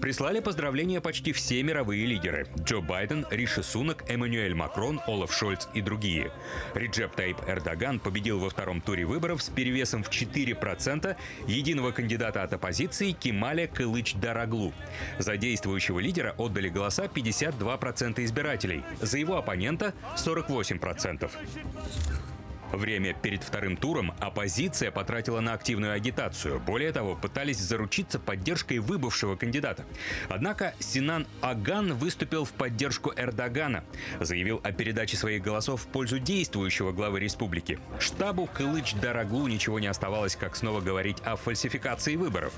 Прислали 0.00 0.40
поздравления 0.40 1.00
почти 1.00 1.32
все 1.32 1.62
мировые 1.62 2.06
лидеры– 2.06 2.48
Джо 2.64 2.80
Байден, 2.80 3.26
Риши 3.30 3.62
Сунок, 3.62 4.08
Эммануэль 4.10 4.54
Макрон, 4.54 5.00
Олаф 5.06 5.32
Шольц 5.32 5.68
и 5.74 5.80
другие. 5.80 6.32
Реджеп 6.74 7.14
Таип 7.14 7.36
Эрдоган 7.46 8.00
победил 8.00 8.40
во 8.40 8.50
втором 8.50 8.80
туре 8.80 9.04
выборов 9.04 9.42
с 9.42 9.48
перевесом 9.48 10.02
в 10.02 10.10
4% 10.10 11.16
единого 11.46 11.92
кандидата 11.92 12.42
от 12.42 12.52
оппозиции 12.52 13.12
Кемаля 13.12 13.68
Кылыч 13.68 14.14
Дараглу. 14.14 14.72
За 15.18 15.36
действующего 15.36 16.00
лидера 16.00 16.34
отдали 16.36 16.68
голоса 16.68 17.04
52% 17.04 18.24
избирателей. 18.24 18.82
За 19.00 19.18
его 19.18 19.36
оппонента 19.36 19.57
оппонента 19.58 19.92
48%. 20.16 22.37
Время 22.72 23.14
перед 23.14 23.42
вторым 23.42 23.76
туром 23.76 24.12
оппозиция 24.20 24.90
потратила 24.90 25.40
на 25.40 25.54
активную 25.54 25.92
агитацию. 25.92 26.60
Более 26.60 26.92
того, 26.92 27.16
пытались 27.16 27.58
заручиться 27.58 28.18
поддержкой 28.18 28.78
выбывшего 28.78 29.36
кандидата. 29.36 29.86
Однако 30.28 30.74
Синан 30.78 31.26
Аган 31.40 31.94
выступил 31.94 32.44
в 32.44 32.52
поддержку 32.52 33.12
Эрдогана. 33.16 33.84
Заявил 34.20 34.60
о 34.62 34.72
передаче 34.72 35.16
своих 35.16 35.42
голосов 35.42 35.82
в 35.82 35.86
пользу 35.86 36.18
действующего 36.18 36.92
главы 36.92 37.20
республики. 37.20 37.78
Штабу 37.98 38.48
Кылыч 38.52 38.94
Дараглу 38.94 39.46
ничего 39.46 39.78
не 39.78 39.86
оставалось, 39.86 40.36
как 40.36 40.56
снова 40.56 40.80
говорить 40.80 41.18
о 41.24 41.36
фальсификации 41.36 42.16
выборов. 42.16 42.52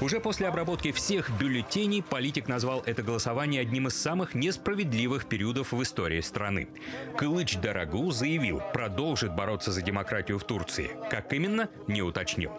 Уже 0.00 0.18
после 0.20 0.48
обработки 0.48 0.90
всех 0.92 1.30
бюллетеней 1.38 2.02
политик 2.02 2.48
назвал 2.48 2.82
это 2.84 3.02
голосование 3.02 3.62
одним 3.62 3.86
из 3.86 3.96
самых 3.96 4.34
несправедливых 4.34 5.26
периодов 5.26 5.72
в 5.72 5.82
истории 5.82 6.20
страны. 6.20 6.68
Кылыч 7.16 7.56
Дараглу 7.58 8.10
заявил, 8.10 8.60
продолжит 8.72 9.32
бороться 9.34 9.51
бороться 9.52 9.70
за 9.70 9.82
демократию 9.82 10.38
в 10.38 10.44
Турции. 10.44 10.92
Как 11.10 11.30
именно, 11.34 11.68
не 11.86 12.00
уточнил. 12.00 12.52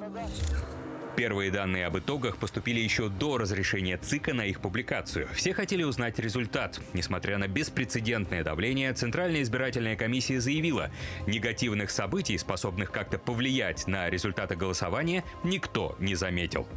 Первые 1.16 1.50
данные 1.50 1.88
об 1.88 1.98
итогах 1.98 2.38
поступили 2.38 2.80
еще 2.80 3.10
до 3.10 3.40
разрешения 3.40 3.98
ЦИКа 3.98 4.36
на 4.36 4.46
их 4.46 4.60
публикацию. 4.60 5.28
Все 5.34 5.56
хотели 5.56 5.82
узнать 5.82 6.20
результат. 6.20 6.80
Несмотря 6.94 7.40
на 7.40 7.48
беспрецедентное 7.48 8.44
давление, 8.44 8.94
Центральная 8.94 9.42
избирательная 9.42 9.96
комиссия 9.96 10.40
заявила, 10.40 10.92
негативных 11.26 11.90
событий, 11.90 12.38
способных 12.38 12.92
как-то 12.92 13.18
повлиять 13.18 13.88
на 13.88 14.08
результаты 14.12 14.56
голосования, 14.56 15.24
никто 15.44 15.96
не 15.98 16.14
заметил. 16.14 16.68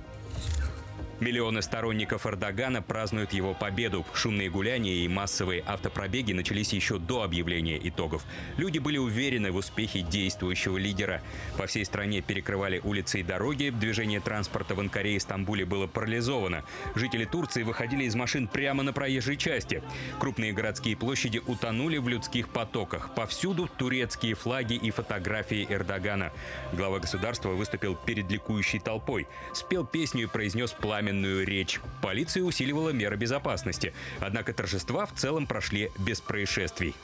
Миллионы 1.18 1.62
сторонников 1.62 2.26
Эрдогана 2.26 2.82
празднуют 2.82 3.32
его 3.32 3.54
победу. 3.54 4.04
Шумные 4.12 4.50
гуляния 4.50 4.92
и 4.92 5.08
массовые 5.08 5.64
автопробеги 5.66 6.32
начались 6.32 6.74
еще 6.74 6.98
до 6.98 7.22
объявления 7.22 7.78
итогов. 7.82 8.22
Люди 8.58 8.78
были 8.78 8.98
уверены 8.98 9.50
в 9.50 9.56
успехе 9.56 10.00
действующего 10.00 10.76
лидера. 10.76 11.22
По 11.56 11.66
всей 11.66 11.86
стране 11.86 12.20
перекрывали 12.20 12.82
улицы 12.84 13.20
и 13.20 13.22
дороги, 13.22 13.70
движение 13.70 14.20
транспорта 14.20 14.74
в 14.74 14.80
Анкаре 14.80 15.16
и 15.16 15.18
Стамбуле 15.18 15.64
было 15.64 15.86
парализовано. 15.86 16.64
Жители 16.94 17.24
Турции 17.24 17.62
выходили 17.62 18.04
из 18.04 18.14
машин 18.14 18.46
прямо 18.46 18.82
на 18.82 18.92
проезжей 18.92 19.38
части. 19.38 19.82
Крупные 20.20 20.52
городские 20.52 20.96
площади 20.96 21.40
утонули 21.46 21.96
в 21.96 22.08
людских 22.08 22.50
потоках. 22.50 23.14
Повсюду 23.14 23.70
турецкие 23.78 24.34
флаги 24.34 24.74
и 24.74 24.90
фотографии 24.90 25.66
Эрдогана. 25.70 26.30
Глава 26.74 26.98
государства 26.98 27.50
выступил 27.50 27.96
перед 27.96 28.30
ликующей 28.30 28.80
толпой. 28.80 29.26
Спел 29.54 29.86
песню 29.86 30.24
и 30.24 30.26
произнес 30.26 30.72
пламя 30.72 31.05
пламенную 31.06 31.46
речь. 31.46 31.80
Полиция 32.02 32.42
усиливала 32.42 32.90
меры 32.90 33.16
безопасности. 33.16 33.92
Однако 34.20 34.52
торжества 34.52 35.06
в 35.06 35.12
целом 35.12 35.46
прошли 35.46 35.90
без 35.98 36.20
происшествий. 36.20 36.94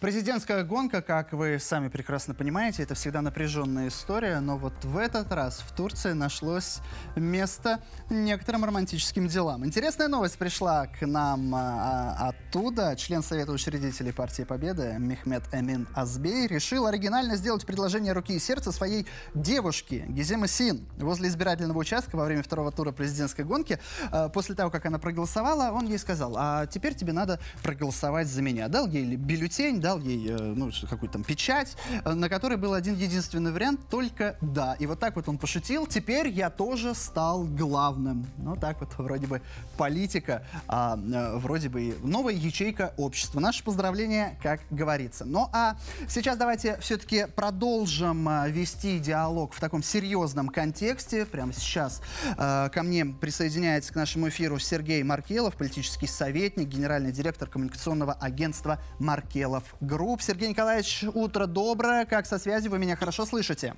Президентская 0.00 0.64
гонка, 0.64 1.02
как 1.02 1.34
вы 1.34 1.58
сами 1.60 1.88
прекрасно 1.88 2.32
понимаете, 2.32 2.82
это 2.82 2.94
всегда 2.94 3.20
напряженная 3.20 3.88
история, 3.88 4.40
но 4.40 4.56
вот 4.56 4.72
в 4.82 4.96
этот 4.96 5.30
раз 5.30 5.60
в 5.60 5.76
Турции 5.76 6.12
нашлось 6.12 6.78
место 7.16 7.80
некоторым 8.08 8.64
романтическим 8.64 9.28
делам. 9.28 9.62
Интересная 9.66 10.08
новость 10.08 10.38
пришла 10.38 10.86
к 10.86 11.06
нам 11.06 11.54
а, 11.54 12.16
а 12.18 12.28
оттуда. 12.30 12.96
Член 12.96 13.22
Совета 13.22 13.52
учредителей 13.52 14.14
партии 14.14 14.44
Победы 14.44 14.96
Мехмед 14.98 15.42
Эмин 15.52 15.86
Азбей 15.94 16.46
решил 16.46 16.86
оригинально 16.86 17.36
сделать 17.36 17.66
предложение 17.66 18.14
руки 18.14 18.32
и 18.32 18.38
сердца 18.38 18.72
своей 18.72 19.06
девушке 19.34 20.06
Гизема 20.08 20.48
Син 20.48 20.88
возле 20.96 21.28
избирательного 21.28 21.78
участка 21.78 22.16
во 22.16 22.24
время 22.24 22.42
второго 22.42 22.72
тура 22.72 22.92
президентской 22.92 23.44
гонки. 23.44 23.78
А, 24.10 24.30
после 24.30 24.54
того, 24.54 24.70
как 24.70 24.86
она 24.86 24.98
проголосовала, 24.98 25.72
он 25.72 25.88
ей 25.88 25.98
сказал, 25.98 26.36
а 26.38 26.66
теперь 26.68 26.94
тебе 26.94 27.12
надо 27.12 27.38
проголосовать 27.62 28.28
за 28.28 28.40
меня. 28.40 28.68
Дал 28.68 28.86
ей 28.86 29.16
бюллетень, 29.16 29.78
дал 29.90 29.98
ей 29.98 30.28
э, 30.28 30.36
ну, 30.36 30.70
какую-то 30.88 31.14
там 31.14 31.24
печать, 31.24 31.76
э, 32.04 32.12
на 32.12 32.28
которой 32.28 32.56
был 32.56 32.74
один 32.74 32.94
единственный 32.94 33.50
вариант, 33.50 33.80
только 33.90 34.36
«да». 34.40 34.76
И 34.78 34.86
вот 34.86 35.00
так 35.00 35.16
вот 35.16 35.28
он 35.28 35.36
пошутил. 35.36 35.84
Теперь 35.86 36.28
я 36.28 36.48
тоже 36.48 36.94
стал 36.94 37.42
главным. 37.42 38.24
Ну, 38.38 38.54
так 38.54 38.78
вот, 38.80 38.90
вроде 38.98 39.26
бы 39.26 39.42
политика, 39.76 40.44
а, 40.68 40.96
э, 40.96 41.38
вроде 41.38 41.68
бы 41.68 41.96
новая 42.04 42.34
ячейка 42.34 42.94
общества. 42.98 43.40
Наше 43.40 43.64
поздравление, 43.64 44.38
как 44.42 44.60
говорится. 44.70 45.24
Ну, 45.24 45.48
а 45.52 45.76
сейчас 46.08 46.38
давайте 46.38 46.78
все-таки 46.80 47.26
продолжим 47.26 48.28
вести 48.46 49.00
диалог 49.00 49.54
в 49.54 49.60
таком 49.60 49.82
серьезном 49.82 50.50
контексте. 50.50 51.26
Прямо 51.26 51.52
сейчас 51.52 52.00
ко 52.36 52.82
мне 52.84 53.06
присоединяется 53.06 53.92
к 53.92 53.96
нашему 53.96 54.28
эфиру 54.28 54.58
Сергей 54.58 55.02
Маркелов, 55.02 55.56
политический 55.56 56.06
советник, 56.06 56.68
генеральный 56.68 57.10
директор 57.10 57.48
коммуникационного 57.48 58.12
агентства 58.12 58.78
«Маркелов 58.98 59.64
групп. 59.80 60.22
Сергей 60.22 60.48
Николаевич, 60.48 61.04
утро 61.14 61.46
доброе. 61.46 62.04
Как 62.04 62.26
со 62.26 62.38
связи? 62.38 62.68
Вы 62.68 62.78
меня 62.78 62.96
хорошо 62.96 63.26
слышите? 63.26 63.74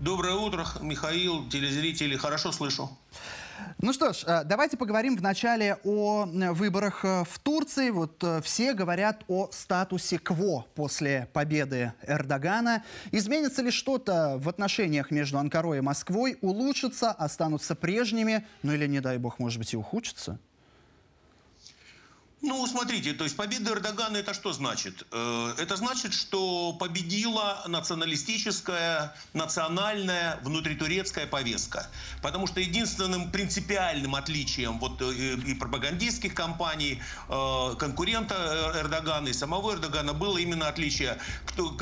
Доброе 0.00 0.34
утро, 0.34 0.64
Михаил, 0.80 1.48
телезрители. 1.48 2.16
Хорошо 2.16 2.52
слышу. 2.52 2.90
Ну 3.82 3.92
что 3.92 4.12
ж, 4.12 4.24
э, 4.26 4.44
давайте 4.44 4.76
поговорим 4.76 5.16
вначале 5.16 5.76
о 5.84 6.26
э, 6.26 6.52
выборах 6.52 7.04
э, 7.04 7.24
в 7.28 7.38
Турции. 7.38 7.90
Вот 7.90 8.24
все 8.42 8.72
говорят 8.72 9.24
о 9.28 9.50
статусе 9.52 10.18
КВО 10.18 10.66
после 10.74 11.28
победы 11.32 11.92
Эрдогана. 12.06 12.82
Изменится 13.10 13.62
ли 13.62 13.70
что-то 13.70 14.36
в 14.38 14.48
отношениях 14.48 15.10
между 15.10 15.38
Анкарой 15.38 15.78
и 15.78 15.80
Москвой? 15.80 16.38
Улучшится, 16.40 17.10
останутся 17.10 17.74
прежними? 17.74 18.46
Ну 18.62 18.72
или, 18.72 18.86
не 18.86 19.00
дай 19.00 19.18
бог, 19.18 19.38
может 19.38 19.58
быть, 19.58 19.72
и 19.74 19.76
ухудшится? 19.76 20.38
Ну, 22.42 22.66
смотрите, 22.66 23.12
то 23.12 23.24
есть 23.24 23.36
победа 23.36 23.72
Эрдогана 23.72 24.16
это 24.16 24.32
что 24.32 24.52
значит? 24.54 25.06
Э, 25.12 25.52
это 25.58 25.76
значит, 25.76 26.14
что 26.14 26.72
победила 26.72 27.62
националистическая, 27.66 29.14
национальная, 29.34 30.40
внутритурецкая 30.42 31.26
повестка. 31.26 31.90
Потому 32.22 32.46
что 32.46 32.60
единственным 32.60 33.30
принципиальным 33.30 34.14
отличием 34.14 34.78
вот 34.78 35.02
э, 35.02 35.34
и 35.34 35.54
пропагандистских 35.54 36.34
кампаний, 36.34 37.02
э, 37.28 37.74
конкурента 37.78 38.72
Эрдогана 38.74 39.28
и 39.28 39.34
самого 39.34 39.74
Эрдогана 39.74 40.14
было 40.14 40.38
именно 40.38 40.66
отличие, 40.68 41.18
кто, 41.44 41.76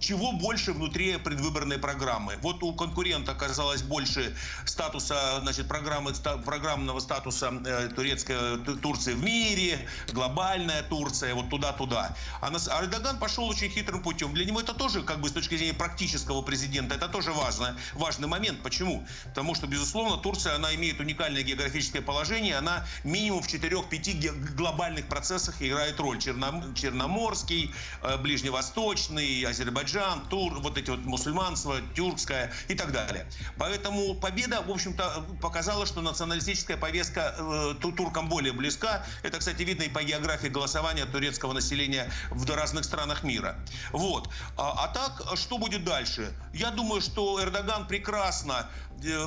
чего 0.00 0.32
больше 0.32 0.72
внутри 0.72 1.16
предвыборной 1.16 1.78
программы. 1.78 2.36
Вот 2.42 2.62
у 2.62 2.72
конкурента 2.72 3.32
оказалось 3.32 3.82
больше 3.82 4.34
статуса, 4.64 5.40
значит, 5.42 5.68
программы, 5.68 6.12
программного 6.44 7.00
статуса 7.00 7.52
э, 7.64 7.88
турецкой 7.88 8.58
Турции 8.82 9.14
в 9.14 9.22
мире, 9.22 9.78
глобальная 10.12 10.82
Турция, 10.82 11.34
вот 11.34 11.50
туда-туда. 11.50 12.16
А, 12.40 12.50
нас, 12.50 12.68
а 12.68 12.82
Эрдоган 12.82 13.18
пошел 13.18 13.48
очень 13.48 13.70
хитрым 13.70 14.02
путем. 14.02 14.34
Для 14.34 14.44
него 14.44 14.60
это 14.60 14.74
тоже, 14.74 15.02
как 15.02 15.20
бы 15.20 15.28
с 15.28 15.32
точки 15.32 15.56
зрения 15.56 15.74
практического 15.74 16.42
президента, 16.42 16.94
это 16.94 17.08
тоже 17.08 17.32
важно, 17.32 17.76
важный 17.94 18.28
момент. 18.28 18.62
Почему? 18.62 19.06
Потому 19.24 19.54
что, 19.54 19.66
безусловно, 19.66 20.16
Турция, 20.18 20.54
она 20.54 20.74
имеет 20.74 21.00
уникальное 21.00 21.42
географическое 21.42 22.02
положение, 22.02 22.56
она 22.56 22.86
минимум 23.04 23.42
в 23.42 23.48
4-5 23.48 24.54
глобальных 24.54 25.08
процессах 25.08 25.62
играет 25.62 25.98
роль. 26.00 26.18
Черном, 26.18 26.74
Черноморский, 26.74 27.72
э, 28.02 28.16
Ближневосточный, 28.18 29.44
Азербайджан, 29.44 29.77
Азербайджан, 29.78 30.26
Тур, 30.28 30.60
вот 30.60 30.76
эти 30.76 30.90
вот 30.90 31.00
мусульманство, 31.00 31.80
тюркское 31.94 32.52
и 32.68 32.74
так 32.74 32.92
далее. 32.92 33.26
Поэтому 33.58 34.14
победа, 34.14 34.62
в 34.62 34.70
общем-то, 34.70 35.24
показала, 35.40 35.86
что 35.86 36.00
националистическая 36.00 36.76
повестка 36.76 37.34
э, 37.38 37.74
туркам 37.80 38.28
более 38.28 38.52
близка. 38.52 39.04
Это, 39.22 39.38
кстати, 39.38 39.62
видно 39.62 39.84
и 39.84 39.88
по 39.88 40.02
географии 40.02 40.48
голосования 40.48 41.06
турецкого 41.06 41.52
населения 41.52 42.10
в 42.30 42.48
разных 42.50 42.84
странах 42.84 43.22
мира. 43.22 43.56
Вот. 43.92 44.28
А, 44.56 44.84
а 44.84 44.88
так, 44.88 45.36
что 45.36 45.58
будет 45.58 45.84
дальше? 45.84 46.32
Я 46.52 46.70
думаю, 46.70 47.00
что 47.00 47.42
Эрдоган 47.42 47.86
прекрасно 47.86 48.68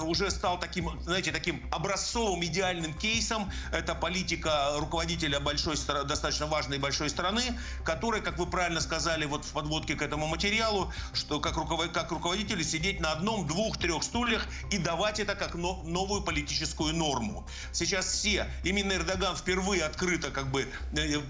уже 0.04 0.30
стал 0.32 0.60
таким, 0.60 0.90
знаете, 1.04 1.32
таким 1.32 1.62
образцовым 1.72 2.44
идеальным 2.44 2.94
кейсом. 2.94 3.52
Это 3.72 3.96
политика 3.96 4.74
руководителя 4.78 5.40
большой, 5.40 5.76
достаточно 6.06 6.48
важной 6.48 6.78
большой 6.78 7.10
страны, 7.10 7.44
которая, 7.84 8.22
как 8.22 8.38
вы 8.38 8.46
правильно 8.46 8.82
сказали 8.82 9.26
вот 9.26 9.46
в 9.46 9.52
подводке 9.52 9.96
к 9.96 10.02
этому 10.02 10.28
материалу, 10.28 10.92
что 11.14 11.40
как, 11.40 11.58
руковод, 11.58 11.92
как 11.92 12.12
руководителю 12.12 12.64
сидеть 12.64 13.00
на 13.00 13.12
одном, 13.12 13.48
двух, 13.48 13.78
трех 13.78 14.04
стульях 14.04 14.46
и 14.72 14.78
давать 14.78 15.20
это 15.20 15.36
как 15.36 15.56
но, 15.56 15.82
новую 15.84 16.22
политическую 16.22 16.94
норму. 16.94 17.48
Сейчас 17.72 18.06
все, 18.06 18.48
именно 18.64 18.94
Эрдоган 18.94 19.36
впервые 19.36 19.84
открыто 19.84 20.32
как 20.32 20.52
бы 20.52 20.68
э, 20.94 21.22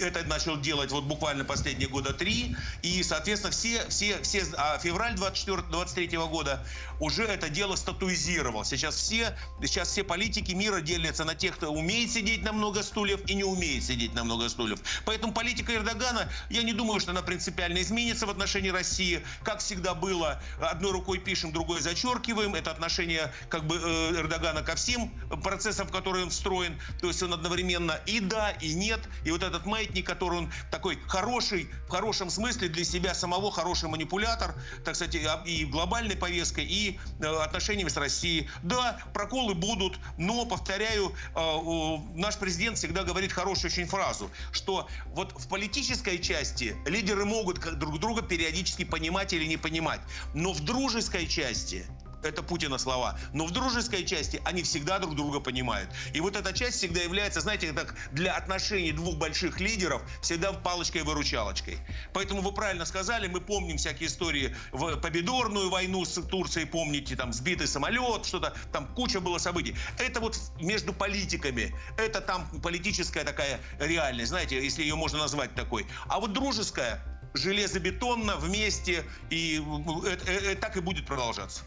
это 0.00 0.24
начал 0.24 0.60
делать 0.60 0.90
вот 0.90 1.04
буквально 1.04 1.44
последние 1.44 1.88
года 1.88 2.12
три, 2.12 2.56
и, 2.82 3.02
соответственно, 3.02 3.52
все, 3.52 3.88
все, 3.88 4.20
все, 4.22 4.44
а 4.56 4.78
февраль 4.78 5.14
24, 5.14 5.62
23 5.70 6.18
года 6.18 6.64
уже 7.00 7.24
это 7.24 7.48
дело 7.48 7.71
статуизировал. 7.76 8.64
Сейчас 8.64 8.96
все, 8.96 9.36
сейчас 9.62 9.88
все 9.88 10.04
политики 10.04 10.52
мира 10.52 10.80
делятся 10.80 11.24
на 11.24 11.34
тех, 11.34 11.56
кто 11.56 11.72
умеет 11.72 12.10
сидеть 12.10 12.42
на 12.42 12.52
много 12.52 12.82
стульев 12.82 13.20
и 13.28 13.34
не 13.34 13.44
умеет 13.44 13.84
сидеть 13.84 14.14
на 14.14 14.24
много 14.24 14.48
стульев. 14.48 14.80
Поэтому 15.04 15.32
политика 15.32 15.74
Эрдогана, 15.74 16.28
я 16.50 16.62
не 16.62 16.72
думаю, 16.72 17.00
что 17.00 17.10
она 17.12 17.22
принципиально 17.22 17.80
изменится 17.82 18.26
в 18.26 18.30
отношении 18.30 18.70
России. 18.70 19.24
Как 19.42 19.60
всегда 19.60 19.94
было, 19.94 20.42
одной 20.60 20.92
рукой 20.92 21.18
пишем, 21.18 21.52
другой 21.52 21.80
зачеркиваем. 21.80 22.54
Это 22.54 22.70
отношение 22.70 23.32
как 23.48 23.66
бы 23.66 23.76
э, 23.76 24.20
Эрдогана 24.20 24.62
ко 24.62 24.74
всем 24.76 25.10
процессам, 25.42 25.86
в 25.86 25.92
которые 25.92 26.24
он 26.24 26.30
встроен. 26.30 26.80
То 27.00 27.08
есть 27.08 27.22
он 27.22 27.32
одновременно 27.32 28.00
и 28.06 28.20
да, 28.20 28.50
и 28.50 28.74
нет. 28.74 29.00
И 29.24 29.30
вот 29.30 29.42
этот 29.42 29.66
маятник, 29.66 30.06
который 30.06 30.38
он 30.38 30.52
такой 30.70 30.98
хороший, 31.06 31.68
в 31.86 31.90
хорошем 31.90 32.30
смысле 32.30 32.68
для 32.68 32.84
себя 32.84 33.14
самого 33.14 33.50
хороший 33.50 33.88
манипулятор, 33.88 34.54
так 34.84 34.96
сказать, 34.96 35.16
и 35.46 35.64
глобальной 35.64 36.16
повесткой, 36.16 36.64
и 36.64 36.98
э, 37.20 37.26
отношениями 37.62 37.88
с 37.88 37.96
Россией. 37.96 38.48
Да, 38.62 38.98
проколы 39.14 39.54
будут, 39.54 39.98
но, 40.16 40.44
повторяю, 40.44 41.14
э, 41.34 41.98
наш 42.14 42.36
президент 42.36 42.76
всегда 42.76 43.04
говорит 43.04 43.32
хорошую 43.32 43.70
очень 43.70 43.86
фразу, 43.86 44.30
что 44.50 44.88
вот 45.06 45.32
в 45.36 45.48
политической 45.48 46.18
части 46.18 46.76
лидеры 46.86 47.24
могут 47.24 47.60
друг 47.78 48.00
друга 48.00 48.22
периодически 48.22 48.84
понимать 48.84 49.32
или 49.32 49.44
не 49.44 49.56
понимать, 49.56 50.00
но 50.34 50.52
в 50.52 50.60
дружеской 50.60 51.26
части 51.26 51.86
это 52.22 52.42
Путина 52.42 52.78
слова. 52.78 53.18
Но 53.32 53.46
в 53.46 53.50
дружеской 53.50 54.04
части 54.04 54.40
они 54.44 54.62
всегда 54.62 54.98
друг 54.98 55.16
друга 55.16 55.40
понимают. 55.40 55.90
И 56.14 56.20
вот 56.20 56.36
эта 56.36 56.52
часть 56.52 56.78
всегда 56.78 57.00
является, 57.00 57.40
знаете, 57.40 57.72
так 57.72 57.94
для 58.12 58.32
отношений 58.32 58.92
двух 58.92 59.16
больших 59.16 59.60
лидеров 59.60 60.02
всегда 60.20 60.52
палочкой-выручалочкой. 60.52 61.78
Поэтому 62.12 62.42
вы 62.42 62.52
правильно 62.52 62.84
сказали, 62.84 63.28
мы 63.28 63.40
помним 63.40 63.76
всякие 63.76 64.08
истории 64.08 64.54
в 64.72 64.96
победорную 64.96 65.70
войну 65.70 66.04
с 66.04 66.20
Турцией, 66.22 66.66
помните, 66.66 67.16
там 67.16 67.32
сбитый 67.32 67.66
самолет, 67.66 68.26
что-то, 68.26 68.54
там 68.72 68.86
куча 68.94 69.20
было 69.20 69.38
событий. 69.38 69.76
Это 69.98 70.20
вот 70.20 70.38
между 70.60 70.92
политиками, 70.92 71.74
это 71.98 72.20
там 72.20 72.48
политическая 72.60 73.24
такая 73.24 73.60
реальность, 73.78 74.28
знаете, 74.28 74.62
если 74.62 74.82
ее 74.82 74.94
можно 74.94 75.18
назвать 75.18 75.54
такой. 75.54 75.86
А 76.08 76.20
вот 76.20 76.32
дружеская, 76.32 77.02
железобетонно, 77.34 78.36
вместе, 78.36 79.04
и 79.30 79.62
это, 80.06 80.30
это, 80.30 80.46
это 80.46 80.60
так 80.60 80.76
и 80.76 80.80
будет 80.80 81.06
продолжаться. 81.06 81.62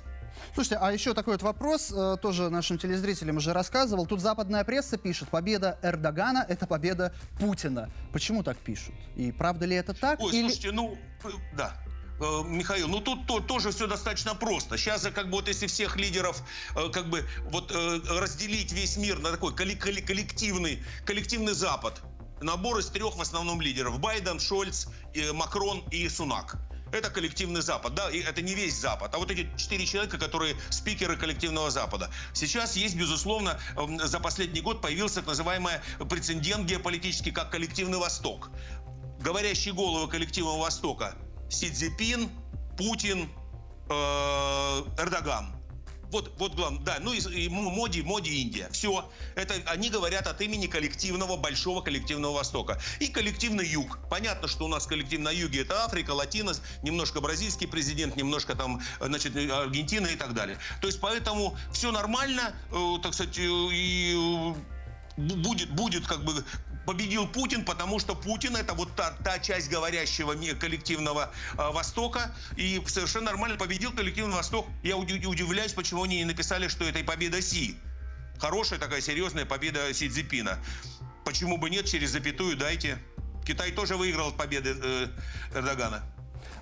Слушайте, 0.54 0.78
а 0.82 0.92
еще 0.92 1.14
такой 1.14 1.34
вот 1.34 1.44
вопрос, 1.44 1.92
э, 1.92 2.18
тоже 2.22 2.50
нашим 2.50 2.78
телезрителям 2.78 3.38
уже 3.38 3.54
рассказывал. 3.54 4.06
Тут 4.06 4.22
западная 4.22 4.64
пресса 4.64 4.98
пишет, 4.98 5.30
победа 5.30 5.78
Эрдогана– 5.82 6.46
это 6.50 6.66
победа 6.66 7.14
Путина. 7.40 7.90
Почему 8.14 8.42
так 8.44 8.58
пишут? 8.58 8.96
И 9.16 9.32
правда 9.32 9.66
ли 9.66 9.76
это 9.76 9.94
так? 9.94 10.20
Ой, 10.22 10.32
или... 10.32 10.42
слушайте, 10.44 10.72
ну, 10.72 10.98
э, 11.24 11.30
да. 11.58 11.74
Э, 12.20 12.44
Михаил, 12.46 12.88
ну 12.88 13.02
тут 13.02 13.28
то, 13.28 13.42
тоже 13.42 13.72
все 13.72 13.88
достаточно 13.88 14.34
просто. 14.34 14.78
Сейчас 14.78 15.02
как 15.14 15.26
бы 15.26 15.34
вот 15.34 15.48
если 15.50 15.68
всех 15.68 15.98
лидеров 15.98 16.42
как 16.94 17.10
бы 17.10 17.26
вот 17.52 17.72
разделить 17.74 18.72
весь 18.72 18.96
мир 18.96 19.20
на 19.20 19.32
такой 19.32 19.54
коллективный, 19.54 20.82
коллективный 21.06 21.54
Запад, 21.54 22.02
набор 22.42 22.78
из 22.80 22.88
трех 22.88 23.18
в 23.18 23.22
основном 23.22 23.60
лидеров. 23.60 24.00
Байден, 24.00 24.40
Шольц, 24.40 24.88
Макрон 25.34 25.84
и 25.92 26.08
Сунак. 26.08 26.58
Это 26.92 27.10
коллективный 27.10 27.62
Запад, 27.62 27.96
да, 27.96 28.10
и 28.10 28.20
это 28.20 28.42
не 28.42 28.54
весь 28.54 28.76
Запад, 28.76 29.14
а 29.14 29.18
вот 29.18 29.32
эти 29.32 29.50
четыре 29.58 29.86
человека, 29.86 30.18
которые 30.18 30.56
спикеры 30.70 31.18
коллективного 31.18 31.72
Запада. 31.72 32.10
Сейчас 32.34 32.76
есть, 32.76 32.96
безусловно, 32.96 33.60
эм, 33.76 34.00
за 34.00 34.20
последний 34.20 34.62
год 34.62 34.82
появился 34.82 35.16
так 35.16 35.28
называемый 35.28 35.74
прецедент 36.10 36.68
геополитический, 36.70 37.32
как 37.32 37.52
коллективный 37.52 37.98
Восток. 37.98 38.50
Говорящие 39.20 39.74
головы 39.74 40.08
коллективного 40.10 40.60
Востока 40.60 41.16
Си 41.50 41.72
Цзипин, 41.72 42.30
Путин, 42.78 43.30
э, 43.90 44.84
Эрдоган. 44.98 45.56
Вот, 46.12 46.34
вот 46.38 46.56
главное, 46.56 46.82
да, 46.82 46.98
ну 47.00 47.14
и, 47.14 47.20
и 47.20 47.50
Моди, 47.50 48.02
Моди 48.02 48.42
Индия. 48.42 48.70
Все. 48.72 49.10
Это 49.36 49.56
они 49.68 49.90
говорят 49.90 50.28
от 50.28 50.42
имени 50.42 50.68
коллективного, 50.68 51.38
большого 51.38 51.82
коллективного 51.82 52.34
Востока. 52.34 52.80
И 53.00 53.08
коллективный 53.08 53.68
Юг. 53.68 54.00
Понятно, 54.10 54.48
что 54.48 54.66
у 54.66 54.68
нас 54.68 54.86
коллектив 54.86 55.20
на 55.20 55.32
Юге 55.32 55.62
это 55.62 55.84
Африка, 55.86 56.12
Латинос, 56.12 56.62
немножко 56.84 57.22
бразильский 57.22 57.68
президент, 57.68 58.16
немножко 58.16 58.56
там, 58.56 58.82
значит, 59.00 59.36
Аргентина 59.36 60.08
и 60.08 60.16
так 60.16 60.34
далее. 60.34 60.58
То 60.82 60.88
есть 60.88 61.00
поэтому 61.00 61.58
все 61.72 61.92
нормально, 61.92 62.56
э, 62.72 62.96
так 63.02 63.14
сказать, 63.14 63.38
и 63.38 64.14
э, 64.16 64.75
будет, 65.18 65.70
будет 65.72 66.08
как 66.08 66.24
бы 66.24 66.44
победил 66.86 67.28
Путин, 67.28 67.66
потому 67.66 68.00
что 68.00 68.16
Путин 68.16 68.56
это 68.56 68.74
вот 68.74 68.96
та, 68.96 69.12
та 69.24 69.40
часть 69.40 69.70
говорящего 69.70 70.36
коллективного 70.56 71.32
э, 71.58 71.72
Востока, 71.72 72.36
и 72.58 72.82
совершенно 72.88 73.26
нормально 73.26 73.58
победил 73.58 73.92
коллективный 73.92 74.36
Восток. 74.36 74.68
Я 74.84 74.98
удивляюсь, 74.98 75.74
почему 75.74 76.04
они 76.04 76.18
не 76.18 76.26
написали, 76.26 76.68
что 76.68 76.86
это 76.86 77.00
и 77.00 77.04
победа 77.04 77.42
Си. 77.42 77.78
Хорошая 78.40 78.80
такая 78.80 79.02
серьезная 79.02 79.46
победа 79.46 79.94
Си 79.94 80.10
Цзипина. 80.10 80.60
Почему 81.24 81.58
бы 81.58 81.70
нет, 81.70 81.86
через 81.86 82.12
запятую 82.12 82.56
дайте. 82.56 83.00
Китай 83.46 83.72
тоже 83.72 83.96
выиграл 83.96 84.30
от 84.30 84.38
победы 84.38 84.76
э, 84.82 85.08
Эрдогана. 85.54 86.04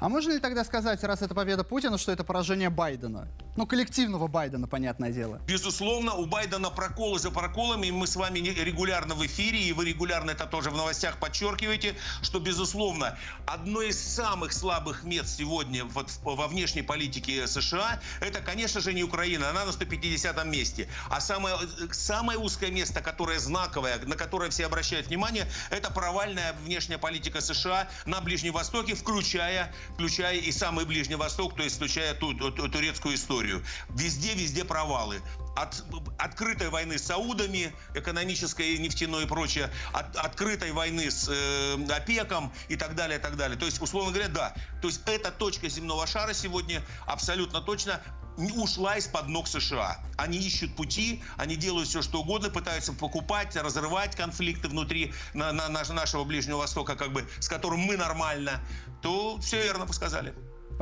А 0.04 0.10
можно 0.10 0.34
ли 0.34 0.40
тогда 0.40 0.66
сказать, 0.66 1.02
раз 1.06 1.22
это 1.22 1.34
победа 1.34 1.64
Путина, 1.64 1.98
что 1.98 2.12
это 2.12 2.26
поражение 2.26 2.70
Байдена? 2.70 3.30
Ну, 3.56 3.66
коллективного 3.66 4.28
Байдена, 4.28 4.68
понятное 4.68 5.12
дело. 5.12 5.40
Безусловно, 5.48 6.14
у 6.16 6.26
Байдена 6.26 6.70
проколы 6.72 7.20
за 7.20 7.32
проколами. 7.32 7.88
И 7.88 7.92
мы 7.92 8.06
с 8.06 8.18
вами 8.18 8.40
регулярно 8.40 9.16
в 9.16 9.26
эфире, 9.26 9.60
и 9.62 9.72
вы 9.72 9.86
регулярно 9.86 10.32
это 10.32 10.46
тоже 10.46 10.72
в 10.72 10.76
новостях 10.76 11.20
подчеркиваете, 11.20 11.96
что, 12.22 12.42
безусловно, 12.42 13.18
одно 13.46 13.82
из 13.82 13.98
самых 13.98 14.52
слабых 14.52 15.06
мест 15.06 15.38
сегодня 15.38 15.86
вот 15.86 16.10
во 16.24 16.48
внешней 16.48 16.82
политике 16.82 17.48
США, 17.48 18.02
это, 18.20 18.42
конечно 18.42 18.82
же, 18.82 18.92
не 18.94 19.04
Украина. 19.04 19.52
Она 19.52 19.64
на 19.64 19.72
150 19.72 20.46
месте. 20.46 20.90
А 21.10 21.22
самое, 21.22 21.56
самое 21.92 22.38
узкое 22.38 22.72
место, 22.72 23.00
которое 23.00 23.40
знаковое, 23.40 24.00
на 24.00 24.18
которое 24.18 24.50
все 24.50 24.66
обращают 24.66 25.08
внимание, 25.08 25.48
это 25.70 25.90
провальная 25.92 26.52
внешняя 26.66 26.98
политика 26.98 27.40
США 27.40 27.88
на 28.06 28.20
Ближнем 28.20 28.52
Востоке, 28.52 28.96
включая 28.96 29.74
включая 29.94 30.38
и 30.38 30.52
самый 30.52 30.86
Ближний 30.86 31.16
Восток, 31.16 31.56
то 31.56 31.64
есть 31.64 31.78
включая 31.78 32.14
ту, 32.14 32.34
ту, 32.34 32.52
ту 32.52 32.68
турецкую 32.68 33.16
историю. 33.16 33.64
Везде, 33.90 34.34
везде 34.34 34.64
провалы. 34.64 35.22
От 35.56 35.84
открытой 36.18 36.70
войны 36.70 36.98
с 36.98 37.04
Саудами, 37.04 37.74
экономической, 37.94 38.78
нефтяной 38.80 39.24
и 39.24 39.28
прочее, 39.28 39.70
от 39.92 40.16
открытой 40.16 40.72
войны 40.72 41.12
с 41.12 41.30
э, 41.30 41.96
ОПЕКом 41.96 42.52
и 42.70 42.76
так 42.76 42.96
далее, 42.96 43.20
и 43.20 43.22
так 43.22 43.36
далее. 43.36 43.58
То 43.58 43.66
есть, 43.66 43.82
условно 43.82 44.12
говоря, 44.12 44.30
да. 44.30 44.56
То 44.82 44.88
есть, 44.88 45.02
эта 45.06 45.32
точка 45.32 45.70
земного 45.70 46.08
шара 46.08 46.34
сегодня 46.34 46.82
абсолютно 47.06 47.62
точно 47.62 48.02
ушла 48.38 48.98
из-под 48.98 49.28
ног 49.28 49.48
США. 49.48 50.00
Они 50.18 50.38
ищут 50.38 50.76
пути, 50.76 51.22
они 51.38 51.56
делают 51.56 51.90
все, 51.90 52.02
что 52.02 52.22
угодно, 52.22 52.50
пытаются 52.50 52.94
покупать, 52.94 53.56
разрывать 53.56 54.16
конфликты 54.16 54.68
внутри 54.68 55.14
на, 55.34 55.52
на, 55.52 55.70
нашего 55.70 56.24
Ближнего 56.24 56.58
Востока, 56.58 56.96
как 56.96 57.14
бы, 57.14 57.28
с 57.40 57.48
которым 57.48 57.80
мы 57.82 57.98
нормально, 57.98 58.62
то 59.02 59.40
все 59.40 59.62
верно 59.64 59.92
сказали. 59.92 60.34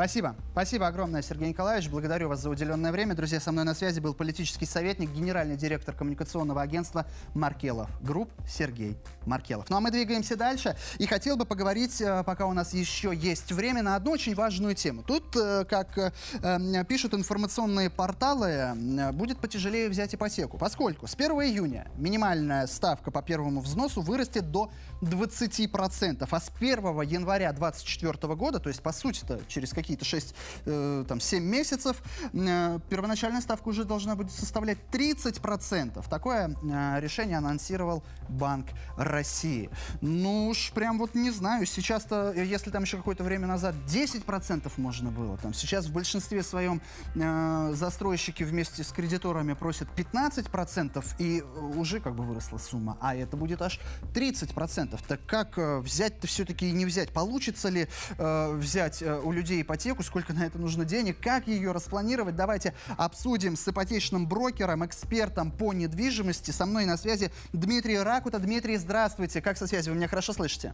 Спасибо. 0.01 0.35
Спасибо 0.53 0.87
огромное, 0.87 1.21
Сергей 1.21 1.49
Николаевич. 1.49 1.87
Благодарю 1.87 2.27
вас 2.27 2.41
за 2.41 2.49
уделенное 2.49 2.91
время. 2.91 3.13
Друзья, 3.13 3.39
со 3.39 3.51
мной 3.51 3.65
на 3.65 3.75
связи 3.75 3.99
был 3.99 4.15
политический 4.15 4.65
советник, 4.65 5.11
генеральный 5.11 5.55
директор 5.55 5.93
коммуникационного 5.93 6.59
агентства 6.63 7.05
Маркелов 7.35 7.87
Group 8.01 8.31
Сергей 8.49 8.97
Маркелов. 9.27 9.69
Ну 9.69 9.75
а 9.75 9.79
мы 9.79 9.91
двигаемся 9.91 10.35
дальше. 10.35 10.75
И 10.97 11.05
хотел 11.05 11.37
бы 11.37 11.45
поговорить, 11.45 12.01
э, 12.01 12.23
пока 12.23 12.47
у 12.47 12.53
нас 12.53 12.73
еще 12.73 13.13
есть 13.13 13.51
время, 13.51 13.83
на 13.83 13.95
одну 13.95 14.09
очень 14.13 14.33
важную 14.33 14.73
тему. 14.73 15.03
Тут, 15.03 15.35
э, 15.35 15.65
как 15.65 15.95
э, 15.95 16.85
пишут 16.85 17.13
информационные 17.13 17.91
порталы, 17.91 18.73
будет 19.13 19.37
потяжелее 19.37 19.87
взять 19.87 20.15
ипотеку, 20.15 20.57
поскольку 20.57 21.05
с 21.05 21.13
1 21.13 21.31
июня 21.43 21.87
минимальная 21.97 22.65
ставка 22.65 23.11
по 23.11 23.21
первому 23.21 23.61
взносу 23.61 24.01
вырастет 24.01 24.49
до 24.49 24.71
20%, 25.01 26.27
а 26.27 26.39
с 26.39 26.51
1 26.59 27.01
января 27.01 27.53
2024 27.53 28.33
года, 28.33 28.59
то 28.59 28.69
есть 28.69 28.81
по 28.81 28.91
сути-то 28.91 29.41
через 29.47 29.73
какие 29.73 29.90
какие-то 29.91 30.05
6, 30.05 30.35
э, 30.65 31.05
там, 31.07 31.19
7 31.19 31.43
месяцев, 31.43 32.01
э, 32.33 32.79
первоначальная 32.89 33.41
ставка 33.41 33.69
уже 33.69 33.83
должна 33.83 34.15
будет 34.15 34.31
составлять 34.31 34.77
30%. 34.91 36.07
Такое 36.09 36.49
э, 36.49 36.99
решение 36.99 37.37
анонсировал 37.37 38.03
Банк 38.29 38.67
России. 38.97 39.69
Ну 40.01 40.49
уж 40.49 40.71
прям 40.71 40.97
вот 40.97 41.15
не 41.15 41.31
знаю, 41.31 41.65
сейчас-то, 41.65 42.33
если 42.33 42.71
там 42.71 42.83
еще 42.83 42.97
какое-то 42.97 43.23
время 43.23 43.47
назад 43.47 43.75
10% 43.87 44.71
можно 44.77 45.11
было, 45.11 45.37
там 45.37 45.53
сейчас 45.53 45.87
в 45.87 45.93
большинстве 45.93 46.43
своем 46.43 46.81
э, 47.15 47.71
застройщики 47.73 48.43
вместе 48.43 48.83
с 48.83 48.91
кредиторами 48.91 49.53
просят 49.53 49.89
15%, 49.95 51.05
и 51.19 51.41
уже 51.75 51.99
как 51.99 52.15
бы 52.15 52.23
выросла 52.23 52.57
сумма, 52.57 52.97
а 53.01 53.15
это 53.15 53.35
будет 53.35 53.61
аж 53.61 53.79
30%. 54.13 54.99
Так 55.07 55.25
как 55.25 55.57
э, 55.57 55.79
взять-то 55.79 56.27
все-таки 56.27 56.69
и 56.69 56.71
не 56.71 56.85
взять? 56.85 57.09
Получится 57.09 57.69
ли 57.69 57.87
э, 58.17 58.51
взять 58.55 59.01
э, 59.01 59.19
у 59.19 59.31
людей 59.31 59.63
ипотеку, 59.71 60.03
сколько 60.03 60.33
на 60.33 60.45
это 60.45 60.57
нужно 60.57 60.83
денег, 60.83 61.17
как 61.21 61.47
ее 61.47 61.71
распланировать? 61.71 62.35
Давайте 62.35 62.73
обсудим 62.97 63.55
с 63.55 63.65
ипотечным 63.67 64.27
брокером, 64.27 64.85
экспертом 64.85 65.49
по 65.49 65.71
недвижимости. 65.71 66.51
Со 66.51 66.65
мной 66.65 66.85
на 66.85 66.97
связи 66.97 67.31
Дмитрий 67.53 67.97
Ракута. 67.97 68.39
Дмитрий, 68.39 68.75
здравствуйте. 68.75 69.41
Как 69.41 69.57
со 69.57 69.67
связи? 69.67 69.89
Вы 69.89 69.95
меня 69.95 70.09
хорошо 70.09 70.33
слышите? 70.33 70.73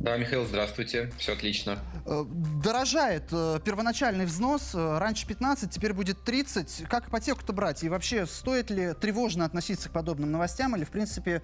Да, 0.00 0.16
Михаил, 0.16 0.46
здравствуйте. 0.46 1.12
Все 1.18 1.34
отлично. 1.34 1.78
Э, 2.06 2.24
дорожает 2.64 3.24
э, 3.30 3.60
первоначальный 3.62 4.24
взнос. 4.24 4.74
Э, 4.74 4.98
раньше 4.98 5.26
15, 5.26 5.70
теперь 5.70 5.92
будет 5.92 6.24
30. 6.24 6.84
Как 6.88 7.08
ипотеку-то 7.08 7.52
брать? 7.52 7.84
И 7.84 7.90
вообще, 7.90 8.26
стоит 8.26 8.70
ли 8.70 8.94
тревожно 8.94 9.44
относиться 9.44 9.90
к 9.90 9.92
подобным 9.92 10.32
новостям? 10.32 10.74
Или, 10.76 10.84
в 10.84 10.90
принципе, 10.90 11.42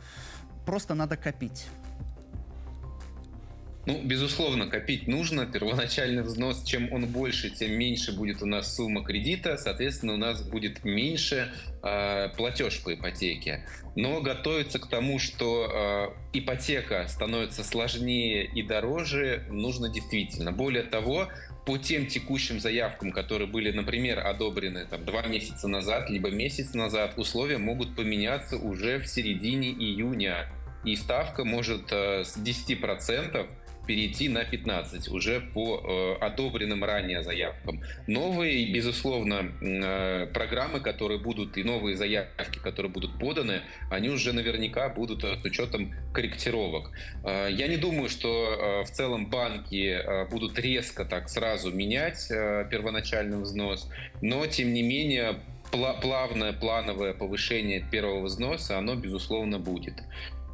просто 0.64 0.94
надо 0.94 1.16
копить? 1.16 1.66
Ну, 3.89 4.03
безусловно, 4.05 4.66
копить 4.66 5.09
нужно. 5.09 5.47
Первоначальный 5.47 6.22
взнос, 6.22 6.62
чем 6.62 6.93
он 6.93 7.07
больше, 7.07 7.49
тем 7.49 7.72
меньше 7.72 8.12
будет 8.12 8.43
у 8.43 8.47
нас 8.47 8.76
сумма 8.76 9.03
кредита. 9.03 9.57
Соответственно, 9.57 10.12
у 10.12 10.18
нас 10.18 10.43
будет 10.43 10.84
меньше 10.84 11.51
э, 11.82 12.28
платеж 12.36 12.82
по 12.82 12.93
ипотеке. 12.93 13.66
Но 13.97 14.20
готовиться 14.20 14.78
к 14.78 14.91
тому, 14.91 15.18
что 15.18 16.12
э, 16.34 16.39
ипотека 16.39 17.07
становится 17.09 17.64
сложнее 17.64 18.45
и 18.45 18.62
дороже, 18.62 19.47
нужно 19.49 19.89
действительно. 19.89 20.53
Более 20.53 20.82
того, 20.82 21.28
по 21.64 21.78
тем 21.78 22.09
текущим 22.09 22.61
заявкам, 22.61 23.11
которые 23.11 23.49
были, 23.49 23.72
например, 23.72 24.18
одобрены 24.18 24.84
там, 24.84 25.07
два 25.07 25.22
месяца 25.22 25.66
назад, 25.66 26.11
либо 26.11 26.28
месяц 26.30 26.74
назад, 26.74 27.14
условия 27.16 27.57
могут 27.57 27.97
поменяться 27.97 28.59
уже 28.59 28.99
в 28.99 29.07
середине 29.07 29.70
июня. 29.70 30.47
И 30.84 30.95
ставка 30.95 31.47
может 31.47 31.91
э, 31.91 32.24
с 32.24 32.36
10% 32.36 33.49
перейти 33.89 34.28
на 34.28 34.45
15 34.45 35.09
уже 35.09 35.41
по 35.41 35.80
э, 35.82 36.24
одобренным 36.24 36.84
ранее 36.84 37.22
заявкам. 37.22 37.80
Новые, 38.07 38.70
безусловно, 38.70 39.51
э, 39.62 40.26
программы, 40.26 40.80
которые 40.80 41.18
будут 41.18 41.57
и 41.57 41.64
новые 41.64 41.97
заявки, 41.97 42.59
которые 42.59 42.93
будут 42.93 43.18
поданы, 43.18 43.62
они 43.91 44.11
уже 44.11 44.34
наверняка 44.34 44.91
будут 44.91 45.24
э, 45.24 45.39
с 45.41 45.45
учетом 45.45 45.95
корректировок. 46.12 46.91
Э, 47.24 47.49
я 47.51 47.66
не 47.66 47.78
думаю, 47.78 48.11
что 48.11 48.28
э, 48.28 48.84
в 48.84 48.91
целом 48.91 49.30
банки 49.30 49.89
э, 49.89 50.26
будут 50.28 50.59
резко 50.59 51.07
так 51.07 51.30
сразу 51.30 51.72
менять 51.72 52.30
э, 52.30 52.68
первоначальный 52.70 53.41
взнос, 53.41 53.91
но 54.20 54.47
тем 54.47 54.74
не 54.74 54.82
менее 54.82 55.36
плавное 55.70 56.53
плановое 56.53 57.14
повышение 57.14 57.80
первого 57.91 58.26
взноса, 58.26 58.76
оно 58.76 58.97
безусловно 58.97 59.59
будет. 59.59 59.95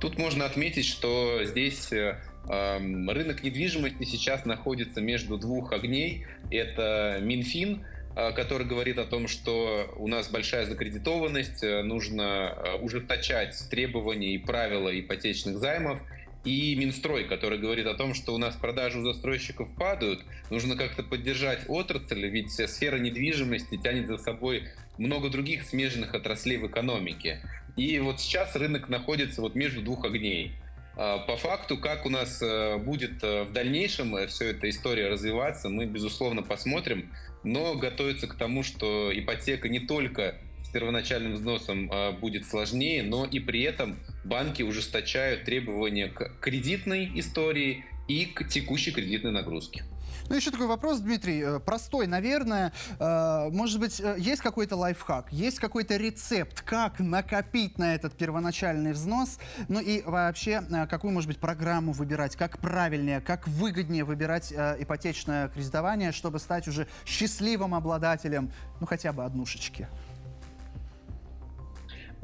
Тут 0.01 0.18
можно 0.18 0.45
отметить, 0.45 0.87
что 0.87 1.41
здесь 1.45 1.93
э, 1.93 2.18
Рынок 2.47 3.42
недвижимости 3.42 4.05
сейчас 4.05 4.45
находится 4.45 5.01
между 5.01 5.38
двух 5.38 5.72
огней. 5.72 6.26
Это 6.51 7.18
Минфин, 7.22 7.84
э, 8.16 8.32
который 8.32 8.66
говорит 8.66 8.99
о 8.99 9.05
том, 9.05 9.28
что 9.28 9.92
у 9.97 10.09
нас 10.09 10.28
большая 10.28 10.66
закредитованность, 10.66 11.62
э, 11.62 11.82
нужно 11.82 12.22
э, 12.22 12.74
ужесточать 12.82 13.57
требования 13.70 14.34
и 14.34 14.38
правила 14.38 14.88
ипотечных 14.99 15.59
займов. 15.59 16.01
И 16.45 16.76
Минстрой, 16.76 17.24
который 17.24 17.59
говорит 17.59 17.86
о 17.86 17.95
том, 17.95 18.12
что 18.12 18.34
у 18.34 18.38
нас 18.38 18.55
продажи 18.55 18.99
у 18.99 19.05
застройщиков 19.05 19.66
падают, 19.76 20.20
нужно 20.51 20.76
как-то 20.76 21.03
поддержать 21.03 21.61
отрасль, 21.68 22.26
ведь 22.26 22.53
сфера 22.53 22.99
недвижимости 22.99 23.78
тянет 23.78 24.09
за 24.09 24.18
собой 24.18 24.64
много 24.99 25.30
других 25.30 25.62
смежных 25.62 26.14
отраслей 26.14 26.59
в 26.59 26.66
экономике. 26.66 27.40
И 27.76 27.99
вот 27.99 28.20
сейчас 28.20 28.55
рынок 28.57 28.90
находится 28.90 29.40
вот 29.40 29.55
между 29.55 29.80
двух 29.80 30.05
огней. 30.05 30.53
А, 30.97 31.18
по 31.18 31.36
факту, 31.36 31.76
как 31.76 32.07
у 32.07 32.11
нас 32.11 32.40
э, 32.40 32.76
будет 32.78 33.22
э, 33.24 33.45
в 33.45 33.53
дальнейшем 33.53 34.14
э, 34.16 34.26
все 34.28 34.51
эта 34.51 34.70
история 34.70 35.09
развиваться, 35.09 35.68
мы, 35.68 35.86
безусловно, 35.86 36.42
посмотрим, 36.42 37.12
но 37.42 37.74
готовиться 37.74 38.28
к 38.28 38.34
тому, 38.34 38.62
что 38.62 39.11
ипотека 39.12 39.68
не 39.68 39.80
только 39.80 40.36
с 40.64 40.68
первоначальным 40.68 41.34
взносом 41.34 41.90
а, 41.92 42.12
будет 42.12 42.47
сложнее, 42.47 43.03
но 43.03 43.26
и 43.26 43.40
при 43.40 43.62
этом 43.62 43.99
банки 44.24 44.62
ужесточают 44.62 45.45
требования 45.45 46.09
к 46.09 46.40
кредитной 46.40 47.11
истории 47.16 47.84
и 48.09 48.26
к 48.26 48.49
текущей 48.49 48.92
кредитной 48.92 49.32
нагрузке. 49.32 49.84
Ну, 50.29 50.37
еще 50.37 50.51
такой 50.51 50.66
вопрос, 50.66 51.01
Дмитрий, 51.01 51.43
э, 51.43 51.61
простой, 51.61 52.07
наверное. 52.07 52.72
Э, 52.99 53.51
может 53.51 53.79
быть, 53.79 54.01
э, 54.01 54.16
есть 54.18 54.41
какой-то 54.41 54.75
лайфхак, 54.75 55.31
есть 55.31 55.59
какой-то 55.59 55.97
рецепт, 55.97 56.62
как 56.62 56.99
накопить 56.99 57.77
на 57.77 57.95
этот 57.95 58.14
первоначальный 58.14 58.93
взнос? 58.93 59.39
Ну 59.68 59.81
и 59.81 60.03
вообще, 60.03 60.62
какую, 60.89 61.12
может 61.12 61.29
быть, 61.29 61.39
программу 61.39 61.93
выбирать, 61.93 62.37
как 62.37 62.59
правильнее, 62.59 63.20
как 63.20 63.47
выгоднее 63.47 64.05
выбирать 64.05 64.51
ипотечное 64.53 65.49
кредитование, 65.49 66.11
чтобы 66.11 66.39
стать 66.39 66.68
уже 66.68 66.89
счастливым 67.05 67.75
обладателем, 67.75 68.51
ну, 68.81 68.87
хотя 68.87 69.12
бы 69.12 69.25
однушечки? 69.25 69.89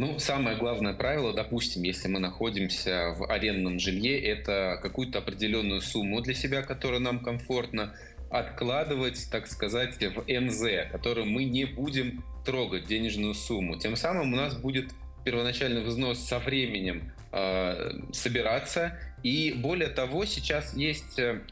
Ну, 0.01 0.19
самое 0.19 0.57
главное 0.57 0.95
правило, 0.95 1.35
допустим, 1.35 1.83
если 1.83 2.09
мы 2.09 2.21
находимся 2.21 3.15
в 3.19 3.31
арендном 3.31 3.79
жилье, 3.79 4.19
это 4.19 4.79
какую-то 4.81 5.19
определенную 5.19 5.83
сумму 5.83 6.23
для 6.23 6.33
себя, 6.33 6.63
которая 6.63 7.01
нам 7.01 7.23
комфортно, 7.23 7.95
откладывать, 8.31 9.29
так 9.31 9.47
сказать, 9.47 9.99
в 10.03 10.25
НЗ, 10.27 10.91
которую 10.91 11.27
мы 11.27 11.45
не 11.45 11.67
будем 11.67 12.25
трогать, 12.47 12.87
денежную 12.87 13.35
сумму. 13.35 13.79
Тем 13.79 13.95
самым 13.95 14.33
у 14.33 14.37
нас 14.37 14.57
будет 14.57 14.91
первоначальный 15.23 15.83
взнос 15.83 16.19
со 16.21 16.39
временем 16.39 17.13
э, 17.33 17.91
собираться. 18.13 18.99
И 19.23 19.53
более 19.53 19.91
того, 19.91 20.25
сейчас 20.25 20.75
есть 20.75 21.19
э, 21.19 21.43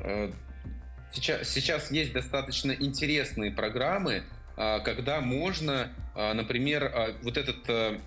э 0.00 0.30
сейчас, 1.12 1.48
сейчас 1.48 1.90
есть 1.90 2.12
достаточно 2.12 2.72
интересные 2.72 3.50
программы, 3.50 4.24
когда 4.84 5.20
можно, 5.20 5.90
а, 6.14 6.34
например, 6.34 6.84
а, 6.84 7.16
вот 7.22 7.36
этот 7.36 7.98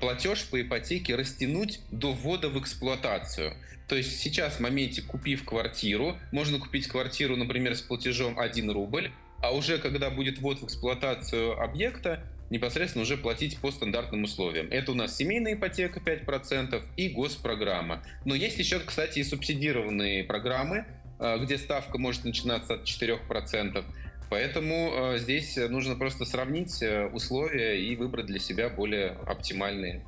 платеж 0.00 0.44
по 0.50 0.60
ипотеке 0.60 1.14
растянуть 1.14 1.80
до 1.90 2.12
ввода 2.12 2.50
в 2.50 2.60
эксплуатацию. 2.60 3.54
То 3.88 3.96
есть 3.96 4.20
сейчас 4.20 4.56
в 4.56 4.60
моменте, 4.60 5.00
купив 5.00 5.44
квартиру, 5.44 6.18
можно 6.30 6.58
купить 6.58 6.88
квартиру, 6.88 7.36
например, 7.36 7.74
с 7.74 7.80
платежом 7.80 8.38
1 8.38 8.70
рубль, 8.70 9.12
а 9.42 9.54
уже 9.54 9.78
когда 9.78 10.10
будет 10.10 10.38
ввод 10.38 10.60
в 10.60 10.64
эксплуатацию 10.66 11.58
объекта, 11.58 12.22
непосредственно 12.50 13.02
уже 13.02 13.16
платить 13.16 13.58
по 13.58 13.70
стандартным 13.70 14.24
условиям. 14.24 14.68
Это 14.70 14.92
у 14.92 14.94
нас 14.94 15.16
семейная 15.16 15.54
ипотека 15.54 16.00
5% 16.00 16.82
и 16.96 17.08
госпрограмма. 17.08 18.02
Но 18.24 18.34
есть 18.34 18.58
еще, 18.58 18.78
кстати, 18.80 19.20
и 19.20 19.24
субсидированные 19.24 20.22
программы, 20.24 20.84
где 21.40 21.56
ставка 21.56 21.96
может 21.98 22.24
начинаться 22.24 22.74
от 22.74 22.84
4%. 22.84 23.84
Поэтому 24.28 24.92
э, 25.14 25.18
здесь 25.18 25.56
нужно 25.56 25.94
просто 25.94 26.24
сравнить 26.24 26.82
э, 26.82 27.06
условия 27.06 27.80
и 27.80 27.94
выбрать 27.96 28.26
для 28.26 28.38
себя 28.38 28.68
более 28.68 29.10
оптимальные. 29.26 30.04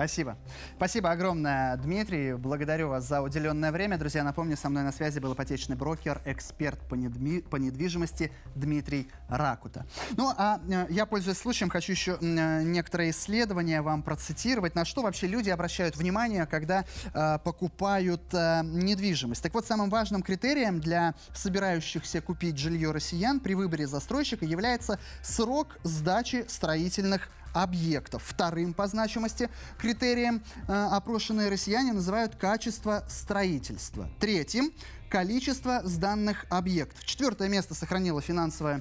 Спасибо. 0.00 0.38
Спасибо 0.76 1.10
огромное, 1.10 1.76
Дмитрий. 1.76 2.32
Благодарю 2.32 2.88
вас 2.88 3.06
за 3.06 3.20
уделенное 3.20 3.70
время. 3.70 3.98
Друзья, 3.98 4.24
напомню, 4.24 4.56
со 4.56 4.70
мной 4.70 4.82
на 4.82 4.92
связи 4.92 5.18
был 5.18 5.34
ипотечный 5.34 5.76
брокер, 5.76 6.22
эксперт 6.24 6.80
по, 6.88 6.94
недми... 6.94 7.42
по 7.42 7.56
недвижимости 7.56 8.32
Дмитрий 8.54 9.10
Ракута. 9.28 9.84
Ну, 10.16 10.32
а 10.38 10.58
э, 10.66 10.86
я, 10.88 11.04
пользуясь 11.04 11.36
случаем, 11.36 11.68
хочу 11.68 11.92
еще 11.92 12.16
э, 12.18 12.62
некоторые 12.62 13.10
исследования 13.10 13.82
вам 13.82 14.02
процитировать, 14.02 14.74
на 14.74 14.86
что 14.86 15.02
вообще 15.02 15.26
люди 15.26 15.50
обращают 15.50 15.98
внимание, 15.98 16.46
когда 16.46 16.86
э, 17.12 17.38
покупают 17.44 18.22
э, 18.32 18.62
недвижимость. 18.64 19.42
Так 19.42 19.52
вот, 19.52 19.66
самым 19.66 19.90
важным 19.90 20.22
критерием 20.22 20.80
для 20.80 21.14
собирающихся 21.34 22.22
купить 22.22 22.56
жилье 22.56 22.90
россиян 22.90 23.38
при 23.38 23.52
выборе 23.52 23.86
застройщика 23.86 24.46
является 24.46 24.98
срок 25.22 25.76
сдачи 25.82 26.46
строительных 26.48 27.28
объектов. 27.52 28.22
Вторым 28.26 28.74
по 28.74 28.86
значимости 28.86 29.50
критерием 29.78 30.42
э, 30.68 30.72
опрошенные 30.72 31.48
россияне 31.48 31.92
называют 31.92 32.36
качество 32.36 33.04
строительства. 33.08 34.08
Третьим– 34.18 34.72
количество 35.10 35.82
сданных 35.84 36.46
объектов. 36.48 37.04
Четвертое 37.04 37.48
место 37.48 37.74
сохранила 37.74 38.22
финансовая 38.22 38.80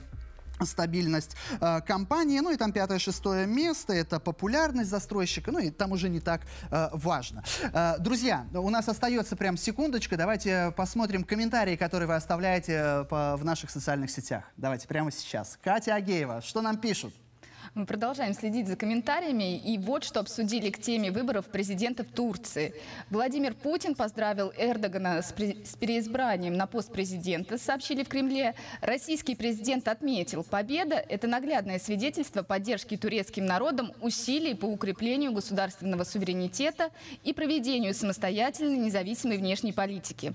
стабильность 0.66 1.36
э, 1.60 1.82
компании. 1.82 2.40
Ну 2.40 2.52
и 2.52 2.58
там 2.58 2.72
пятое-шестое 2.72 3.48
место– 3.48 3.94
это 3.96 4.20
популярность 4.20 4.90
застройщика. 4.90 5.52
Ну 5.52 5.60
и 5.60 5.70
там 5.72 5.92
уже 5.92 6.10
не 6.10 6.20
так 6.20 6.42
э, 6.70 6.90
важно. 6.94 7.44
Э, 7.74 7.96
друзья, 8.00 8.46
у 8.54 8.70
нас 8.70 8.88
остается 8.88 9.36
прям 9.36 9.58
секундочка. 9.58 10.18
Давайте 10.18 10.74
посмотрим 10.76 11.24
комментарии, 11.24 11.76
которые 11.76 12.08
вы 12.08 12.16
оставляете 12.16 12.74
э, 12.74 13.04
по, 13.06 13.36
в 13.38 13.46
наших 13.46 13.70
социальных 13.70 14.12
сетях. 14.12 14.44
Давайте 14.58 14.88
прямо 14.88 15.12
сейчас. 15.12 15.58
Катя 15.64 15.96
Агеева, 15.96 16.42
что 16.42 16.62
нам 16.62 16.78
пишут? 16.78 17.14
Мы 17.76 17.86
продолжаем 17.86 18.34
следить 18.34 18.68
за 18.68 18.76
комментариями. 18.76 19.58
И 19.58 19.78
вот 19.78 20.04
что 20.04 20.20
обсудили 20.20 20.72
к 20.72 20.80
теме 20.80 21.12
выборов 21.12 21.46
президента 21.46 22.04
в 22.04 22.08
Турции. 22.08 22.74
Владимир 23.12 23.54
Путин 23.54 23.94
поздравил 23.94 24.52
Эрдогана 24.58 25.22
с, 25.22 25.30
с 25.30 25.76
переизбранием 25.78 26.56
на 26.56 26.66
пост 26.66 26.92
президента, 26.92 27.58
сообщили 27.60 28.04
в 28.04 28.08
Кремле. 28.08 28.56
Российский 28.82 29.36
президент 29.36 29.88
отметил, 29.88 30.44
победа– 30.44 30.96
это 31.10 31.28
наглядное 31.28 31.78
свидетельство 31.78 32.42
поддержки 32.42 32.98
турецким 32.98 33.46
народом 33.46 33.92
усилий 34.02 34.56
по 34.56 34.66
укреплению 34.66 35.32
государственного 35.32 36.04
суверенитета 36.04 36.90
и 37.24 37.34
проведению 37.34 37.94
самостоятельной 37.94 38.78
независимой 38.78 39.38
внешней 39.38 39.74
политики. 39.74 40.34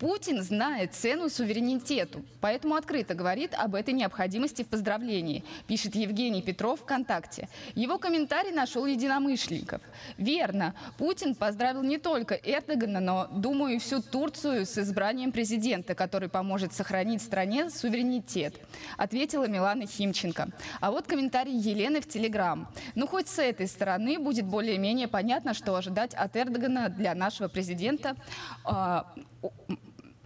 Путин 0.00 0.42
знает 0.42 0.94
цену 0.94 1.28
суверенитету, 1.28 2.24
поэтому 2.40 2.74
открыто 2.74 3.14
говорит 3.14 3.52
об 3.54 3.74
этой 3.74 3.92
необходимости 3.92 4.62
в 4.64 4.68
поздравлении, 4.68 5.44
пишет 5.66 5.94
Евгений 5.94 6.40
Петров 6.40 6.80
ВКонтакте. 6.80 7.50
Его 7.74 7.98
комментарий 7.98 8.50
нашел 8.50 8.86
единомышленников. 8.86 9.82
Верно, 10.16 10.74
Путин 10.96 11.34
поздравил 11.34 11.82
не 11.82 11.98
только 11.98 12.34
Эрдогана, 12.34 13.00
но, 13.00 13.28
думаю, 13.30 13.78
всю 13.78 14.00
Турцию 14.00 14.64
с 14.64 14.78
избранием 14.78 15.32
президента, 15.32 15.94
который 15.94 16.30
поможет 16.30 16.72
сохранить 16.72 17.20
стране 17.20 17.68
суверенитет, 17.68 18.54
ответила 18.96 19.46
Милана 19.46 19.86
Химченко. 19.86 20.48
А 20.80 20.90
вот 20.92 21.06
комментарий 21.08 21.54
Елены 21.54 22.00
в 22.00 22.08
Телеграм. 22.08 22.72
Ну, 22.94 23.06
хоть 23.06 23.28
с 23.28 23.38
этой 23.38 23.68
стороны 23.68 24.18
будет 24.18 24.46
более-менее 24.46 25.08
понятно, 25.08 25.52
что 25.52 25.74
ожидать 25.74 26.14
от 26.14 26.38
Эрдогана 26.38 26.88
для 26.88 27.14
нашего 27.14 27.48
президента 27.48 28.16
а, 28.64 29.12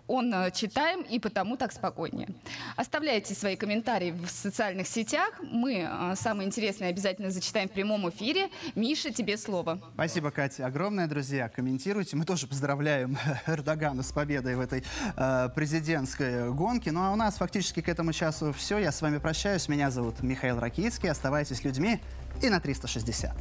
он 0.06 0.32
э, 0.34 0.50
читаем 0.50 1.02
и 1.02 1.18
потому 1.18 1.56
так 1.56 1.72
спокойнее. 1.72 2.28
Оставляйте 2.76 3.34
свои 3.34 3.56
комментарии 3.56 4.10
в 4.12 4.28
социальных 4.28 4.86
сетях. 4.86 5.30
Мы 5.42 5.88
э, 5.88 6.14
самые 6.16 6.46
интересные 6.46 6.90
обязательно 6.90 7.30
зачитаем 7.30 7.68
в 7.68 7.72
прямом 7.72 8.08
эфире. 8.10 8.48
Миша, 8.74 9.12
тебе 9.12 9.36
слово. 9.36 9.80
Спасибо, 9.94 10.30
Катя. 10.30 10.66
Огромное, 10.66 11.06
друзья. 11.06 11.48
Комментируйте. 11.48 12.16
Мы 12.16 12.24
тоже 12.24 12.46
поздравляем 12.46 13.16
Эрдогана 13.46 14.02
с 14.02 14.12
победой 14.12 14.56
в 14.56 14.60
этой 14.60 14.84
э, 15.16 15.48
президентской 15.54 16.52
гонке. 16.52 16.92
Ну 16.92 17.02
а 17.02 17.12
у 17.12 17.16
нас 17.16 17.36
фактически 17.36 17.80
к 17.80 17.88
этому 17.88 18.12
часу 18.12 18.52
все. 18.52 18.78
Я 18.78 18.92
с 18.92 19.00
вами 19.00 19.18
прощаюсь. 19.18 19.68
Меня 19.68 19.90
зовут 19.90 20.22
Михаил 20.22 20.58
Ракицкий. 20.58 21.10
Оставайтесь 21.10 21.64
людьми 21.64 22.00
и 22.42 22.48
на 22.48 22.60
360. 22.60 23.32